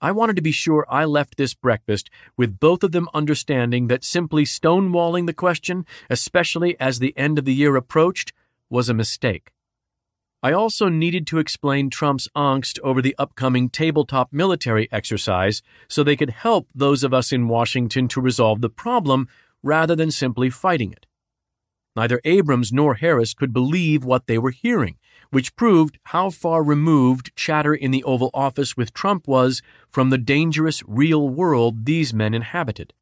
I 0.00 0.12
wanted 0.12 0.36
to 0.36 0.42
be 0.42 0.52
sure 0.52 0.86
I 0.88 1.04
left 1.04 1.36
this 1.36 1.54
breakfast 1.54 2.10
with 2.36 2.60
both 2.60 2.82
of 2.82 2.92
them 2.92 3.08
understanding 3.12 3.88
that 3.88 4.04
simply 4.04 4.44
stonewalling 4.44 5.26
the 5.26 5.32
question, 5.32 5.84
especially 6.08 6.78
as 6.78 6.98
the 6.98 7.16
end 7.16 7.38
of 7.38 7.44
the 7.44 7.54
year 7.54 7.76
approached, 7.76 8.32
was 8.70 8.88
a 8.88 8.94
mistake. 8.94 9.52
I 10.40 10.52
also 10.52 10.88
needed 10.88 11.26
to 11.28 11.38
explain 11.38 11.90
Trump's 11.90 12.28
angst 12.36 12.78
over 12.84 13.02
the 13.02 13.16
upcoming 13.18 13.68
tabletop 13.68 14.32
military 14.32 14.88
exercise 14.92 15.62
so 15.88 16.04
they 16.04 16.14
could 16.14 16.30
help 16.30 16.68
those 16.72 17.02
of 17.02 17.12
us 17.12 17.32
in 17.32 17.48
Washington 17.48 18.06
to 18.08 18.20
resolve 18.20 18.60
the 18.60 18.70
problem 18.70 19.26
rather 19.64 19.96
than 19.96 20.12
simply 20.12 20.48
fighting 20.48 20.92
it. 20.92 21.06
Neither 21.96 22.20
Abrams 22.24 22.72
nor 22.72 22.94
Harris 22.94 23.34
could 23.34 23.52
believe 23.52 24.04
what 24.04 24.28
they 24.28 24.38
were 24.38 24.52
hearing, 24.52 24.96
which 25.30 25.56
proved 25.56 25.98
how 26.04 26.30
far 26.30 26.62
removed 26.62 27.34
chatter 27.36 27.74
in 27.74 27.90
the 27.90 28.04
Oval 28.04 28.30
Office 28.32 28.76
with 28.76 28.94
Trump 28.94 29.28
was 29.28 29.62
from 29.90 30.10
the 30.10 30.18
dangerous 30.18 30.82
real 30.86 31.28
world 31.28 31.84
these 31.84 32.14
men 32.14 32.34
inhabited. 32.34 32.92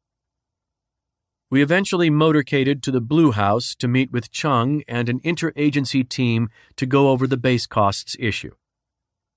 We 1.49 1.61
eventually 1.61 2.09
motorcaded 2.09 2.81
to 2.83 2.91
the 2.91 2.99
Blue 2.99 3.31
House 3.31 3.73
to 3.75 3.87
meet 3.87 4.11
with 4.11 4.31
Chung 4.31 4.83
and 4.87 5.07
an 5.07 5.21
interagency 5.21 6.07
team 6.07 6.49
to 6.75 6.85
go 6.85 7.09
over 7.09 7.25
the 7.25 7.37
base 7.37 7.65
costs 7.65 8.17
issue. 8.19 8.53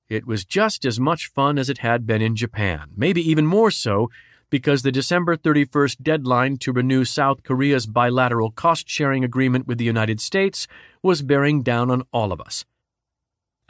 It 0.09 0.27
was 0.27 0.45
just 0.45 0.85
as 0.85 0.99
much 0.99 1.29
fun 1.29 1.57
as 1.57 1.71
it 1.71 1.79
had 1.79 2.05
been 2.05 2.21
in 2.21 2.35
Japan, 2.35 2.91
maybe 2.97 3.23
even 3.23 3.47
more 3.47 3.71
so, 3.71 4.11
because 4.51 4.83
the 4.83 4.91
December 4.91 5.37
31st 5.37 6.03
deadline 6.03 6.57
to 6.57 6.73
renew 6.73 7.05
South 7.05 7.45
Korea's 7.45 7.87
bilateral 7.87 8.51
cost 8.51 8.89
sharing 8.89 9.23
agreement 9.23 9.69
with 9.69 9.79
the 9.79 9.85
United 9.85 10.21
States 10.21 10.67
was 11.05 11.23
bearing 11.23 11.63
down 11.63 11.93
on 11.93 12.03
all 12.13 12.33
of 12.33 12.41
us. 12.41 12.65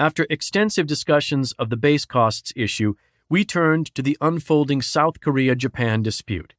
After 0.01 0.27
extensive 0.31 0.87
discussions 0.87 1.53
of 1.59 1.69
the 1.69 1.77
base 1.77 2.07
costs 2.07 2.55
issue, 2.57 2.95
we 3.29 3.45
turned 3.45 3.95
to 3.95 4.01
the 4.01 4.17
unfolding 4.23 4.81
South 4.81 5.21
Korea 5.21 5.55
Japan 5.55 6.03
dispute. 6.03 6.55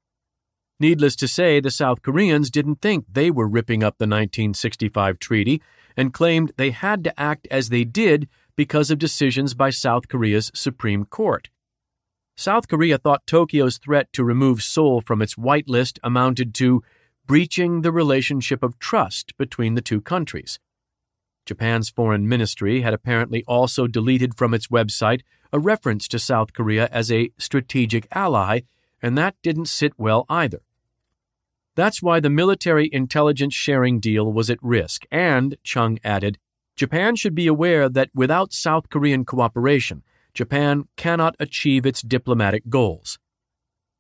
Needless 0.80 1.16
to 1.16 1.28
say, 1.28 1.60
the 1.60 1.72
South 1.72 2.04
Koreans 2.04 2.52
didn't 2.52 2.84
think 2.84 3.06
they 3.12 3.32
were 3.32 3.48
ripping 3.48 3.84
up 3.84 3.98
the 3.98 4.04
1965 4.04 5.18
treaty 5.18 5.60
and 5.98 6.14
claimed 6.14 6.52
they 6.56 6.70
had 6.70 7.04
to 7.04 7.20
act 7.20 7.48
as 7.50 7.70
they 7.70 7.84
did 7.84 8.30
because 8.56 8.92
of 8.92 9.00
decisions 9.00 9.56
by 9.56 9.72
South 9.72 10.08
Korea's 10.08 10.52
Supreme 10.54 11.06
Court. 11.06 11.50
South 12.38 12.68
Korea 12.68 13.00
thought 13.00 13.26
Tokyo's 13.26 13.80
threat 13.80 14.14
to 14.14 14.24
remove 14.24 14.62
Seoul 14.62 15.02
from 15.02 15.20
its 15.20 15.34
whitelist 15.34 15.98
amounted 16.04 16.54
to 16.56 16.84
breaching 17.26 17.82
the 17.82 17.92
relationship 17.92 18.62
of 18.62 18.78
trust 18.78 19.36
between 19.40 19.74
the 19.74 19.82
two 19.82 20.00
countries. 20.00 20.60
Japan's 21.46 21.90
foreign 21.90 22.28
ministry 22.28 22.82
had 22.82 22.94
apparently 22.94 23.44
also 23.48 23.88
deleted 23.88 24.38
from 24.38 24.54
its 24.54 24.68
website 24.68 25.22
a 25.52 25.60
reference 25.60 26.08
to 26.08 26.20
South 26.20 26.54
Korea 26.54 26.88
as 26.92 27.12
a 27.12 27.32
strategic 27.38 28.08
ally, 28.12 28.62
and 29.02 29.18
that 29.18 29.36
didn't 29.42 29.66
sit 29.66 29.94
well 29.98 30.26
either. 30.30 30.62
That's 31.76 32.02
why 32.02 32.20
the 32.20 32.30
military 32.30 32.90
intelligence 32.92 33.54
sharing 33.54 34.00
deal 34.00 34.32
was 34.32 34.50
at 34.50 34.62
risk, 34.62 35.06
and, 35.12 35.56
Chung 35.64 36.00
added, 36.04 36.38
Japan 36.76 37.16
should 37.16 37.36
be 37.36 37.48
aware 37.48 37.90
that 37.90 38.10
without 38.14 38.54
South 38.54 38.90
Korean 38.90 39.26
cooperation, 39.26 40.04
Japan 40.34 40.86
cannot 40.96 41.36
achieve 41.40 41.86
its 41.86 42.02
diplomatic 42.02 42.70
goals. 42.70 43.20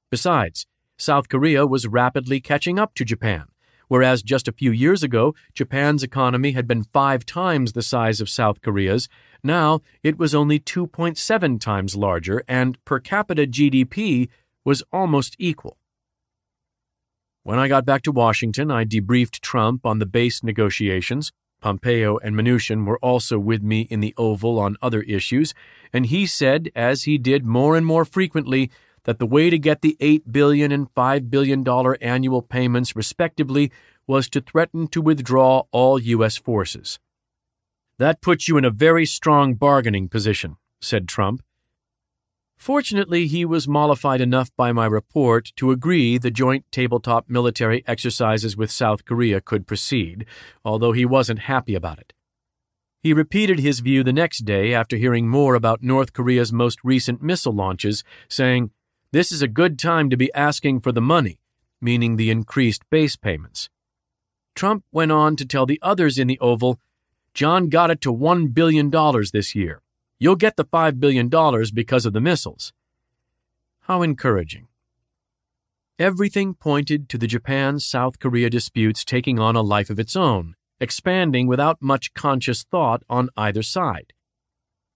Besides, 0.09 0.65
South 0.97 1.29
Korea 1.29 1.65
was 1.65 1.87
rapidly 1.87 2.39
catching 2.39 2.77
up 2.77 2.93
to 2.95 3.05
Japan, 3.05 3.45
whereas 3.91 4.23
just 4.23 4.47
a 4.47 4.53
few 4.53 4.71
years 4.71 5.03
ago, 5.03 5.35
Japan's 5.53 6.01
economy 6.01 6.53
had 6.53 6.65
been 6.65 6.81
five 6.81 7.25
times 7.25 7.73
the 7.73 7.81
size 7.81 8.21
of 8.21 8.29
South 8.29 8.61
Korea's. 8.61 9.09
Now 9.43 9.81
it 10.01 10.17
was 10.17 10.33
only 10.33 10.61
2.7 10.61 11.59
times 11.59 11.93
larger, 11.93 12.41
and 12.47 12.77
per 12.85 13.01
capita 13.01 13.45
GDP 13.45 14.29
was 14.63 14.81
almost 14.93 15.35
equal. 15.37 15.75
When 17.43 17.59
I 17.59 17.67
got 17.67 17.85
back 17.85 18.01
to 18.03 18.13
Washington, 18.13 18.71
I 18.71 18.85
debriefed 18.85 19.41
Trump 19.41 19.85
on 19.85 19.99
the 19.99 20.05
base 20.05 20.41
negotiations. 20.41 21.33
Pompeo 21.59 22.17
and 22.19 22.33
Mnuchin 22.33 22.85
were 22.85 22.99
also 22.99 23.37
with 23.39 23.61
me 23.61 23.81
in 23.89 23.99
the 23.99 24.13
Oval 24.15 24.57
on 24.57 24.77
other 24.81 25.01
issues, 25.01 25.53
and 25.91 26.05
he 26.05 26.25
said, 26.25 26.69
as 26.77 27.03
he 27.03 27.17
did 27.17 27.45
more 27.45 27.75
and 27.75 27.85
more 27.85 28.05
frequently, 28.05 28.71
that 29.05 29.19
the 29.19 29.25
way 29.25 29.49
to 29.49 29.57
get 29.57 29.81
the 29.81 29.97
$8 29.99 30.31
billion 30.31 30.71
and 30.71 30.93
$5 30.93 31.29
billion 31.29 31.67
annual 32.01 32.41
payments, 32.41 32.95
respectively, 32.95 33.71
was 34.07 34.29
to 34.29 34.41
threaten 34.41 34.87
to 34.87 35.01
withdraw 35.01 35.63
all 35.71 35.99
U.S. 35.99 36.37
forces. 36.37 36.99
That 37.97 38.21
puts 38.21 38.47
you 38.47 38.57
in 38.57 38.65
a 38.65 38.71
very 38.71 39.05
strong 39.05 39.53
bargaining 39.55 40.09
position, 40.09 40.57
said 40.79 41.07
Trump, 41.07 41.43
Fortunately, 42.61 43.25
he 43.25 43.43
was 43.43 43.67
mollified 43.67 44.21
enough 44.21 44.55
by 44.55 44.71
my 44.71 44.85
report 44.85 45.51
to 45.55 45.71
agree 45.71 46.19
the 46.19 46.29
joint 46.29 46.63
tabletop 46.71 47.27
military 47.27 47.83
exercises 47.87 48.55
with 48.55 48.69
South 48.69 49.03
Korea 49.03 49.41
could 49.41 49.65
proceed, 49.65 50.27
although 50.63 50.91
he 50.91 51.03
wasn't 51.03 51.39
happy 51.39 51.73
about 51.73 51.97
it. 51.97 52.13
He 53.01 53.13
repeated 53.13 53.57
his 53.57 53.79
view 53.79 54.03
the 54.03 54.13
next 54.13 54.45
day 54.45 54.75
after 54.75 54.95
hearing 54.95 55.27
more 55.27 55.55
about 55.55 55.81
North 55.81 56.13
Korea's 56.13 56.53
most 56.53 56.77
recent 56.83 57.19
missile 57.19 57.51
launches, 57.51 58.03
saying, 58.29 58.69
This 59.13 59.33
is 59.33 59.41
a 59.41 59.47
good 59.49 59.77
time 59.77 60.09
to 60.09 60.15
be 60.15 60.33
asking 60.33 60.79
for 60.79 60.93
the 60.93 61.01
money, 61.01 61.37
meaning 61.81 62.15
the 62.15 62.29
increased 62.29 62.89
base 62.89 63.17
payments. 63.17 63.69
Trump 64.55 64.85
went 64.91 65.11
on 65.11 65.35
to 65.35 65.45
tell 65.45 65.65
the 65.65 65.79
others 65.81 66.17
in 66.17 66.27
the 66.27 66.39
Oval, 66.39 66.79
John 67.33 67.67
got 67.67 67.91
it 67.91 67.99
to 68.01 68.13
$1 68.13 68.53
billion 68.53 68.89
this 69.33 69.53
year. 69.53 69.81
You'll 70.17 70.37
get 70.37 70.55
the 70.55 70.63
$5 70.63 70.99
billion 70.99 71.29
because 71.73 72.05
of 72.05 72.13
the 72.13 72.21
missiles. 72.21 72.71
How 73.81 74.01
encouraging. 74.01 74.67
Everything 75.99 76.53
pointed 76.53 77.09
to 77.09 77.17
the 77.17 77.27
Japan 77.27 77.79
South 77.79 78.17
Korea 78.17 78.49
disputes 78.49 79.03
taking 79.03 79.39
on 79.39 79.57
a 79.57 79.61
life 79.61 79.89
of 79.89 79.99
its 79.99 80.15
own, 80.15 80.55
expanding 80.79 81.47
without 81.47 81.81
much 81.81 82.13
conscious 82.13 82.63
thought 82.63 83.03
on 83.09 83.29
either 83.35 83.61
side. 83.61 84.13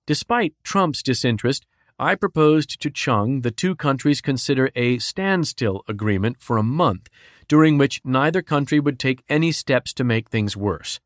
Despite 0.05 0.53
Trump's 0.63 1.03
disinterest, 1.03 1.65
I 1.97 2.15
proposed 2.15 2.81
to 2.81 2.89
Chung 2.89 3.39
the 3.39 3.51
two 3.51 3.73
countries 3.73 4.19
consider 4.19 4.69
a 4.75 4.97
standstill 4.99 5.81
agreement 5.87 6.41
for 6.41 6.57
a 6.57 6.63
month, 6.63 7.07
during 7.47 7.77
which 7.77 8.01
neither 8.03 8.41
country 8.41 8.81
would 8.81 8.99
take 8.99 9.23
any 9.29 9.53
steps 9.53 9.93
to 9.93 10.03
make 10.03 10.29
things 10.29 10.57
worse. 10.57 10.99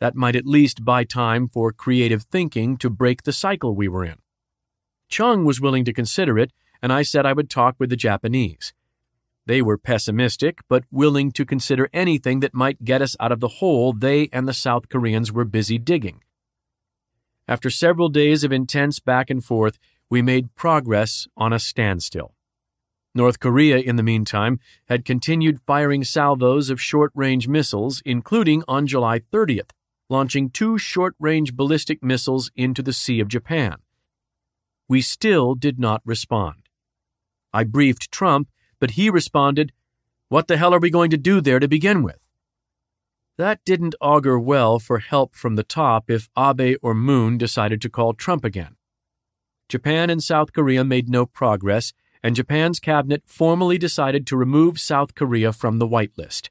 That 0.00 0.16
might 0.16 0.34
at 0.34 0.46
least 0.46 0.84
buy 0.84 1.04
time 1.04 1.48
for 1.48 1.70
creative 1.70 2.24
thinking 2.24 2.76
to 2.78 2.90
break 2.90 3.22
the 3.22 3.32
cycle 3.32 3.76
we 3.76 3.86
were 3.86 4.04
in. 4.04 4.16
Chung 5.08 5.44
was 5.44 5.60
willing 5.60 5.84
to 5.84 5.92
consider 5.92 6.40
it, 6.40 6.52
and 6.82 6.92
I 6.92 7.02
said 7.02 7.24
I 7.24 7.32
would 7.32 7.48
talk 7.48 7.76
with 7.78 7.90
the 7.90 7.96
Japanese. 7.96 8.72
They 9.46 9.62
were 9.62 9.78
pessimistic, 9.78 10.58
but 10.68 10.84
willing 10.90 11.30
to 11.32 11.46
consider 11.46 11.88
anything 11.92 12.40
that 12.40 12.54
might 12.54 12.82
get 12.82 13.00
us 13.00 13.16
out 13.20 13.30
of 13.30 13.38
the 13.38 13.48
hole 13.48 13.92
they 13.92 14.28
and 14.32 14.48
the 14.48 14.54
South 14.54 14.88
Koreans 14.88 15.30
were 15.30 15.44
busy 15.44 15.78
digging. 15.78 16.24
After 17.46 17.70
several 17.70 18.08
days 18.08 18.42
of 18.42 18.52
intense 18.52 18.98
back 18.98 19.30
and 19.30 19.44
forth, 19.44 19.78
we 20.10 20.20
made 20.20 20.54
progress 20.56 21.28
on 21.36 21.52
a 21.52 21.58
standstill. 21.58 22.34
North 23.14 23.40
Korea, 23.40 23.78
in 23.78 23.96
the 23.96 24.02
meantime, 24.02 24.60
had 24.88 25.04
continued 25.04 25.60
firing 25.66 26.04
salvos 26.04 26.68
of 26.68 26.80
short 26.80 27.12
range 27.14 27.48
missiles, 27.48 28.02
including 28.04 28.62
on 28.68 28.86
July 28.86 29.20
30th, 29.20 29.70
launching 30.08 30.50
two 30.50 30.78
short 30.78 31.14
range 31.18 31.54
ballistic 31.54 32.02
missiles 32.02 32.50
into 32.54 32.82
the 32.82 32.92
Sea 32.92 33.20
of 33.20 33.28
Japan. 33.28 33.76
We 34.88 35.00
still 35.00 35.54
did 35.54 35.78
not 35.78 36.02
respond. 36.04 36.68
I 37.52 37.64
briefed 37.64 38.10
Trump, 38.10 38.48
but 38.80 38.92
he 38.92 39.10
responded, 39.10 39.72
What 40.28 40.48
the 40.48 40.56
hell 40.56 40.74
are 40.74 40.80
we 40.80 40.90
going 40.90 41.10
to 41.10 41.16
do 41.16 41.40
there 41.40 41.60
to 41.60 41.68
begin 41.68 42.02
with? 42.02 42.18
That 43.38 43.64
didn't 43.64 43.94
augur 44.00 44.38
well 44.38 44.78
for 44.78 44.98
help 44.98 45.34
from 45.34 45.56
the 45.56 45.62
top 45.62 46.10
if 46.10 46.28
Abe 46.36 46.76
or 46.82 46.94
Moon 46.94 47.38
decided 47.38 47.80
to 47.82 47.88
call 47.88 48.12
Trump 48.12 48.44
again. 48.44 48.76
Japan 49.70 50.10
and 50.10 50.20
South 50.20 50.52
Korea 50.52 50.82
made 50.82 51.08
no 51.08 51.24
progress, 51.24 51.92
and 52.24 52.34
Japan's 52.34 52.80
cabinet 52.80 53.22
formally 53.24 53.78
decided 53.78 54.26
to 54.26 54.36
remove 54.36 54.80
South 54.80 55.14
Korea 55.14 55.52
from 55.52 55.78
the 55.78 55.86
whitelist. 55.86 56.50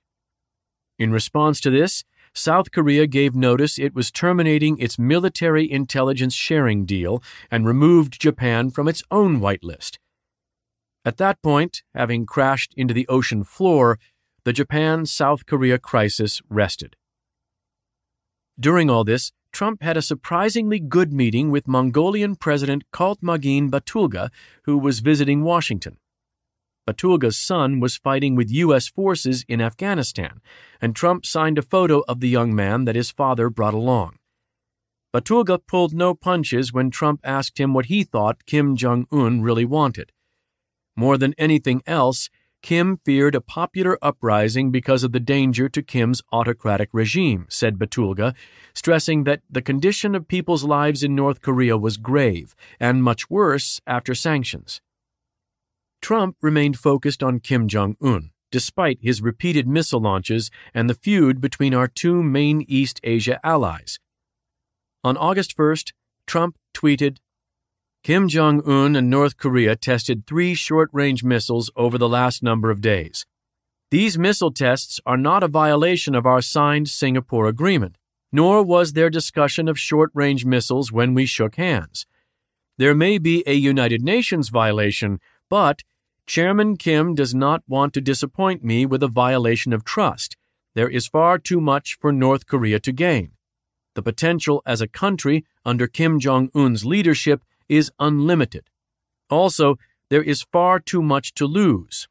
In 0.98 1.12
response 1.12 1.60
to 1.62 1.70
this, 1.70 2.06
South 2.34 2.72
Korea 2.72 3.08
gave 3.08 3.36
notice 3.36 3.78
it 3.78 3.94
was 3.94 4.10
terminating 4.10 4.78
its 4.78 4.98
military 4.98 5.70
intelligence 5.70 6.34
sharing 6.34 6.86
deal 6.86 7.22
and 7.52 7.68
removed 7.68 8.22
Japan 8.22 8.70
from 8.70 8.88
its 8.88 9.04
own 9.12 9.42
whitelist. 9.42 9.98
At 11.04 11.18
that 11.18 11.42
point, 11.42 11.84
having 11.94 12.26
crashed 12.26 12.74
into 12.78 12.94
the 12.94 13.08
ocean 13.10 13.44
floor, 13.44 14.00
the 14.46 14.54
Japan 14.54 15.06
South 15.06 15.46
Korea 15.46 15.78
crisis 15.78 16.42
rested. 16.50 16.96
During 18.58 18.90
all 18.90 19.04
this, 19.04 19.34
Trump 19.52 19.84
had 19.84 19.98
a 19.98 20.02
surprisingly 20.02 20.80
good 20.80 21.12
meeting 21.12 21.52
with 21.52 21.68
Mongolian 21.68 22.36
President 22.36 22.84
Khaltmaagiin 22.92 23.70
Battulga, 23.70 24.30
who 24.64 24.78
was 24.78 25.00
visiting 25.00 25.44
Washington. 25.44 25.98
Battulga's 26.88 27.38
son 27.38 27.80
was 27.80 27.98
fighting 27.98 28.36
with 28.36 28.52
U.S. 28.52 28.88
forces 28.88 29.46
in 29.48 29.62
Afghanistan, 29.62 30.42
and 30.82 30.96
Trump 30.96 31.26
signed 31.26 31.58
a 31.58 31.62
photo 31.62 32.04
of 32.08 32.20
the 32.20 32.30
young 32.30 32.56
man 32.56 32.86
that 32.86 32.96
his 32.96 33.12
father 33.12 33.50
brought 33.50 33.74
along. 33.74 34.16
Batulga 35.14 35.60
pulled 35.68 35.94
no 35.94 36.14
punches 36.14 36.72
when 36.72 36.92
Trump 36.92 37.22
asked 37.24 37.60
him 37.60 37.74
what 37.74 37.88
he 37.88 38.04
thought 38.04 38.46
Kim 38.46 38.76
Jong 38.76 39.08
un 39.12 39.42
really 39.42 39.66
wanted. 39.66 40.12
More 40.96 41.18
than 41.18 41.34
anything 41.38 41.82
else, 41.88 42.30
Kim 42.62 42.98
feared 42.98 43.36
a 43.36 43.42
popular 43.42 43.98
uprising 44.02 44.70
because 44.70 45.04
of 45.04 45.12
the 45.12 45.20
danger 45.20 45.70
to 45.70 45.82
Kim's 45.82 46.22
autocratic 46.32 46.90
regime, 46.92 47.46
said 47.50 47.80
Battulga, 47.80 48.36
stressing 48.74 49.24
that 49.24 49.42
the 49.50 49.62
condition 49.62 50.14
of 50.14 50.28
people's 50.28 50.64
lives 50.64 51.02
in 51.02 51.16
North 51.16 51.42
Korea 51.42 51.78
was 51.78 51.98
grave 51.98 52.56
and 52.80 53.04
much 53.04 53.30
worse 53.30 53.80
after 53.88 54.14
sanctions. 54.14 54.82
Trump 56.02 56.36
remained 56.42 56.78
focused 56.78 57.24
on 57.24 57.40
Kim 57.40 57.68
Jong 57.68 57.96
un, 58.02 58.32
despite 58.52 59.00
his 59.02 59.22
repeated 59.22 59.68
missile 59.68 60.02
launches 60.02 60.52
and 60.74 60.90
the 60.90 60.94
feud 60.94 61.42
between 61.42 61.74
our 61.74 61.88
two 61.88 62.22
main 62.22 62.66
East 62.68 63.00
Asia 63.04 63.40
allies. 63.44 64.00
On 65.04 65.16
August 65.16 65.56
1st, 65.58 65.94
Trump 66.28 66.58
tweeted 66.74 67.18
Kim 68.02 68.30
Jong 68.30 68.62
un 68.66 68.96
and 68.96 69.10
North 69.10 69.36
Korea 69.36 69.76
tested 69.76 70.26
three 70.26 70.54
short 70.54 70.90
range 70.94 71.22
missiles 71.22 71.70
over 71.76 71.98
the 71.98 72.08
last 72.08 72.42
number 72.42 72.72
of 72.72 72.80
days. 72.80 73.26
These 73.92 74.18
missile 74.18 74.54
tests 74.54 75.02
are 75.06 75.18
not 75.18 75.44
a 75.44 75.50
violation 75.50 76.16
of 76.16 76.26
our 76.26 76.42
signed 76.42 76.88
Singapore 76.88 77.48
Agreement, 77.48 77.98
nor 78.32 78.64
was 78.64 78.94
there 78.94 79.10
discussion 79.10 79.68
of 79.68 79.78
short 79.78 80.12
range 80.14 80.46
missiles 80.46 80.94
when 80.94 81.14
we 81.14 81.26
shook 81.26 81.56
hands. 81.56 82.06
There 82.78 82.96
may 82.96 83.18
be 83.18 83.44
a 83.46 83.54
United 83.54 84.02
Nations 84.02 84.48
violation, 84.48 85.20
but 85.50 85.84
Chairman 86.26 86.78
Kim 86.78 87.16
does 87.16 87.36
not 87.36 87.64
want 87.68 87.94
to 87.96 88.02
disappoint 88.02 88.64
me 88.64 88.86
with 88.86 89.04
a 89.04 89.08
violation 89.10 89.74
of 89.74 89.84
trust. 89.84 90.38
There 90.74 90.90
is 90.90 91.08
far 91.08 91.38
too 91.38 91.60
much 91.60 91.98
for 92.00 92.14
North 92.14 92.46
Korea 92.46 92.80
to 92.80 92.94
gain. 92.94 93.32
The 93.96 94.04
potential 94.04 94.62
as 94.66 94.80
a 94.80 94.88
country 94.88 95.44
under 95.66 95.88
Kim 95.88 96.18
Jong 96.20 96.50
un's 96.56 96.86
leadership 96.86 97.44
is 97.70 97.92
unlimited. 98.00 98.70
Also, 99.30 99.78
there 100.10 100.24
is 100.24 100.46
far 100.52 100.80
too 100.80 101.02
much 101.02 101.34
to 101.36 101.46
lose. 101.46 102.08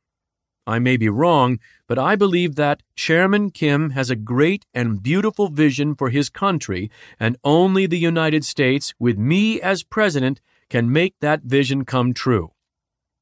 I 0.67 0.79
may 0.79 0.97
be 0.97 1.09
wrong, 1.09 1.59
but 1.87 1.99
I 1.99 2.15
believe 2.15 2.55
that 2.57 2.83
Chairman 2.95 3.51
Kim 3.51 3.91
has 3.91 4.11
a 4.11 4.17
great 4.17 4.67
and 4.75 5.03
beautiful 5.03 5.49
vision 5.49 5.95
for 5.95 6.11
his 6.11 6.29
country, 6.29 6.91
and 7.19 7.39
only 7.43 7.87
the 7.87 7.99
United 7.99 8.45
States, 8.45 8.93
with 8.99 9.19
me 9.19 9.61
as 9.61 9.83
president, 9.83 10.41
can 10.69 10.93
make 10.93 11.15
that 11.21 11.43
vision 11.43 11.85
come 11.87 12.13
true. 12.13 12.53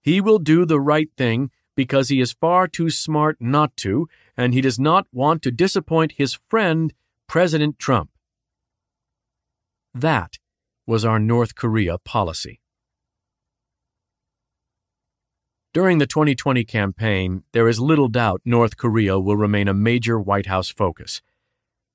He 0.03 0.20
will 0.20 0.41
do 0.41 0.64
the 0.64 0.80
right 0.80 1.09
thing 1.16 1.51
because 1.76 2.09
he 2.09 2.20
is 2.20 2.32
far 2.32 2.66
too 2.66 2.91
smart 2.91 3.37
not 3.39 3.76
to, 3.76 4.09
and 4.37 4.53
he 4.53 4.61
does 4.61 4.78
not 4.78 5.07
want 5.12 5.43
to 5.43 5.51
disappoint 5.53 6.12
his 6.12 6.39
friend, 6.49 6.93
President 7.28 7.78
Trump. 7.78 8.11
That 9.95 10.39
was 10.87 11.05
our 11.05 11.18
North 11.18 11.55
Korea 11.55 11.99
policy. 11.99 12.61
During 15.74 15.99
the 15.99 16.07
2020 16.07 16.64
campaign, 16.64 17.43
there 17.53 17.68
is 17.68 17.80
little 17.80 18.09
doubt 18.09 18.41
North 18.45 18.76
Korea 18.76 19.18
will 19.18 19.37
remain 19.37 19.68
a 19.68 19.74
major 19.74 20.18
White 20.18 20.47
House 20.47 20.70
focus. 20.70 21.20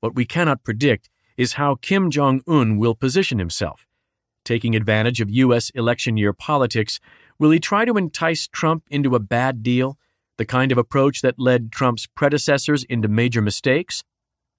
What 0.02 0.16
we 0.16 0.26
cannot 0.26 0.64
predict 0.64 1.10
is 1.38 1.54
how 1.54 1.76
Kim 1.76 2.12
Jong 2.12 2.42
un 2.48 2.78
will 2.78 2.94
position 2.94 3.40
himself. 3.40 3.88
Taking 4.44 4.76
advantage 4.76 5.22
of 5.22 5.30
U.S. 5.30 5.70
election 5.72 6.18
year 6.18 6.34
politics, 6.34 7.00
Will 7.42 7.50
he 7.50 7.60
try 7.60 7.86
to 7.86 7.98
entice 7.98 8.48
Trump 8.48 8.84
into 8.92 9.16
a 9.16 9.20
bad 9.20 9.64
deal, 9.64 9.98
the 10.38 10.46
kind 10.46 10.72
of 10.72 10.78
approach 10.78 11.24
that 11.24 11.40
led 11.40 11.72
Trump's 11.72 12.06
predecessors 12.06 12.84
into 12.84 13.08
major 13.08 13.42
mistakes? 13.42 14.04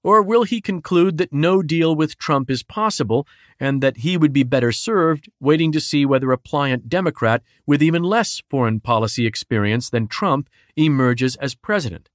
Or 0.03 0.21
will 0.21 0.43
he 0.43 0.59
conclude 0.59 1.17
that 1.17 1.31
no 1.31 1.61
deal 1.61 1.95
with 1.95 2.17
Trump 2.17 2.51
is 2.51 2.61
possible 2.61 3.25
and 3.59 3.81
that 3.81 3.97
he 3.97 4.17
would 4.17 4.33
be 4.33 4.43
better 4.43 4.73
served 4.73 5.29
waiting 5.39 5.71
to 5.71 5.79
see 5.79 6.05
whether 6.05 6.31
a 6.31 6.37
pliant 6.37 6.89
Democrat 6.89 7.41
with 7.65 7.81
even 7.81 8.03
less 8.03 8.41
foreign 8.49 8.81
policy 8.81 9.25
experience 9.25 9.89
than 9.89 10.07
Trump 10.07 10.49
emerges 10.75 11.37
as 11.37 11.55
president? 11.55 12.09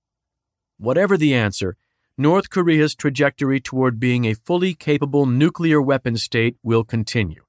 Whatever 0.76 1.16
the 1.16 1.34
answer, 1.34 1.76
North 2.18 2.50
Korea's 2.50 2.94
trajectory 2.94 3.58
toward 3.58 3.98
being 3.98 4.26
a 4.26 4.34
fully 4.34 4.74
capable 4.74 5.24
nuclear 5.24 5.80
weapon 5.80 6.16
state 6.16 6.56
will 6.62 6.84
continue 6.84 7.47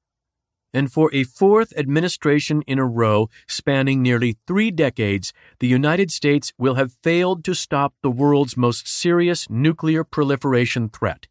and 0.74 0.92
for 0.92 1.10
a 1.14 1.24
fourth 1.24 1.74
administration 1.78 2.62
in 2.64 2.80
a 2.80 2.86
row 2.86 3.30
spanning 3.48 4.02
nearly 4.02 4.38
three 4.46 4.72
decades, 4.72 5.34
the 5.60 5.68
United 5.68 6.12
States 6.12 6.54
will 6.58 6.76
have 6.76 6.98
failed 7.04 7.44
to 7.44 7.56
stop 7.56 7.94
the 8.02 8.12
world's 8.12 8.58
most 8.58 8.88
serious 8.88 9.50
nuclear 9.50 10.04
proliferation 10.04 10.90
threat. 10.90 11.28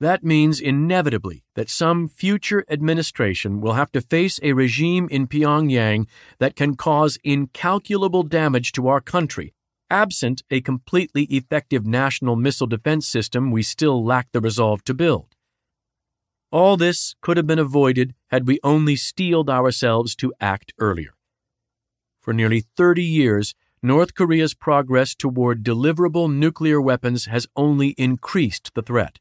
That 0.00 0.24
means 0.24 0.60
inevitably 0.60 1.44
that 1.54 1.70
some 1.70 2.08
future 2.08 2.64
administration 2.68 3.60
will 3.60 3.74
have 3.74 3.92
to 3.92 4.00
face 4.00 4.40
a 4.42 4.52
regime 4.52 5.08
in 5.10 5.28
Pyongyang 5.28 6.06
that 6.38 6.56
can 6.56 6.76
cause 6.76 7.18
incalculable 7.22 8.24
damage 8.24 8.72
to 8.72 8.88
our 8.88 9.00
country, 9.00 9.54
absent 9.88 10.42
a 10.50 10.60
completely 10.60 11.24
effective 11.24 11.86
national 11.86 12.36
missile 12.36 12.66
defense 12.66 13.06
system 13.06 13.50
we 13.50 13.62
still 13.62 14.04
lack 14.04 14.30
the 14.32 14.40
resolve 14.40 14.82
to 14.84 14.94
build. 14.94 15.33
All 16.54 16.76
this 16.76 17.16
could 17.20 17.36
have 17.36 17.48
been 17.48 17.58
avoided 17.58 18.14
had 18.28 18.46
we 18.46 18.60
only 18.62 18.94
steeled 18.94 19.50
ourselves 19.50 20.14
to 20.14 20.32
act 20.40 20.72
earlier. 20.78 21.16
For 22.20 22.32
nearly 22.32 22.60
30 22.76 23.02
years, 23.02 23.56
North 23.82 24.14
Korea's 24.14 24.54
progress 24.54 25.16
toward 25.16 25.64
deliverable 25.64 26.32
nuclear 26.32 26.80
weapons 26.80 27.24
has 27.24 27.48
only 27.56 27.88
increased 27.98 28.70
the 28.74 28.82
threat. 28.82 29.18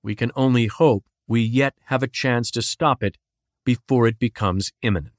We 0.00 0.14
can 0.14 0.30
only 0.36 0.68
hope 0.68 1.06
we 1.26 1.40
yet 1.40 1.74
have 1.86 2.04
a 2.04 2.14
chance 2.22 2.52
to 2.52 2.62
stop 2.62 3.02
it 3.02 3.18
before 3.64 4.06
it 4.06 4.20
becomes 4.20 4.70
imminent. 4.80 5.17